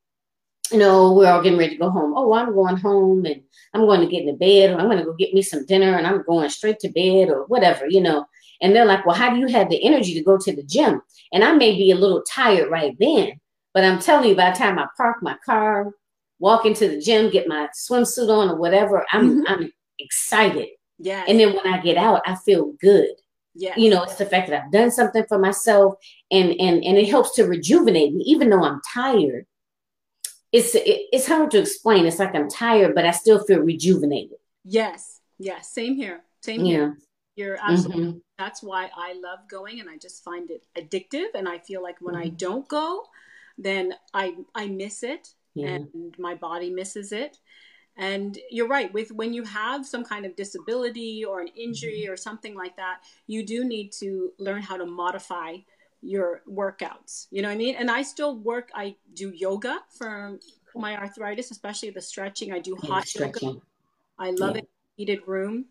you 0.70 0.78
know, 0.78 1.12
we're 1.12 1.30
all 1.30 1.42
getting 1.42 1.58
ready 1.58 1.74
to 1.74 1.80
go 1.80 1.90
home. 1.90 2.14
Oh, 2.16 2.32
I'm 2.32 2.52
going 2.54 2.76
home 2.76 3.24
and 3.24 3.42
I'm 3.72 3.82
going 3.82 4.00
to 4.00 4.06
get 4.06 4.22
in 4.22 4.26
the 4.26 4.32
bed 4.32 4.70
or 4.70 4.78
I'm 4.78 4.86
going 4.86 4.98
to 4.98 5.04
go 5.04 5.14
get 5.14 5.34
me 5.34 5.42
some 5.42 5.64
dinner 5.66 5.96
and 5.96 6.06
I'm 6.06 6.24
going 6.24 6.48
straight 6.50 6.78
to 6.80 6.88
bed 6.88 7.28
or 7.28 7.44
whatever, 7.46 7.86
you 7.86 8.00
know. 8.00 8.26
And 8.62 8.74
they're 8.74 8.86
like, 8.86 9.04
well, 9.04 9.16
how 9.16 9.30
do 9.30 9.40
you 9.40 9.48
have 9.48 9.68
the 9.68 9.84
energy 9.84 10.14
to 10.14 10.22
go 10.22 10.38
to 10.38 10.54
the 10.54 10.62
gym? 10.62 11.02
And 11.32 11.44
I 11.44 11.52
may 11.52 11.76
be 11.76 11.90
a 11.90 11.96
little 11.96 12.22
tired 12.22 12.70
right 12.70 12.96
then, 12.98 13.40
but 13.74 13.84
I'm 13.84 13.98
telling 13.98 14.30
you, 14.30 14.36
by 14.36 14.50
the 14.50 14.56
time 14.56 14.78
I 14.78 14.86
park 14.96 15.16
my 15.22 15.36
car, 15.44 15.92
walk 16.38 16.64
into 16.64 16.88
the 16.88 17.00
gym, 17.00 17.30
get 17.30 17.48
my 17.48 17.68
swimsuit 17.76 18.28
on 18.28 18.50
or 18.50 18.56
whatever, 18.56 19.04
I'm 19.12 19.30
mm-hmm. 19.30 19.42
I'm 19.46 19.72
excited. 19.98 20.68
Yeah. 20.98 21.24
And 21.26 21.38
then 21.38 21.54
when 21.54 21.66
I 21.66 21.80
get 21.80 21.96
out, 21.96 22.22
I 22.26 22.36
feel 22.36 22.72
good. 22.80 23.10
Yeah. 23.54 23.74
You 23.76 23.90
know, 23.90 24.04
it's 24.04 24.16
the 24.16 24.24
fact 24.24 24.48
that 24.48 24.64
I've 24.64 24.72
done 24.72 24.90
something 24.90 25.24
for 25.28 25.38
myself 25.38 25.94
and 26.30 26.50
and 26.52 26.82
and 26.84 26.96
it 26.96 27.08
helps 27.08 27.34
to 27.36 27.44
rejuvenate 27.44 28.14
me, 28.14 28.22
even 28.24 28.48
though 28.48 28.64
I'm 28.64 28.80
tired 28.94 29.46
it's 30.52 30.74
it, 30.74 31.08
it's 31.12 31.26
hard 31.26 31.50
to 31.52 31.58
explain. 31.58 32.06
It's 32.06 32.18
like 32.18 32.34
I'm 32.34 32.48
tired, 32.48 32.94
but 32.94 33.06
I 33.06 33.10
still 33.10 33.42
feel 33.44 33.60
rejuvenated. 33.60 34.36
Yes, 34.64 35.20
yes, 35.38 35.72
same 35.72 35.96
here, 35.96 36.20
same 36.42 36.64
yeah. 36.64 36.72
here. 36.72 36.98
You're 37.36 37.58
absolutely. 37.62 38.04
Mm-hmm. 38.04 38.18
That's 38.38 38.62
why 38.62 38.90
I 38.96 39.14
love 39.14 39.40
going, 39.48 39.80
and 39.80 39.88
I 39.88 39.96
just 39.96 40.22
find 40.22 40.50
it 40.50 40.66
addictive. 40.76 41.28
And 41.34 41.48
I 41.48 41.58
feel 41.58 41.82
like 41.82 41.96
when 42.00 42.14
mm-hmm. 42.14 42.24
I 42.24 42.28
don't 42.28 42.68
go, 42.68 43.04
then 43.56 43.94
I 44.12 44.36
I 44.54 44.66
miss 44.66 45.02
it, 45.02 45.34
yeah. 45.54 45.68
and 45.68 46.14
my 46.18 46.34
body 46.34 46.70
misses 46.70 47.12
it. 47.12 47.38
And 47.96 48.38
you're 48.50 48.68
right. 48.68 48.92
With 48.92 49.12
when 49.12 49.34
you 49.34 49.44
have 49.44 49.86
some 49.86 50.04
kind 50.04 50.24
of 50.24 50.34
disability 50.34 51.24
or 51.24 51.40
an 51.40 51.48
injury 51.48 52.02
mm-hmm. 52.04 52.12
or 52.12 52.16
something 52.16 52.54
like 52.54 52.76
that, 52.76 53.00
you 53.26 53.44
do 53.44 53.64
need 53.64 53.92
to 54.00 54.32
learn 54.38 54.62
how 54.62 54.76
to 54.76 54.86
modify 54.86 55.56
your 56.02 56.42
workouts. 56.50 57.28
You 57.30 57.42
know 57.42 57.48
what 57.48 57.54
I 57.54 57.58
mean? 57.58 57.76
And 57.76 57.90
I 57.90 58.02
still 58.02 58.36
work, 58.36 58.70
I 58.74 58.96
do 59.14 59.30
yoga 59.30 59.78
for 59.96 60.38
my 60.74 60.96
arthritis, 60.96 61.50
especially 61.50 61.90
the 61.90 62.00
stretching. 62.00 62.52
I 62.52 62.58
do 62.58 62.76
hot 62.76 63.14
yoga. 63.14 63.60
I 64.18 64.30
love 64.30 64.56
yeah. 64.56 64.62
it, 64.62 64.68
heated 64.96 65.20
room. 65.26 65.66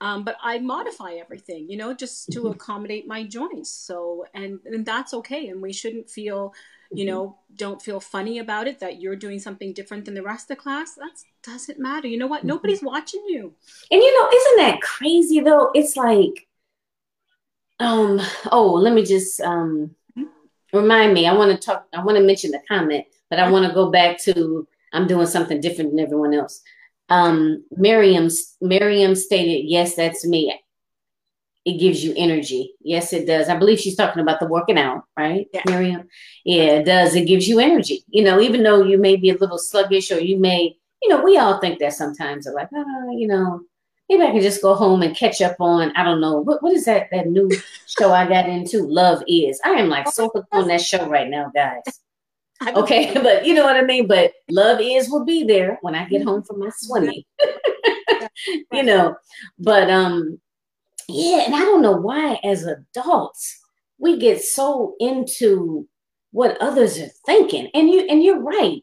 Um, 0.00 0.24
but 0.24 0.36
I 0.42 0.58
modify 0.58 1.14
everything, 1.14 1.68
you 1.68 1.76
know, 1.76 1.92
just 1.92 2.30
to 2.32 2.40
mm-hmm. 2.40 2.52
accommodate 2.52 3.08
my 3.08 3.24
joints. 3.24 3.70
So, 3.70 4.24
and, 4.32 4.60
and 4.64 4.86
that's 4.86 5.12
okay. 5.14 5.48
And 5.48 5.60
we 5.60 5.72
shouldn't 5.72 6.08
feel, 6.08 6.54
you 6.92 7.04
mm-hmm. 7.04 7.14
know, 7.14 7.38
don't 7.56 7.82
feel 7.82 7.98
funny 7.98 8.38
about 8.38 8.68
it 8.68 8.78
that 8.78 9.00
you're 9.00 9.16
doing 9.16 9.40
something 9.40 9.72
different 9.72 10.04
than 10.04 10.14
the 10.14 10.22
rest 10.22 10.50
of 10.50 10.56
the 10.56 10.62
class. 10.62 10.94
That 10.94 11.18
doesn't 11.42 11.80
matter. 11.80 12.06
You 12.06 12.18
know 12.18 12.28
what? 12.28 12.40
Mm-hmm. 12.40 12.48
Nobody's 12.48 12.82
watching 12.82 13.24
you. 13.26 13.54
And 13.90 14.00
you 14.00 14.20
know, 14.20 14.28
isn't 14.28 14.56
that 14.58 14.80
crazy 14.82 15.40
though? 15.40 15.70
It's 15.74 15.96
like, 15.96 16.46
um, 17.80 18.20
oh, 18.52 18.72
let 18.74 18.92
me 18.92 19.04
just 19.04 19.40
um 19.40 19.94
remind 20.72 21.14
me. 21.14 21.26
I 21.26 21.32
want 21.32 21.50
to 21.50 21.58
talk, 21.64 21.86
I 21.92 22.04
want 22.04 22.18
to 22.18 22.24
mention 22.24 22.50
the 22.50 22.60
comment, 22.68 23.04
but 23.30 23.38
I 23.38 23.50
want 23.50 23.66
to 23.66 23.74
go 23.74 23.90
back 23.90 24.18
to 24.24 24.66
I'm 24.92 25.06
doing 25.06 25.26
something 25.26 25.60
different 25.60 25.90
than 25.90 26.00
everyone 26.00 26.34
else. 26.34 26.62
Um, 27.08 27.64
Miriam, 27.70 28.28
Miriam 28.60 29.14
stated, 29.14 29.64
yes, 29.66 29.96
that's 29.96 30.26
me. 30.26 30.60
It 31.64 31.78
gives 31.78 32.02
you 32.02 32.14
energy. 32.16 32.74
Yes, 32.80 33.12
it 33.12 33.26
does. 33.26 33.48
I 33.48 33.56
believe 33.56 33.78
she's 33.78 33.96
talking 33.96 34.22
about 34.22 34.40
the 34.40 34.46
working 34.46 34.78
out, 34.78 35.04
right? 35.18 35.48
Yeah. 35.52 35.62
Miriam. 35.66 36.08
Yeah, 36.44 36.78
it 36.78 36.84
does. 36.84 37.14
It 37.14 37.26
gives 37.26 37.46
you 37.46 37.58
energy. 37.58 38.04
You 38.08 38.24
know, 38.24 38.40
even 38.40 38.62
though 38.62 38.84
you 38.84 38.96
may 38.96 39.16
be 39.16 39.30
a 39.30 39.36
little 39.36 39.58
sluggish 39.58 40.10
or 40.10 40.20
you 40.20 40.38
may, 40.38 40.76
you 41.02 41.08
know, 41.08 41.22
we 41.22 41.36
all 41.36 41.58
think 41.60 41.78
that 41.80 41.92
sometimes 41.92 42.46
are 42.46 42.54
like, 42.54 42.68
oh, 42.74 43.10
you 43.10 43.28
know, 43.28 43.60
maybe 44.08 44.22
I 44.22 44.30
can 44.30 44.40
just 44.40 44.62
go 44.62 44.74
home 44.74 45.02
and 45.02 45.16
catch 45.16 45.42
up 45.42 45.56
on, 45.60 45.92
I 45.94 46.04
don't 46.04 46.20
know, 46.20 46.38
what, 46.38 46.62
what 46.62 46.72
is 46.72 46.86
that, 46.86 47.08
that 47.12 47.26
new 47.26 47.50
show 47.86 48.12
I 48.12 48.26
got 48.26 48.48
into? 48.48 48.82
Love 48.82 49.22
is. 49.28 49.60
I 49.64 49.70
am 49.70 49.88
like 49.88 50.08
so 50.08 50.30
hooked 50.32 50.48
on 50.52 50.68
that 50.68 50.80
show 50.80 51.06
right 51.08 51.28
now, 51.28 51.50
guys. 51.54 51.82
Okay, 52.66 53.12
but 53.22 53.46
you 53.46 53.54
know 53.54 53.64
what 53.64 53.76
I 53.76 53.82
mean? 53.82 54.06
But 54.06 54.32
Love 54.50 54.80
is 54.80 55.10
will 55.10 55.24
be 55.24 55.44
there 55.44 55.78
when 55.82 55.94
I 55.94 56.06
get 56.06 56.24
home 56.24 56.42
from 56.42 56.60
my 56.60 56.70
swimming. 56.76 57.22
you 58.72 58.82
know, 58.82 59.16
but 59.58 59.90
um, 59.90 60.40
yeah, 61.08 61.44
and 61.46 61.54
I 61.54 61.60
don't 61.60 61.82
know 61.82 61.96
why 61.96 62.40
as 62.44 62.64
adults 62.64 63.60
we 63.98 64.18
get 64.18 64.42
so 64.42 64.94
into 65.00 65.88
what 66.30 66.56
others 66.60 66.98
are 66.98 67.10
thinking. 67.26 67.68
And 67.74 67.90
you 67.90 68.00
and 68.08 68.22
you're 68.22 68.40
right 68.40 68.82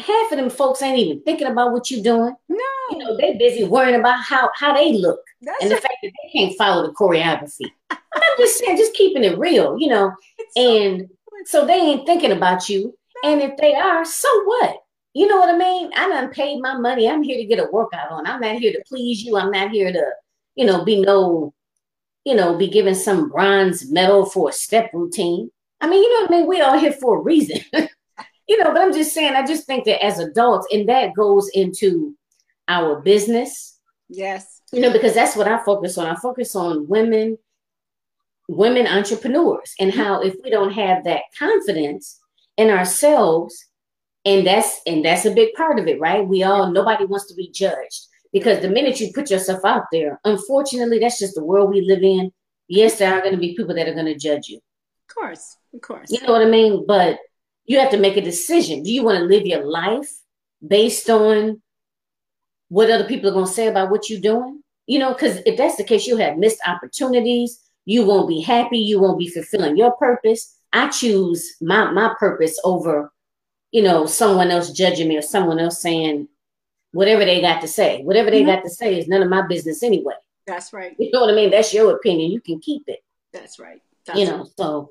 half 0.00 0.32
of 0.32 0.38
them 0.38 0.50
folks 0.50 0.82
ain't 0.82 0.98
even 0.98 1.22
thinking 1.22 1.46
about 1.46 1.72
what 1.72 1.90
you're 1.90 2.02
doing. 2.02 2.34
No. 2.48 2.64
You 2.90 2.98
know, 2.98 3.16
they're 3.16 3.38
busy 3.38 3.64
worrying 3.64 3.98
about 3.98 4.22
how 4.22 4.50
how 4.54 4.74
they 4.74 4.92
look 4.92 5.20
That's 5.42 5.62
and 5.62 5.70
the 5.70 5.76
fact 5.76 5.96
that 6.02 6.12
they 6.22 6.38
can't 6.38 6.56
follow 6.56 6.86
the 6.86 6.92
choreography. 6.92 7.70
I'm 7.90 8.22
just 8.38 8.58
saying, 8.58 8.76
just 8.76 8.94
keeping 8.94 9.24
it 9.24 9.38
real, 9.38 9.78
you 9.78 9.88
know. 9.88 10.12
and 10.56 11.02
so 11.02 11.08
they 11.66 11.74
ain't 11.74 12.06
thinking 12.06 12.32
about 12.32 12.68
you. 12.68 12.96
And 13.24 13.40
if 13.40 13.56
they 13.56 13.74
are, 13.74 14.04
so 14.04 14.28
what? 14.44 14.76
You 15.12 15.26
know 15.26 15.38
what 15.38 15.54
I 15.54 15.58
mean? 15.58 15.90
I 15.96 16.08
done 16.08 16.30
paid 16.30 16.60
my 16.60 16.78
money. 16.78 17.08
I'm 17.08 17.22
here 17.22 17.36
to 17.36 17.44
get 17.44 17.58
a 17.58 17.68
workout 17.70 18.10
on. 18.10 18.26
I'm 18.26 18.40
not 18.40 18.56
here 18.56 18.72
to 18.72 18.82
please 18.86 19.22
you. 19.22 19.36
I'm 19.36 19.50
not 19.50 19.70
here 19.70 19.92
to, 19.92 20.12
you 20.54 20.64
know, 20.64 20.84
be 20.84 21.00
no, 21.00 21.52
you 22.24 22.34
know, 22.34 22.56
be 22.56 22.68
given 22.68 22.94
some 22.94 23.28
bronze 23.28 23.90
medal 23.90 24.24
for 24.24 24.50
a 24.50 24.52
step 24.52 24.90
routine. 24.92 25.50
I 25.80 25.88
mean, 25.88 26.02
you 26.02 26.14
know 26.14 26.22
what 26.22 26.30
I 26.30 26.36
mean? 26.36 26.46
We 26.46 26.60
all 26.60 26.78
here 26.78 26.92
for 26.92 27.18
a 27.18 27.22
reason. 27.22 27.60
you 28.48 28.58
know, 28.58 28.72
but 28.72 28.82
I'm 28.82 28.92
just 28.92 29.12
saying, 29.12 29.34
I 29.34 29.44
just 29.44 29.66
think 29.66 29.84
that 29.86 30.04
as 30.04 30.18
adults, 30.18 30.68
and 30.72 30.88
that 30.88 31.14
goes 31.14 31.50
into 31.54 32.14
our 32.68 33.00
business. 33.00 33.78
Yes. 34.08 34.60
You 34.72 34.80
know, 34.80 34.92
because 34.92 35.14
that's 35.14 35.36
what 35.36 35.48
I 35.48 35.62
focus 35.64 35.98
on. 35.98 36.06
I 36.06 36.14
focus 36.14 36.54
on 36.54 36.86
women, 36.86 37.36
women 38.50 38.86
entrepreneurs, 38.86 39.74
and 39.78 39.94
how 39.94 40.20
if 40.20 40.34
we 40.42 40.50
don't 40.50 40.72
have 40.72 41.04
that 41.04 41.22
confidence 41.38 42.18
in 42.56 42.68
ourselves, 42.68 43.66
and 44.24 44.46
that's 44.46 44.80
and 44.86 45.04
that's 45.04 45.24
a 45.24 45.30
big 45.30 45.54
part 45.54 45.78
of 45.78 45.86
it, 45.86 46.00
right? 46.00 46.26
We 46.26 46.42
all 46.42 46.70
nobody 46.70 47.04
wants 47.04 47.26
to 47.28 47.34
be 47.34 47.50
judged 47.50 48.06
because 48.32 48.60
the 48.60 48.68
minute 48.68 49.00
you 49.00 49.12
put 49.14 49.30
yourself 49.30 49.64
out 49.64 49.84
there, 49.92 50.20
unfortunately, 50.24 50.98
that's 50.98 51.18
just 51.18 51.34
the 51.34 51.44
world 51.44 51.70
we 51.70 51.80
live 51.82 52.02
in. 52.02 52.32
Yes, 52.68 52.98
there 52.98 53.14
are 53.14 53.20
going 53.20 53.34
to 53.34 53.40
be 53.40 53.56
people 53.56 53.74
that 53.74 53.88
are 53.88 53.94
going 53.94 54.06
to 54.06 54.18
judge 54.18 54.48
you. 54.48 54.58
Of 55.08 55.14
course, 55.14 55.56
of 55.74 55.80
course. 55.80 56.10
You 56.10 56.20
know 56.22 56.32
what 56.32 56.42
I 56.42 56.50
mean? 56.50 56.84
But 56.86 57.18
you 57.64 57.78
have 57.78 57.90
to 57.92 57.98
make 57.98 58.16
a 58.16 58.20
decision. 58.20 58.82
Do 58.82 58.92
you 58.92 59.04
want 59.04 59.18
to 59.18 59.24
live 59.24 59.46
your 59.46 59.64
life 59.64 60.10
based 60.66 61.08
on 61.08 61.62
what 62.68 62.90
other 62.90 63.04
people 63.04 63.30
are 63.30 63.32
going 63.32 63.46
to 63.46 63.52
say 63.52 63.68
about 63.68 63.90
what 63.90 64.10
you're 64.10 64.20
doing? 64.20 64.62
You 64.86 64.98
know, 64.98 65.12
because 65.12 65.38
if 65.46 65.56
that's 65.56 65.76
the 65.76 65.84
case, 65.84 66.06
you 66.06 66.16
have 66.16 66.36
missed 66.36 66.58
opportunities. 66.66 67.60
You 67.90 68.04
won't 68.04 68.28
be 68.28 68.40
happy. 68.40 68.78
You 68.78 69.00
won't 69.00 69.18
be 69.18 69.28
fulfilling 69.28 69.76
your 69.76 69.92
purpose. 69.92 70.56
I 70.72 70.88
choose 70.88 71.56
my 71.60 71.90
my 71.90 72.14
purpose 72.18 72.58
over 72.64 73.12
you 73.72 73.82
know, 73.82 74.06
someone 74.06 74.50
else 74.50 74.72
judging 74.72 75.08
me 75.08 75.16
or 75.16 75.22
someone 75.22 75.58
else 75.58 75.80
saying 75.80 76.28
whatever 76.92 77.24
they 77.24 77.40
got 77.40 77.60
to 77.60 77.68
say. 77.68 78.02
Whatever 78.02 78.30
they 78.30 78.42
mm-hmm. 78.42 78.50
got 78.50 78.64
to 78.64 78.70
say 78.70 78.98
is 78.98 79.08
none 79.08 79.22
of 79.22 79.28
my 79.28 79.46
business 79.46 79.82
anyway. 79.82 80.14
That's 80.46 80.72
right. 80.72 80.96
You 80.98 81.10
know 81.12 81.20
what 81.20 81.30
I 81.30 81.34
mean? 81.34 81.50
That's 81.50 81.72
your 81.72 81.94
opinion. 81.94 82.32
You 82.32 82.40
can 82.40 82.58
keep 82.58 82.82
it. 82.88 83.00
That's 83.32 83.58
right. 83.58 83.80
That's 84.06 84.18
you 84.18 84.26
know, 84.26 84.38
right. 84.38 84.48
so, 84.56 84.90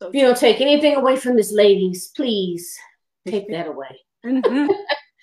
so 0.00 0.08
if 0.08 0.14
you 0.14 0.22
don't 0.22 0.36
take 0.36 0.60
anything 0.60 0.96
away 0.96 1.16
from 1.16 1.36
this, 1.36 1.52
ladies, 1.52 2.12
please 2.16 2.78
take 3.26 3.50
that 3.50 3.66
away. 3.66 4.00
Mm-hmm. 4.24 4.70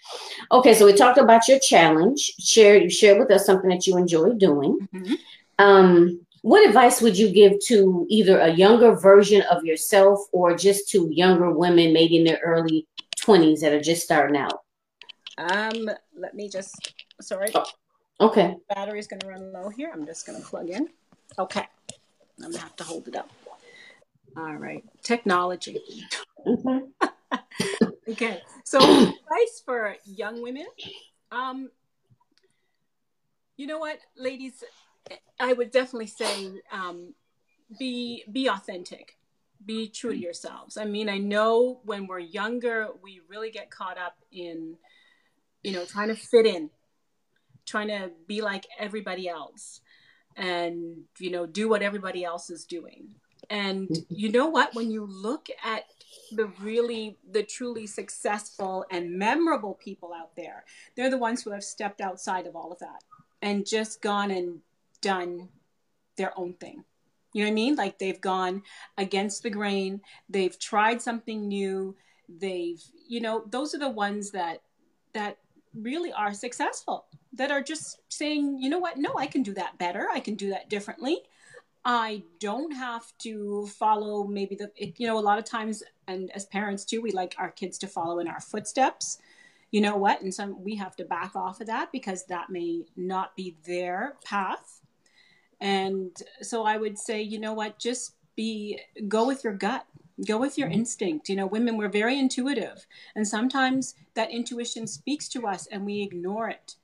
okay, 0.51 0.76
so 0.76 0.86
we 0.86 0.93
talked 0.93 1.18
about 1.18 1.47
your 1.47 1.59
challenge. 1.59 2.34
Share 2.39 2.78
you 2.78 2.89
share 2.89 3.18
with 3.18 3.32
us 3.32 3.45
something 3.45 3.70
that 3.70 3.88
you 3.88 3.97
enjoy 3.97 4.34
doing. 4.34 4.88
Mm-hmm. 4.93 5.14
Um, 5.57 6.22
what 6.43 6.67
advice 6.67 7.01
would 7.01 7.17
you 7.17 7.29
give 7.29 7.57
to 7.67 8.05
either 8.09 8.37
a 8.39 8.49
younger 8.49 8.93
version 8.95 9.41
of 9.43 9.63
yourself 9.63 10.19
or 10.33 10.57
just 10.57 10.89
to 10.89 11.07
younger 11.09 11.49
women, 11.49 11.93
maybe 11.93 12.17
in 12.17 12.25
their 12.25 12.41
early 12.43 12.85
20s 13.17 13.61
that 13.61 13.71
are 13.71 13.81
just 13.81 14.03
starting 14.03 14.35
out? 14.35 14.59
Um, 15.37 15.89
let 16.13 16.35
me 16.35 16.49
just 16.49 16.93
sorry. 17.21 17.47
Oh, 17.55 17.65
okay. 18.19 18.57
Battery's 18.75 19.07
gonna 19.07 19.25
run 19.25 19.53
low 19.53 19.69
here. 19.69 19.89
I'm 19.93 20.05
just 20.05 20.27
gonna 20.27 20.41
plug 20.41 20.69
in. 20.69 20.89
Okay. 21.39 21.65
I'm 22.43 22.51
gonna 22.51 22.57
have 22.57 22.75
to 22.75 22.83
hold 22.83 23.07
it 23.07 23.15
up. 23.15 23.29
All 24.35 24.55
right. 24.55 24.83
Technology. 25.01 25.81
Mm-hmm. 26.45 27.07
okay. 28.09 28.41
So 28.65 28.79
advice 28.79 29.63
for 29.65 29.95
young 30.03 30.43
women. 30.43 30.67
Um, 31.31 31.69
you 33.55 33.65
know 33.65 33.79
what, 33.79 33.99
ladies, 34.17 34.61
I 35.39 35.54
would 35.54 35.72
definitely 35.72 36.08
say 36.08 36.62
um, 36.72 37.14
be 37.78 38.24
be 38.32 38.47
authentic, 38.47 39.18
be 39.66 39.89
true 39.89 40.12
to 40.12 40.18
yourselves. 40.18 40.78
I 40.78 40.86
mean, 40.86 41.10
I 41.10 41.18
know 41.18 41.82
when 41.84 42.08
we're 42.08 42.20
younger, 42.20 42.88
we 43.01 43.22
really 43.28 43.51
get 43.51 43.70
caught 43.70 43.97
up 43.97 44.18
in, 44.32 44.78
you 45.64 45.74
know, 45.74 45.86
trying 45.86 46.10
to 46.10 46.16
fit 46.16 46.45
in, 46.45 46.70
trying 47.66 47.89
to 47.89 48.12
be 48.28 48.41
like 48.41 48.66
everybody 48.80 49.28
else, 49.28 49.82
and 50.36 51.04
you 51.20 51.32
know, 51.32 51.45
do 51.45 51.68
what 51.68 51.82
everybody 51.82 52.24
else 52.24 52.49
is 52.49 52.66
doing. 52.66 53.16
And 53.49 53.89
mm-hmm. 53.89 54.16
you 54.16 54.32
know 54.32 54.47
what? 54.47 54.74
When 54.74 54.91
you 54.91 55.06
look 55.06 55.47
at 55.64 55.86
the 56.32 56.47
really 56.62 57.18
the 57.32 57.43
truly 57.43 57.88
successful 57.88 58.86
and 58.91 59.18
memorable 59.18 59.74
people 59.74 60.14
out 60.14 60.36
there 60.36 60.64
they're 60.95 61.10
the 61.10 61.18
ones 61.18 61.41
who 61.41 61.51
have 61.51 61.64
stepped 61.64 62.01
outside 62.01 62.47
of 62.47 62.56
all 62.56 62.72
of 62.72 62.80
that 62.80 63.04
and 63.41 63.66
just 63.66 64.01
gone 64.01 64.32
and 64.32 64.60
done 65.04 65.49
their 66.18 66.38
own 66.39 66.54
thing. 66.54 66.84
You 67.34 67.43
know 67.43 67.49
what 67.49 67.51
I 67.51 67.56
mean? 67.56 67.76
Like 67.76 67.99
they've 67.99 68.22
gone 68.22 68.64
against 68.97 69.43
the 69.43 69.49
grain, 69.49 70.01
they've 70.30 70.58
tried 70.58 71.01
something 71.01 71.47
new, 71.47 71.95
they've, 72.30 72.82
you 73.08 73.22
know, 73.22 73.43
those 73.49 73.76
are 73.76 73.80
the 73.80 73.89
ones 73.89 74.32
that 74.32 74.62
that 75.14 75.38
really 75.76 76.12
are 76.12 76.34
successful, 76.34 77.06
that 77.34 77.51
are 77.51 77.62
just 77.62 77.99
saying, 78.10 78.60
you 78.60 78.70
know 78.70 78.80
what, 78.80 78.97
no, 78.97 79.14
I 79.18 79.28
can 79.28 79.43
do 79.43 79.54
that 79.56 79.78
better, 79.78 80.08
I 80.12 80.20
can 80.20 80.36
do 80.36 80.49
that 80.49 80.70
differently. 80.70 81.20
I 81.86 82.24
don't 82.39 82.72
have 82.72 83.06
to 83.20 83.68
follow 83.68 84.24
maybe 84.24 84.56
the, 84.56 84.72
you 84.97 85.06
know, 85.06 85.20
a 85.20 85.20
lot 85.20 85.38
of 85.38 85.43
times, 85.43 85.84
and 86.08 86.32
as 86.32 86.45
parents 86.45 86.86
too, 86.86 87.01
we 87.01 87.12
like 87.12 87.36
our 87.38 87.51
kids 87.51 87.78
to 87.80 87.88
follow 87.88 88.20
in 88.20 88.28
our 88.28 88.39
footsteps. 88.39 89.18
You 89.72 89.82
know 89.82 89.97
what? 89.97 90.22
And 90.22 90.34
some 90.34 90.64
we 90.64 90.76
have 90.76 90.95
to 90.97 91.04
back 91.04 91.36
off 91.36 91.60
of 91.60 91.68
that 91.68 91.91
because 91.91 92.26
that 92.26 92.51
may 92.51 92.86
not 92.95 93.36
be 93.36 93.58
their 93.66 94.18
path 94.24 94.82
and 95.64 96.11
so 96.41 96.66
I 96.66 96.76
would 96.76 96.97
say, 96.97 97.22
you 97.22 97.39
know 97.39 97.53
what, 97.53 97.80
just 97.80 98.16
be, 98.36 98.82
go 99.07 99.26
with 99.26 99.45
your 99.45 99.53
gut, 99.53 99.86
go 100.28 100.38
with 100.38 100.57
your 100.57 100.68
mm-hmm. 100.68 100.80
instinct. 100.80 101.30
You 101.30 101.38
know, 101.38 101.45
women, 101.45 101.78
we're 101.78 101.88
very 101.88 102.20
intuitive. 102.20 102.86
And 103.16 103.26
sometimes 103.26 103.95
that 104.14 104.30
intuition 104.30 104.88
speaks 104.88 105.30
to 105.30 105.47
us 105.47 105.66
and 105.68 105.86
we 105.86 106.01
ignore 106.01 106.49
it 106.49 106.76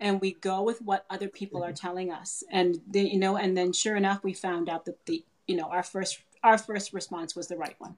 and 0.00 0.20
we 0.20 0.32
go 0.32 0.60
with 0.60 0.82
what 0.82 1.06
other 1.08 1.28
people 1.28 1.62
are 1.62 1.68
mm-hmm. 1.68 1.86
telling 1.86 2.10
us. 2.10 2.42
And 2.50 2.80
then, 2.88 3.06
you 3.06 3.18
know, 3.20 3.36
and 3.36 3.56
then 3.56 3.72
sure 3.72 3.94
enough, 3.94 4.24
we 4.24 4.32
found 4.32 4.68
out 4.68 4.86
that 4.86 5.06
the, 5.06 5.24
you 5.46 5.54
know, 5.54 5.68
our 5.70 5.84
first, 5.84 6.18
our 6.42 6.58
first 6.58 6.92
response 6.92 7.36
was 7.36 7.46
the 7.46 7.56
right 7.56 7.76
one. 7.78 7.96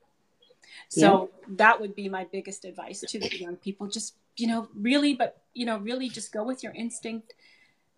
So 0.91 1.31
yeah. 1.49 1.55
that 1.57 1.81
would 1.81 1.97
be 1.97 2.11
my 2.11 2.27
biggest 2.31 2.67
advice 2.67 3.01
to 3.01 3.19
the 3.19 3.35
young 3.35 3.57
people. 3.57 3.87
Just, 3.87 4.15
you 4.37 4.47
know, 4.47 4.69
really, 4.75 5.15
but, 5.15 5.41
you 5.55 5.65
know, 5.65 5.79
really 5.79 6.11
just 6.11 6.33
go 6.33 6.45
with 6.45 6.63
your 6.63 6.73
instinct 6.73 7.33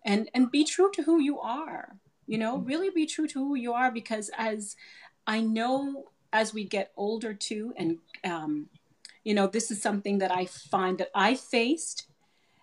and, 0.05 0.29
and 0.33 0.49
be 0.49 0.63
true 0.63 0.91
to 0.93 1.03
who 1.03 1.19
you 1.19 1.41
are 1.41 1.97
you 2.27 2.37
know 2.37 2.57
really 2.57 2.89
be 2.89 3.05
true 3.05 3.27
to 3.27 3.39
who 3.39 3.55
you 3.55 3.73
are 3.73 3.91
because 3.91 4.29
as 4.37 4.75
i 5.27 5.39
know 5.39 6.05
as 6.33 6.53
we 6.53 6.63
get 6.63 6.91
older 6.97 7.33
too 7.33 7.73
and 7.77 7.97
um, 8.23 8.67
you 9.23 9.33
know 9.33 9.47
this 9.47 9.71
is 9.71 9.81
something 9.81 10.17
that 10.17 10.31
i 10.31 10.45
find 10.45 10.97
that 10.97 11.11
i 11.15 11.35
faced 11.35 12.07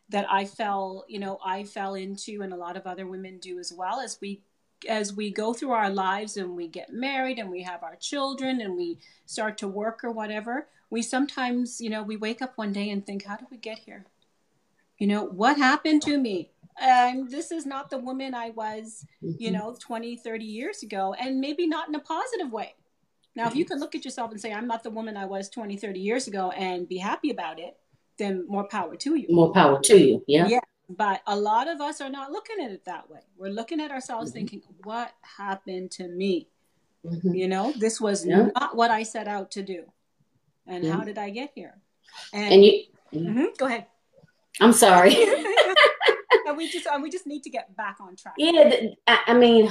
that 0.08 0.26
i 0.30 0.44
fell 0.44 1.04
you 1.08 1.18
know 1.18 1.38
i 1.44 1.64
fell 1.64 1.94
into 1.94 2.42
and 2.42 2.52
a 2.52 2.56
lot 2.56 2.76
of 2.76 2.86
other 2.86 3.06
women 3.06 3.38
do 3.38 3.58
as 3.58 3.72
well 3.72 4.00
as 4.00 4.18
we 4.20 4.42
as 4.88 5.12
we 5.12 5.30
go 5.30 5.52
through 5.52 5.70
our 5.70 5.90
lives 5.90 6.36
and 6.36 6.56
we 6.56 6.66
get 6.66 6.92
married 6.92 7.38
and 7.38 7.48
we 7.48 7.62
have 7.62 7.84
our 7.84 7.96
children 7.96 8.60
and 8.60 8.76
we 8.76 8.98
start 9.26 9.56
to 9.56 9.68
work 9.68 10.02
or 10.02 10.10
whatever 10.10 10.66
we 10.92 11.00
sometimes 11.00 11.80
you 11.80 11.88
know 11.88 12.02
we 12.02 12.18
wake 12.18 12.42
up 12.42 12.52
one 12.56 12.70
day 12.70 12.90
and 12.90 13.04
think 13.06 13.24
how 13.24 13.34
did 13.34 13.48
we 13.50 13.56
get 13.56 13.78
here? 13.78 14.04
You 14.98 15.06
know 15.06 15.24
what 15.24 15.56
happened 15.56 16.02
to 16.02 16.18
me 16.18 16.51
um, 16.80 17.28
this 17.28 17.50
is 17.50 17.66
not 17.66 17.90
the 17.90 17.98
woman 17.98 18.34
I 18.34 18.50
was, 18.50 19.04
you 19.20 19.50
mm-hmm. 19.50 19.54
know, 19.54 19.76
20, 19.78 20.16
30 20.16 20.44
years 20.44 20.82
ago, 20.82 21.14
and 21.18 21.40
maybe 21.40 21.66
not 21.66 21.88
in 21.88 21.94
a 21.94 22.00
positive 22.00 22.50
way. 22.52 22.74
Now, 23.34 23.46
if 23.46 23.56
you 23.56 23.64
could 23.64 23.80
look 23.80 23.94
at 23.94 24.04
yourself 24.04 24.30
and 24.30 24.40
say, 24.40 24.52
I'm 24.52 24.66
not 24.66 24.82
the 24.82 24.90
woman 24.90 25.16
I 25.16 25.24
was 25.24 25.48
20, 25.48 25.76
30 25.76 26.00
years 26.00 26.28
ago 26.28 26.50
and 26.50 26.88
be 26.88 26.98
happy 26.98 27.30
about 27.30 27.58
it, 27.58 27.76
then 28.18 28.44
more 28.46 28.64
power 28.64 28.94
to 28.96 29.14
you. 29.14 29.26
More 29.30 29.52
power 29.52 29.80
to 29.80 29.96
you. 29.96 30.22
Yeah. 30.26 30.48
Yeah. 30.48 30.60
But 30.90 31.22
a 31.26 31.34
lot 31.34 31.68
of 31.68 31.80
us 31.80 32.02
are 32.02 32.10
not 32.10 32.30
looking 32.30 32.62
at 32.62 32.70
it 32.70 32.84
that 32.84 33.08
way. 33.08 33.20
We're 33.38 33.48
looking 33.50 33.80
at 33.80 33.90
ourselves 33.90 34.30
mm-hmm. 34.30 34.38
thinking, 34.38 34.62
what 34.84 35.12
happened 35.22 35.92
to 35.92 36.08
me? 36.08 36.48
Mm-hmm. 37.06 37.34
You 37.34 37.48
know, 37.48 37.72
this 37.78 38.00
was 38.00 38.26
yeah. 38.26 38.48
not 38.54 38.76
what 38.76 38.90
I 38.90 39.02
set 39.02 39.28
out 39.28 39.50
to 39.52 39.62
do. 39.62 39.84
And 40.66 40.86
how 40.86 41.00
did 41.00 41.18
I 41.18 41.30
get 41.30 41.50
here? 41.54 41.74
And, 42.32 42.54
and 42.54 42.64
you, 42.64 42.82
mm-hmm. 43.12 43.44
go 43.58 43.66
ahead. 43.66 43.86
I'm 44.60 44.72
sorry. 44.72 45.16
and 46.46 46.56
we 46.56 46.68
just 46.70 46.86
and 46.86 47.02
we 47.02 47.10
just 47.10 47.26
need 47.26 47.42
to 47.42 47.50
get 47.50 47.74
back 47.76 47.96
on 48.00 48.16
track. 48.16 48.34
Yeah, 48.38 48.88
I 49.06 49.34
mean, 49.34 49.70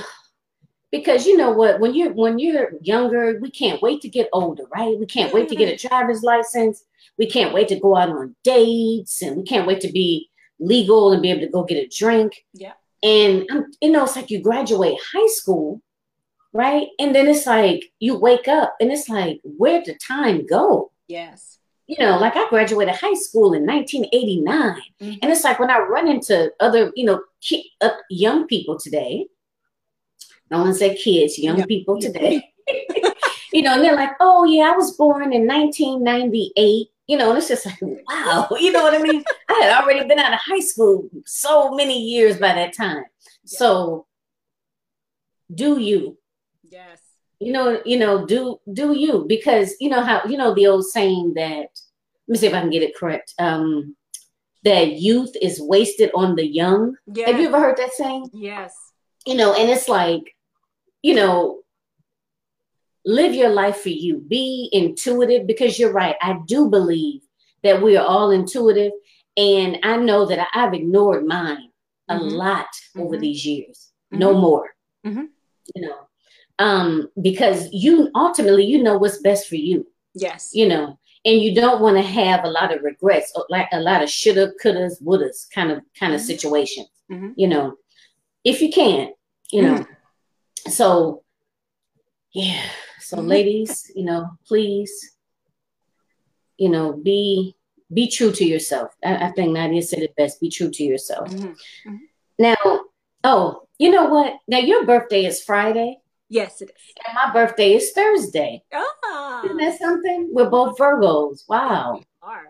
because 0.91 1.25
you 1.25 1.37
know 1.37 1.51
what, 1.51 1.79
when 1.79 1.93
you're 1.93 2.13
when 2.13 2.39
you're 2.39 2.71
younger, 2.81 3.39
we 3.41 3.49
can't 3.49 3.81
wait 3.81 4.01
to 4.01 4.09
get 4.09 4.29
older, 4.33 4.63
right? 4.73 4.97
We 4.99 5.05
can't 5.05 5.33
wait 5.33 5.49
to 5.49 5.55
get 5.55 5.69
a 5.69 5.75
mm-hmm. 5.75 5.87
driver's 5.87 6.23
license. 6.23 6.83
We 7.17 7.29
can't 7.29 7.53
wait 7.53 7.67
to 7.69 7.79
go 7.79 7.95
out 7.95 8.09
on 8.09 8.35
dates, 8.43 9.21
and 9.21 9.37
we 9.37 9.43
can't 9.43 9.67
wait 9.67 9.81
to 9.81 9.91
be 9.91 10.29
legal 10.59 11.11
and 11.11 11.21
be 11.21 11.31
able 11.31 11.41
to 11.41 11.49
go 11.49 11.63
get 11.63 11.83
a 11.83 11.87
drink. 11.87 12.45
Yeah. 12.53 12.73
And 13.03 13.49
um, 13.51 13.71
you 13.81 13.91
know, 13.91 14.03
it's 14.03 14.15
like 14.15 14.29
you 14.29 14.41
graduate 14.41 14.97
high 15.13 15.27
school, 15.27 15.81
right? 16.53 16.87
And 16.99 17.15
then 17.15 17.27
it's 17.27 17.47
like 17.47 17.85
you 17.99 18.17
wake 18.17 18.47
up, 18.47 18.75
and 18.79 18.91
it's 18.91 19.09
like, 19.09 19.39
where'd 19.43 19.85
the 19.85 19.95
time 19.95 20.45
go? 20.45 20.91
Yes 21.07 21.51
you 21.87 21.97
know, 21.99 22.17
like 22.17 22.35
I 22.35 22.47
graduated 22.49 22.95
high 22.95 23.13
school 23.13 23.53
in 23.53 23.65
1989. 23.65 24.81
Mm-hmm. 25.01 25.19
And 25.21 25.31
it's 25.31 25.43
like 25.43 25.59
when 25.59 25.69
I 25.69 25.79
run 25.79 26.07
into 26.07 26.51
other, 26.59 26.91
you 26.95 27.05
know, 27.05 27.21
ki- 27.41 27.71
uh, 27.81 27.89
young 28.09 28.47
people 28.47 28.79
today, 28.79 29.27
no 30.49 30.61
one 30.61 30.73
said 30.73 30.97
kids, 30.97 31.37
young 31.37 31.59
yeah. 31.59 31.65
people 31.65 31.99
today, 31.99 32.43
you 33.53 33.61
know, 33.61 33.73
and 33.73 33.83
they're 33.83 33.95
like, 33.95 34.11
oh, 34.19 34.45
yeah, 34.45 34.71
I 34.71 34.75
was 34.75 34.95
born 34.95 35.33
in 35.33 35.47
1998. 35.47 36.87
You 37.07 37.17
know, 37.17 37.29
and 37.29 37.37
it's 37.37 37.49
just 37.49 37.65
like, 37.65 37.79
wow, 37.81 38.47
you 38.59 38.71
know 38.71 38.83
what 38.83 38.93
I 38.93 38.99
mean? 38.99 39.23
I 39.49 39.59
had 39.63 39.83
already 39.83 40.07
been 40.07 40.19
out 40.19 40.33
of 40.33 40.39
high 40.39 40.61
school 40.61 41.09
so 41.25 41.73
many 41.73 42.01
years 42.01 42.37
by 42.37 42.53
that 42.53 42.73
time. 42.73 43.03
Yeah. 43.43 43.57
So, 43.57 44.07
do 45.53 45.77
you? 45.79 46.17
Yes 46.63 47.10
you 47.41 47.51
know, 47.51 47.81
you 47.85 47.97
know, 47.97 48.25
do 48.25 48.59
do 48.71 48.93
you 48.93 49.25
because 49.27 49.75
you 49.79 49.89
know 49.89 50.01
how 50.01 50.23
you 50.25 50.37
know 50.37 50.53
the 50.53 50.67
old 50.67 50.85
saying 50.85 51.33
that 51.35 51.67
let 52.27 52.33
me 52.33 52.37
see 52.37 52.47
if 52.47 52.53
I 52.53 52.61
can 52.61 52.69
get 52.69 52.83
it 52.83 52.95
correct. 52.95 53.33
Um 53.39 53.95
that 54.63 54.93
youth 54.93 55.35
is 55.41 55.59
wasted 55.59 56.11
on 56.13 56.35
the 56.35 56.45
young. 56.45 56.95
Yes. 57.11 57.31
Have 57.31 57.39
you 57.39 57.47
ever 57.47 57.59
heard 57.59 57.77
that 57.77 57.93
saying? 57.93 58.29
Yes. 58.31 58.75
You 59.25 59.35
know, 59.35 59.55
and 59.55 59.69
it's 59.71 59.89
like, 59.89 60.35
you 61.01 61.15
know, 61.15 61.61
live 63.03 63.33
your 63.33 63.49
life 63.49 63.77
for 63.77 63.89
you. 63.89 64.19
Be 64.19 64.69
intuitive 64.71 65.47
because 65.47 65.79
you're 65.79 65.91
right. 65.91 66.15
I 66.21 66.37
do 66.45 66.69
believe 66.69 67.21
that 67.63 67.81
we 67.81 67.97
are 67.97 68.05
all 68.05 68.29
intuitive. 68.29 68.91
And 69.35 69.79
I 69.83 69.97
know 69.97 70.25
that 70.27 70.47
I've 70.53 70.73
ignored 70.73 71.25
mine 71.25 71.69
a 72.07 72.15
mm-hmm. 72.15 72.35
lot 72.35 72.67
over 72.95 73.15
mm-hmm. 73.15 73.21
these 73.21 73.45
years. 73.45 73.91
Mm-hmm. 74.13 74.19
No 74.19 74.33
more. 74.33 74.69
Mm-hmm. 75.05 75.25
You 75.75 75.81
know, 75.87 76.07
um, 76.61 77.09
because 77.19 77.67
you 77.71 78.11
ultimately 78.13 78.63
you 78.63 78.83
know 78.83 78.97
what's 78.97 79.17
best 79.17 79.47
for 79.47 79.55
you. 79.55 79.87
Yes. 80.13 80.51
You 80.53 80.67
know, 80.67 80.99
and 81.25 81.41
you 81.41 81.55
don't 81.55 81.81
want 81.81 81.97
to 81.97 82.03
have 82.03 82.43
a 82.43 82.49
lot 82.49 82.73
of 82.73 82.83
regrets, 82.83 83.33
like 83.49 83.67
a 83.71 83.79
lot 83.79 84.03
of 84.03 84.09
shoulda, 84.09 84.51
couldas, 84.63 85.01
wouldas 85.01 85.49
kind 85.53 85.71
of 85.71 85.81
kind 85.99 86.13
of 86.13 86.19
mm-hmm. 86.19 86.27
situations. 86.27 86.89
Mm-hmm. 87.11 87.31
You 87.35 87.47
know, 87.47 87.75
if 88.43 88.61
you 88.61 88.71
can, 88.71 89.09
you 89.51 89.63
know. 89.63 89.77
Mm-hmm. 89.79 90.71
So, 90.71 91.23
yeah. 92.33 92.61
So, 92.99 93.17
mm-hmm. 93.17 93.27
ladies, 93.27 93.91
you 93.95 94.05
know, 94.05 94.29
please, 94.45 95.15
you 96.57 96.69
know, 96.69 96.93
be 96.93 97.55
be 97.91 98.07
true 98.07 98.31
to 98.33 98.45
yourself. 98.45 98.95
I, 99.03 99.27
I 99.27 99.31
think 99.31 99.51
Nadia 99.51 99.81
said 99.81 99.99
it 100.03 100.15
best. 100.15 100.39
Be 100.39 100.49
true 100.49 100.69
to 100.69 100.83
yourself. 100.83 101.29
Mm-hmm. 101.29 101.47
Mm-hmm. 101.89 101.95
Now, 102.37 102.81
oh, 103.23 103.67
you 103.79 103.89
know 103.89 104.05
what? 104.05 104.35
Now 104.47 104.59
your 104.59 104.85
birthday 104.85 105.25
is 105.25 105.43
Friday. 105.43 106.00
Yes, 106.31 106.61
it 106.61 106.69
is. 106.69 106.93
And 107.05 107.13
my 107.13 107.33
birthday 107.33 107.73
is 107.73 107.91
Thursday. 107.91 108.63
Oh. 108.73 109.41
Isn't 109.43 109.57
that 109.57 109.77
something? 109.77 110.29
We're 110.31 110.49
both 110.49 110.77
Virgos. 110.77 111.43
Wow. 111.49 111.95
We 111.95 112.05
are. 112.21 112.43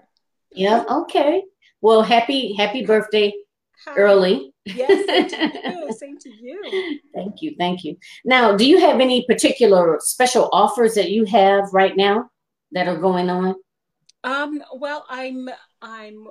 Yeah. 0.52 0.84
Okay. 0.88 1.44
Well, 1.82 2.04
happy 2.04 2.54
happy 2.54 2.86
birthday 2.86 3.34
Hi. 3.86 3.96
early. 3.96 4.54
Yes, 4.66 4.88
same 5.08 5.28
to 5.30 5.50
you. 5.74 5.92
Same 5.94 6.18
to 6.20 6.30
you. 6.30 7.00
Thank 7.16 7.42
you. 7.42 7.56
Thank 7.58 7.84
you. 7.84 7.98
Now, 8.24 8.56
do 8.56 8.68
you 8.70 8.80
have 8.80 9.00
any 9.00 9.26
particular 9.26 9.98
special 10.00 10.48
offers 10.54 10.94
that 10.94 11.10
you 11.10 11.26
have 11.26 11.64
right 11.74 11.98
now 11.98 12.30
that 12.74 12.88
are 12.88 12.98
going 12.98 13.32
on? 13.32 13.56
Um, 14.24 14.62
well, 14.76 15.08
I'm 15.10 15.50
I'm 15.82 16.28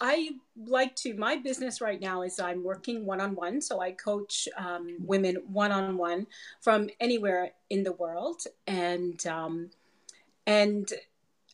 I 0.00 0.30
like 0.56 0.94
to 0.96 1.14
my 1.14 1.36
business 1.36 1.80
right 1.80 2.00
now 2.00 2.22
is 2.22 2.38
I'm 2.38 2.62
working 2.62 3.06
one 3.06 3.20
on 3.20 3.34
one, 3.34 3.60
so 3.60 3.80
I 3.80 3.92
coach 3.92 4.48
um, 4.56 4.96
women 5.00 5.36
one 5.46 5.72
on 5.72 5.96
one 5.96 6.26
from 6.60 6.88
anywhere 7.00 7.52
in 7.70 7.82
the 7.82 7.92
world, 7.92 8.42
and 8.66 9.24
um, 9.26 9.70
and 10.46 10.92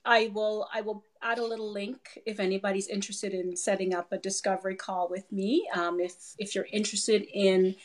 I 0.04 0.30
will 0.34 0.68
I 0.72 0.80
will 0.80 1.04
add 1.22 1.38
a 1.38 1.44
little 1.44 1.70
link 1.70 2.18
if 2.26 2.40
anybody's 2.40 2.88
interested 2.88 3.32
in 3.32 3.56
setting 3.56 3.94
up 3.94 4.12
a 4.12 4.18
discovery 4.18 4.74
call 4.74 5.08
with 5.08 5.30
me. 5.30 5.68
Um, 5.74 6.00
if 6.00 6.34
if 6.38 6.54
you're 6.54 6.68
interested 6.72 7.22
in 7.32 7.76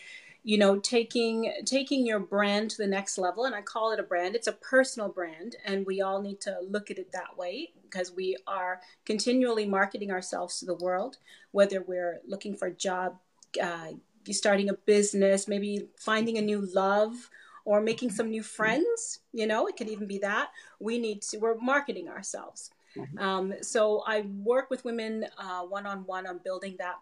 you 0.48 0.58
know 0.58 0.80
taking 0.80 1.52
taking 1.66 2.06
your 2.06 2.20
brand 2.20 2.72
to 2.72 2.78
the 2.78 2.88
next 2.88 3.18
level 3.18 3.44
and 3.44 3.54
i 3.54 3.62
call 3.62 3.92
it 3.92 4.00
a 4.00 4.04
brand. 4.04 4.34
It's 4.34 4.48
a 4.48 4.54
personal 4.54 5.10
brand 5.10 5.58
and 5.66 5.86
we 5.86 6.02
all 6.02 6.22
need 6.22 6.40
to 6.42 6.56
look 6.62 6.90
at 6.90 6.98
it 6.98 7.12
that 7.12 7.38
way 7.38 7.74
because 7.84 8.14
we 8.14 8.38
are 8.48 8.80
continually 9.06 9.66
marketing 9.66 10.10
ourselves 10.10 10.60
to 10.60 10.66
the 10.66 10.76
world 10.76 11.18
whether 11.52 11.82
we're 11.82 12.22
looking 12.26 12.56
for 12.56 12.70
a 12.70 12.74
job 12.74 13.18
uh, 13.62 13.90
starting 14.32 14.70
a 14.70 14.74
business 14.74 15.50
maybe 15.50 15.90
finding 15.98 16.38
a 16.38 16.42
new 16.42 16.62
love 16.74 17.30
or 17.66 17.82
making 17.82 18.10
some 18.10 18.30
new 18.30 18.42
friends 18.42 19.20
you 19.34 19.48
know 19.48 19.68
it 19.68 19.76
could 19.76 19.90
even 19.90 20.08
be 20.08 20.20
that. 20.20 20.52
We 20.80 20.98
need 20.98 21.24
to 21.24 21.40
we're 21.40 21.58
marketing 21.58 22.08
ourselves. 22.08 22.72
Mm-hmm. 22.96 23.20
um, 23.20 23.54
so 23.62 24.02
i 24.08 24.22
work 24.22 24.70
with 24.70 24.86
women 24.86 25.26
uh, 25.38 25.64
one-on-one 25.64 26.26
on 26.26 26.40
building 26.42 26.78
that 26.80 26.96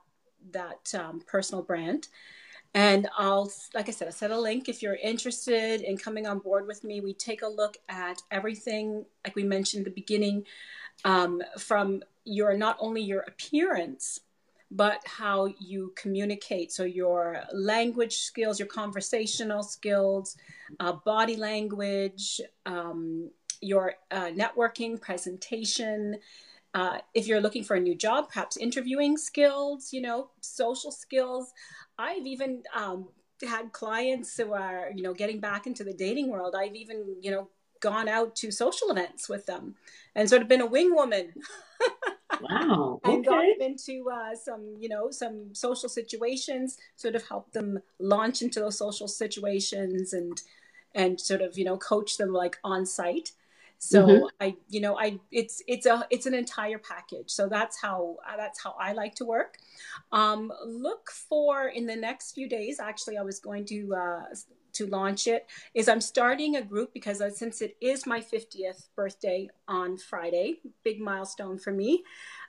that 0.51 0.93
um, 0.95 1.21
personal 1.27 1.61
brand 1.61 2.07
and 2.75 3.07
I'll, 3.17 3.49
like 3.73 3.87
I 3.87 3.91
said, 3.93 4.09
I'll 4.09 4.13
set 4.13 4.31
a 4.31 4.39
link 4.39 4.67
if 4.67 4.83
you're 4.83 4.95
interested 4.95 5.79
in 5.79 5.97
coming 5.97 6.27
on 6.27 6.39
board 6.39 6.67
with 6.67 6.83
me. 6.83 6.99
We 6.99 7.13
take 7.13 7.41
a 7.41 7.47
look 7.47 7.77
at 7.87 8.21
everything, 8.31 9.05
like 9.23 9.33
we 9.33 9.43
mentioned 9.43 9.87
at 9.87 9.95
the 9.95 10.01
beginning, 10.01 10.45
um, 11.05 11.41
from 11.57 12.03
your 12.25 12.57
not 12.57 12.75
only 12.81 13.01
your 13.01 13.21
appearance, 13.21 14.19
but 14.71 14.99
how 15.05 15.45
you 15.57 15.93
communicate. 15.95 16.73
So 16.73 16.83
your 16.83 17.43
language 17.53 18.17
skills, 18.17 18.59
your 18.59 18.67
conversational 18.67 19.63
skills, 19.63 20.35
uh, 20.81 20.91
body 21.05 21.37
language, 21.37 22.41
um, 22.65 23.29
your 23.61 23.93
uh, 24.11 24.31
networking, 24.31 24.99
presentation. 24.99 26.17
Uh, 26.75 26.97
if 27.13 27.25
you're 27.25 27.39
looking 27.39 27.63
for 27.63 27.77
a 27.77 27.79
new 27.79 27.95
job, 27.95 28.27
perhaps 28.27 28.57
interviewing 28.57 29.15
skills, 29.15 29.93
you 29.93 30.01
know, 30.01 30.29
social 30.41 30.91
skills. 30.91 31.53
I've 31.97 32.27
even 32.27 32.63
um, 32.75 33.07
had 33.47 33.71
clients 33.71 34.35
who 34.35 34.51
are, 34.51 34.91
you 34.93 35.01
know, 35.01 35.13
getting 35.13 35.39
back 35.39 35.67
into 35.67 35.85
the 35.85 35.93
dating 35.93 36.29
world. 36.29 36.53
I've 36.53 36.75
even, 36.75 37.15
you 37.21 37.31
know, 37.31 37.47
gone 37.79 38.09
out 38.09 38.35
to 38.37 38.51
social 38.51 38.89
events 38.89 39.29
with 39.29 39.45
them 39.45 39.75
and 40.15 40.29
sort 40.29 40.41
of 40.41 40.49
been 40.49 40.59
a 40.59 40.65
wing 40.65 40.93
woman. 40.93 41.33
wow. 42.41 42.99
Okay. 43.05 43.13
and 43.13 43.25
got 43.25 43.41
them 43.41 43.61
into 43.61 44.09
uh, 44.09 44.35
some, 44.35 44.75
you 44.77 44.89
know, 44.89 45.11
some 45.11 45.53
social 45.53 45.87
situations, 45.87 46.77
sort 46.97 47.15
of 47.15 47.25
help 47.25 47.53
them 47.53 47.79
launch 47.99 48.41
into 48.41 48.59
those 48.59 48.77
social 48.77 49.07
situations 49.07 50.11
and 50.11 50.41
and 50.93 51.21
sort 51.21 51.41
of, 51.41 51.57
you 51.57 51.63
know, 51.63 51.77
coach 51.77 52.17
them 52.17 52.33
like 52.33 52.57
on 52.63 52.85
site. 52.85 53.31
So 53.77 54.05
mm-hmm. 54.05 54.25
I, 54.39 54.55
you 54.69 54.81
know, 54.81 54.97
I 54.97 55.19
it's 55.31 55.61
it's 55.67 55.85
a 55.85 56.05
it's 56.09 56.25
an 56.25 56.33
entire 56.33 56.79
package. 56.79 57.29
So 57.29 57.47
that's 57.47 57.79
how 57.81 58.17
that's 58.37 58.61
how 58.63 58.75
I 58.79 58.93
like 58.93 59.15
to 59.15 59.25
work. 59.25 59.57
Um, 60.11 60.51
look 60.65 61.11
for 61.11 61.67
in 61.67 61.85
the 61.85 61.95
next 61.95 62.33
few 62.33 62.49
days. 62.49 62.79
Actually, 62.79 63.17
I 63.17 63.21
was 63.21 63.39
going 63.39 63.65
to 63.65 63.95
uh, 63.95 64.23
to 64.73 64.87
launch 64.87 65.27
it. 65.27 65.47
Is 65.73 65.87
I'm 65.87 66.01
starting 66.01 66.55
a 66.55 66.61
group 66.61 66.93
because 66.93 67.21
uh, 67.21 67.29
since 67.29 67.61
it 67.61 67.75
is 67.81 68.05
my 68.05 68.21
50th 68.21 68.87
birthday 68.95 69.49
on 69.67 69.97
Friday, 69.97 70.59
big 70.83 70.99
milestone 70.99 71.57
for 71.57 71.71
me. 71.71 72.03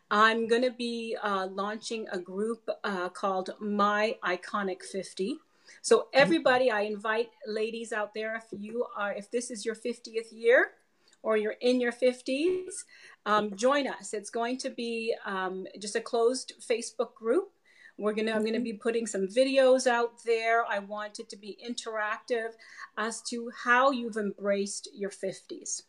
I'm 0.09 0.47
going 0.47 0.62
to 0.62 0.70
be 0.70 1.16
uh, 1.20 1.49
launching 1.51 2.07
a 2.12 2.18
group 2.18 2.68
uh, 2.85 3.09
called 3.09 3.51
My 3.59 4.16
Iconic 4.24 4.85
50. 4.85 5.39
So 5.83 6.07
everybody, 6.12 6.70
I 6.70 6.83
invite 6.83 7.31
ladies 7.45 7.93
out 7.93 8.14
there 8.14 8.37
if 8.37 8.45
you 8.53 8.87
are 8.97 9.12
if 9.12 9.31
this 9.33 9.51
is 9.51 9.66
your 9.66 9.74
50th 9.74 10.31
year 10.31 10.70
or 11.27 11.37
you're 11.37 11.57
in 11.61 11.81
your 11.81 11.91
50s, 11.91 12.70
um, 13.27 13.57
join 13.57 13.89
us. 13.89 14.14
It's 14.14 14.31
going 14.31 14.59
to 14.59 14.70
be 14.70 15.12
um, 15.27 15.66
just 15.81 15.97
a 15.97 16.01
closed 16.01 16.53
Facebook 16.61 17.14
group. 17.14 17.49
We're 17.99 18.12
gonna. 18.12 18.33
I'm 18.33 18.45
gonna 18.45 18.61
be 18.61 18.74
putting 18.74 19.07
some 19.07 19.27
videos 19.27 19.87
out 19.89 20.22
there. 20.24 20.64
I 20.64 20.79
want 20.79 21.18
it 21.18 21.29
to 21.31 21.37
be 21.37 21.59
interactive 21.66 22.51
as 22.97 23.22
to 23.31 23.51
how 23.64 23.91
you've 23.91 24.18
embraced 24.18 24.89
your 24.95 25.11
50s, 25.11 25.83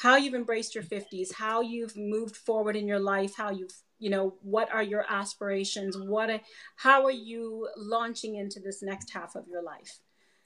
how 0.00 0.16
you've 0.16 0.34
embraced 0.34 0.74
your 0.74 0.84
50s, 0.84 1.32
how 1.34 1.62
you've 1.62 1.96
moved 1.96 2.36
forward 2.36 2.76
in 2.76 2.86
your 2.86 3.00
life, 3.00 3.34
how 3.36 3.50
you've 3.50 3.74
you 3.98 4.10
know 4.10 4.34
what 4.42 4.70
are 4.72 4.82
your 4.82 5.04
aspirations 5.08 5.96
what 5.96 6.28
a, 6.28 6.40
how 6.74 7.04
are 7.04 7.18
you 7.30 7.68
launching 7.76 8.34
into 8.34 8.58
this 8.58 8.82
next 8.82 9.10
half 9.12 9.36
of 9.36 9.46
your 9.46 9.62
life 9.62 10.00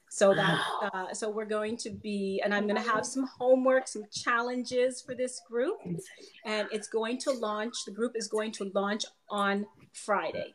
so 0.08 0.34
that 0.34 0.60
uh, 0.92 1.12
so 1.12 1.28
we're 1.28 1.44
going 1.44 1.76
to 1.78 1.90
be, 1.90 2.40
and 2.44 2.54
I'm 2.54 2.66
going 2.66 2.82
to 2.82 2.90
have 2.90 3.04
some 3.04 3.26
homework, 3.38 3.88
some 3.88 4.04
challenges 4.12 5.02
for 5.02 5.14
this 5.14 5.40
group, 5.48 5.78
and 6.44 6.68
it's 6.70 6.88
going 6.88 7.18
to 7.18 7.32
launch. 7.32 7.84
The 7.84 7.92
group 7.92 8.12
is 8.14 8.28
going 8.28 8.52
to 8.52 8.70
launch 8.74 9.04
on 9.28 9.66
Friday. 9.92 10.54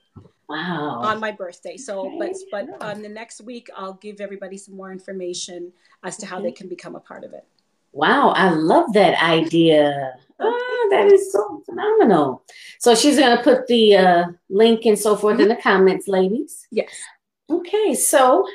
Wow. 0.49 0.99
On 1.02 1.20
my 1.20 1.32
birthday. 1.32 1.78
So, 1.78 2.08
okay. 2.08 2.18
but 2.52 2.68
but 2.80 2.84
on 2.84 3.02
the 3.02 3.10
next 3.10 3.41
week, 3.41 3.70
I'll 3.76 3.93
give 3.93 4.20
everybody 4.20 4.58
some 4.58 4.76
more 4.76 4.91
information 4.91 5.72
as 6.04 6.18
to 6.18 6.26
how 6.26 6.41
they 6.41 6.52
can 6.52 6.68
become 6.68 6.95
a 6.95 6.99
part 6.99 7.24
of 7.24 7.34
it. 7.34 7.45
Wow, 7.93 8.30
I 8.30 8.49
love 8.49 8.93
that 8.93 9.22
idea. 9.22 10.14
Oh, 10.39 10.88
that 10.91 11.12
is 11.12 11.32
so 11.32 11.62
phenomenal. 11.66 12.43
So 12.80 12.95
she's 12.95 13.18
going 13.18 13.38
to 13.38 13.43
put 13.43 13.68
the 13.68 13.97
uh, 13.97 14.26
link 14.49 14.86
and 14.86 14.97
so 14.97 15.16
forth 15.16 15.36
mm-hmm. 15.36 15.43
in 15.43 15.49
the 15.49 15.62
comments, 15.62 16.08
ladies. 16.08 16.68
Yes. 16.72 16.89
Okay, 17.49 17.93
so 17.93 18.47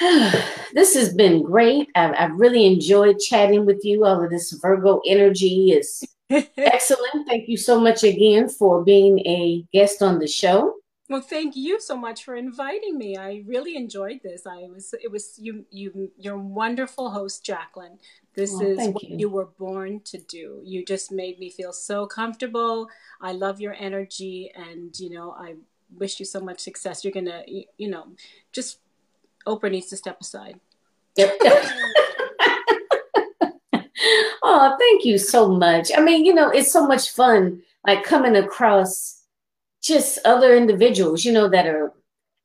this 0.72 0.94
has 0.94 1.12
been 1.12 1.42
great. 1.42 1.90
I've, 1.94 2.14
I've, 2.18 2.38
really 2.38 2.64
enjoyed 2.64 3.18
chatting 3.18 3.66
with 3.66 3.80
you. 3.84 4.04
All 4.06 4.22
of 4.24 4.30
this 4.30 4.52
Virgo 4.52 5.02
energy 5.06 5.72
is 5.72 6.02
excellent. 6.30 7.28
Thank 7.28 7.48
you 7.48 7.58
so 7.58 7.78
much 7.78 8.02
again 8.02 8.48
for 8.48 8.82
being 8.82 9.18
a 9.20 9.62
guest 9.74 10.00
on 10.00 10.18
the 10.18 10.26
show. 10.26 10.74
Well, 11.10 11.20
thank 11.20 11.54
you 11.54 11.80
so 11.80 11.96
much 11.96 12.24
for 12.24 12.36
inviting 12.36 12.96
me. 12.96 13.16
I 13.16 13.42
really 13.46 13.76
enjoyed 13.76 14.20
this. 14.22 14.46
I 14.46 14.68
was 14.72 14.94
it 15.02 15.10
was 15.10 15.34
you 15.38 15.66
you 15.70 16.10
you're 16.16 16.38
wonderful 16.38 17.10
host, 17.10 17.44
Jacqueline. 17.44 17.98
This 18.34 18.54
oh, 18.54 18.62
is 18.62 18.88
what 18.88 19.02
you. 19.02 19.16
you 19.18 19.28
were 19.28 19.48
born 19.58 20.00
to 20.04 20.18
do. 20.18 20.62
You 20.64 20.84
just 20.84 21.12
made 21.12 21.38
me 21.38 21.50
feel 21.50 21.72
so 21.72 22.06
comfortable. 22.06 22.88
I 23.20 23.32
love 23.32 23.60
your 23.60 23.74
energy 23.74 24.50
and 24.54 24.98
you 24.98 25.10
know, 25.10 25.32
I 25.32 25.56
wish 25.98 26.20
you 26.20 26.26
so 26.26 26.40
much 26.40 26.60
success. 26.60 27.04
You're 27.04 27.12
going 27.12 27.26
to 27.26 27.42
you 27.76 27.90
know, 27.90 28.06
just 28.52 28.78
Oprah 29.46 29.70
needs 29.70 29.86
to 29.88 29.96
step 29.96 30.20
aside. 30.20 30.60
Yep. 31.16 31.36
oh, 34.42 34.76
thank 34.78 35.04
you 35.04 35.18
so 35.18 35.48
much. 35.48 35.90
I 35.96 36.00
mean, 36.00 36.24
you 36.24 36.34
know, 36.34 36.50
it's 36.50 36.72
so 36.72 36.86
much 36.86 37.10
fun, 37.10 37.62
like 37.86 38.04
coming 38.04 38.36
across 38.36 39.22
just 39.82 40.18
other 40.24 40.56
individuals, 40.56 41.24
you 41.24 41.32
know, 41.32 41.48
that 41.48 41.66
are 41.66 41.92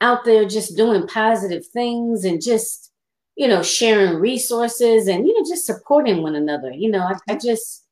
out 0.01 0.25
there 0.25 0.45
just 0.45 0.75
doing 0.75 1.07
positive 1.07 1.65
things 1.67 2.25
and 2.25 2.41
just, 2.41 2.91
you 3.35 3.47
know, 3.47 3.61
sharing 3.63 4.19
resources 4.19 5.07
and, 5.07 5.27
you 5.27 5.33
know, 5.33 5.47
just 5.47 5.65
supporting 5.65 6.21
one 6.21 6.35
another. 6.35 6.71
You 6.71 6.91
know, 6.91 7.01
I, 7.01 7.13
I 7.27 7.35
mm-hmm. 7.35 7.47
just, 7.47 7.85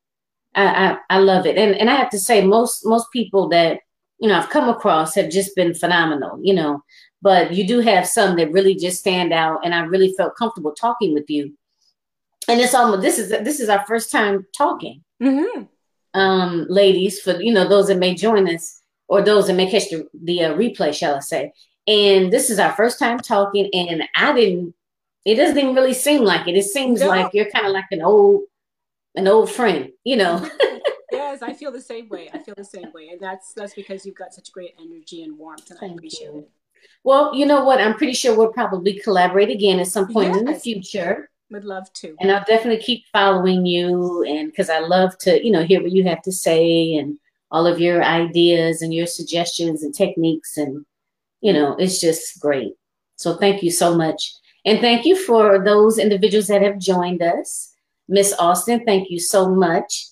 I, 0.56 0.66
I, 0.66 0.98
I 1.10 1.20
love 1.20 1.46
it. 1.46 1.58
And, 1.58 1.76
and 1.76 1.90
I 1.90 1.96
have 1.96 2.10
to 2.12 2.20
say, 2.20 2.46
most, 2.46 2.86
most 2.86 3.12
people 3.12 3.50
that, 3.50 3.80
you 4.20 4.30
know, 4.30 4.38
I've 4.38 4.50
come 4.50 4.70
across 4.70 5.16
have 5.16 5.30
just 5.30 5.56
been 5.56 5.74
phenomenal. 5.74 6.40
You 6.42 6.54
know, 6.54 6.84
but 7.24 7.54
you 7.54 7.66
do 7.66 7.80
have 7.80 8.08
some 8.08 8.36
that 8.36 8.52
really 8.52 8.76
just 8.76 9.00
stand 9.00 9.34
out 9.34 9.60
and 9.64 9.74
i 9.74 9.82
really 9.82 10.14
felt 10.18 10.36
comfortable 10.36 10.74
talking 10.74 11.14
with 11.14 11.30
you 11.30 11.54
and 12.48 12.60
it's 12.60 12.76
almost 12.76 13.02
this 13.02 13.18
is 13.18 13.30
this 13.30 13.60
is 13.60 13.70
our 13.70 13.86
first 13.88 14.12
time 14.12 14.46
talking 14.56 15.02
mm-hmm. 15.22 15.64
um 16.20 16.66
ladies 16.70 17.20
for 17.20 17.42
you 17.42 17.54
know 17.54 17.68
those 17.68 17.88
that 17.88 17.98
may 17.98 18.14
join 18.14 18.48
us 18.54 18.82
or 19.08 19.22
those 19.22 19.48
that 19.48 19.54
may 19.54 19.70
catch 19.70 19.90
the, 19.90 20.08
the 20.24 20.44
uh, 20.44 20.54
replay 20.54 20.94
shall 20.94 21.16
i 21.16 21.20
say 21.20 21.52
and 21.88 22.32
this 22.32 22.50
is 22.50 22.60
our 22.60 22.74
first 22.74 23.00
time 23.00 23.20
talking 23.20 23.70
and 23.74 24.04
i 24.16 24.34
didn't 24.34 24.76
it 25.26 25.36
doesn't 25.36 25.58
even 25.58 25.74
really 25.74 25.94
seem 25.94 26.22
like 26.22 26.48
it 26.48 26.56
it 26.56 26.66
seems 26.66 27.00
no. 27.00 27.08
like 27.08 27.34
you're 27.34 27.50
kind 27.50 27.66
of 27.66 27.72
like 27.72 27.86
an 27.92 28.02
old 28.02 28.44
an 29.16 29.28
old 29.28 29.52
friend, 29.52 29.92
you 30.04 30.16
know. 30.16 30.48
yes, 31.12 31.42
I 31.42 31.54
feel 31.54 31.72
the 31.72 31.82
same 31.82 32.10
way. 32.10 32.30
I 32.34 32.40
feel 32.40 32.56
the 32.56 32.64
same 32.64 32.92
way, 32.94 33.10
and 33.10 33.20
that's 33.20 33.54
that's 33.54 33.74
because 33.74 34.06
you've 34.06 34.16
got 34.16 34.34
such 34.34 34.52
great 34.52 34.76
energy 34.80 35.24
and 35.24 35.38
warmth, 35.38 35.70
and 35.70 35.80
Thank 35.80 35.94
I 35.94 35.96
appreciate 35.96 36.32
you. 36.32 36.40
it. 36.40 36.50
Well, 37.04 37.36
you 37.36 37.46
know 37.46 37.64
what? 37.64 37.82
I'm 37.82 37.96
pretty 37.96 38.14
sure 38.14 38.36
we'll 38.36 38.54
probably 38.54 39.00
collaborate 39.00 39.50
again 39.50 39.80
at 39.80 39.88
some 39.88 40.12
point 40.12 40.30
yes. 40.30 40.40
in 40.40 40.46
the 40.46 40.56
future. 40.56 41.30
Would 41.52 41.66
love 41.66 41.92
to. 41.94 42.16
And 42.20 42.32
I'll 42.32 42.46
definitely 42.48 42.84
keep 42.84 43.04
following 43.12 43.66
you, 43.66 44.24
and 44.24 44.50
because 44.50 44.70
I 44.70 44.80
love 44.80 45.18
to, 45.20 45.46
you 45.46 45.52
know, 45.52 45.64
hear 45.64 45.82
what 45.82 45.92
you 45.92 46.04
have 46.06 46.22
to 46.24 46.32
say 46.32 46.96
and 46.96 47.20
all 47.52 47.68
of 47.68 47.80
your 47.80 48.04
ideas 48.04 48.82
and 48.82 48.94
your 48.94 49.06
suggestions 49.06 49.84
and 49.84 49.94
techniques, 49.94 50.58
and 50.58 50.86
you 51.42 51.54
know, 51.54 51.76
it's 51.78 52.00
just 52.02 52.40
great. 52.40 52.74
So 53.18 53.36
thank 53.36 53.62
you 53.62 53.70
so 53.70 53.96
much, 53.96 54.34
and 54.66 54.80
thank 54.80 55.06
you 55.06 55.16
for 55.16 55.64
those 55.64 56.00
individuals 56.00 56.48
that 56.48 56.64
have 56.64 56.80
joined 56.80 57.22
us. 57.22 57.76
Miss 58.08 58.34
Austin, 58.40 58.84
thank 58.86 59.12
you 59.12 59.20
so 59.20 59.54
much. 59.54 60.08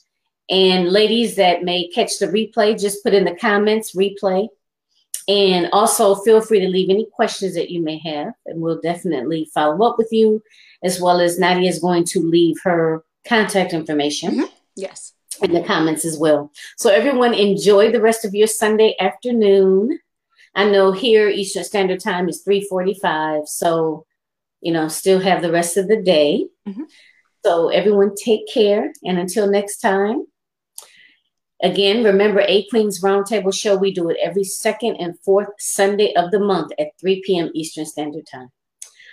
And 0.50 0.90
ladies 0.90 1.38
that 1.38 1.64
may 1.64 1.88
catch 1.88 2.20
the 2.20 2.28
replay, 2.28 2.80
just 2.80 3.04
put 3.04 3.14
in 3.14 3.24
the 3.24 3.36
comments 3.36 3.96
replay. 3.96 4.48
And 5.32 5.70
also 5.72 6.16
feel 6.16 6.42
free 6.42 6.60
to 6.60 6.68
leave 6.68 6.90
any 6.90 7.08
questions 7.14 7.54
that 7.56 7.70
you 7.70 7.82
may 7.82 8.00
have, 8.00 8.34
and 8.46 8.60
we'll 8.60 8.82
definitely 8.82 9.50
follow 9.54 9.88
up 9.88 9.98
with 9.98 10.10
you, 10.12 10.44
as 10.84 11.00
well 11.00 11.22
as 11.22 11.40
Nadia 11.40 11.70
is 11.70 11.80
going 11.80 12.04
to 12.06 12.20
leave 12.20 12.58
her 12.66 13.06
contact 13.26 13.72
information. 13.72 14.32
Mm-hmm. 14.32 14.56
Yes. 14.76 15.14
In 15.42 15.54
the 15.54 15.64
comments 15.64 16.04
as 16.04 16.18
well. 16.18 16.52
So 16.76 16.90
everyone 16.90 17.34
enjoy 17.34 17.92
the 17.92 18.02
rest 18.02 18.26
of 18.26 18.34
your 18.34 18.48
Sunday 18.48 18.96
afternoon. 19.00 20.00
I 20.54 20.66
know 20.70 20.92
here 20.92 21.30
Eastern 21.30 21.64
Standard 21.64 22.02
Time 22.02 22.28
is 22.28 22.42
345. 22.42 23.48
So, 23.48 24.06
you 24.60 24.74
know, 24.74 24.90
still 24.90 25.22
have 25.22 25.42
the 25.42 25.52
rest 25.52 25.78
of 25.78 25.88
the 25.88 26.02
day. 26.02 26.48
Mm-hmm. 26.68 26.84
So 27.46 27.70
everyone 27.70 28.16
take 28.16 28.52
care. 28.52 28.92
And 29.06 29.18
until 29.18 29.50
next 29.50 29.78
time, 29.78 30.26
again, 31.64 32.04
remember 32.04 32.44
A 32.48 32.66
Queens 32.70 33.02
Roundtable 33.02 33.54
Show. 33.54 33.76
We 33.76 33.94
do 33.94 34.10
it 34.10 34.18
every 34.22 34.44
second 34.44 34.98
and 34.98 35.18
fourth 35.20 35.50
Sunday 35.60 36.14
of 36.16 36.32
the 36.32 36.40
month 36.40 36.72
at 36.80 36.98
3 37.00 37.22
p.m. 37.26 37.52
Eastern 37.54 37.86
Standard 37.86 38.28
Time. 38.28 38.52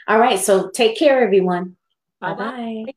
All 0.07 0.19
right. 0.19 0.39
So 0.39 0.71
take 0.71 0.99
care, 0.99 1.23
everyone. 1.23 1.77
Bye 2.21 2.35
bye. 2.35 2.95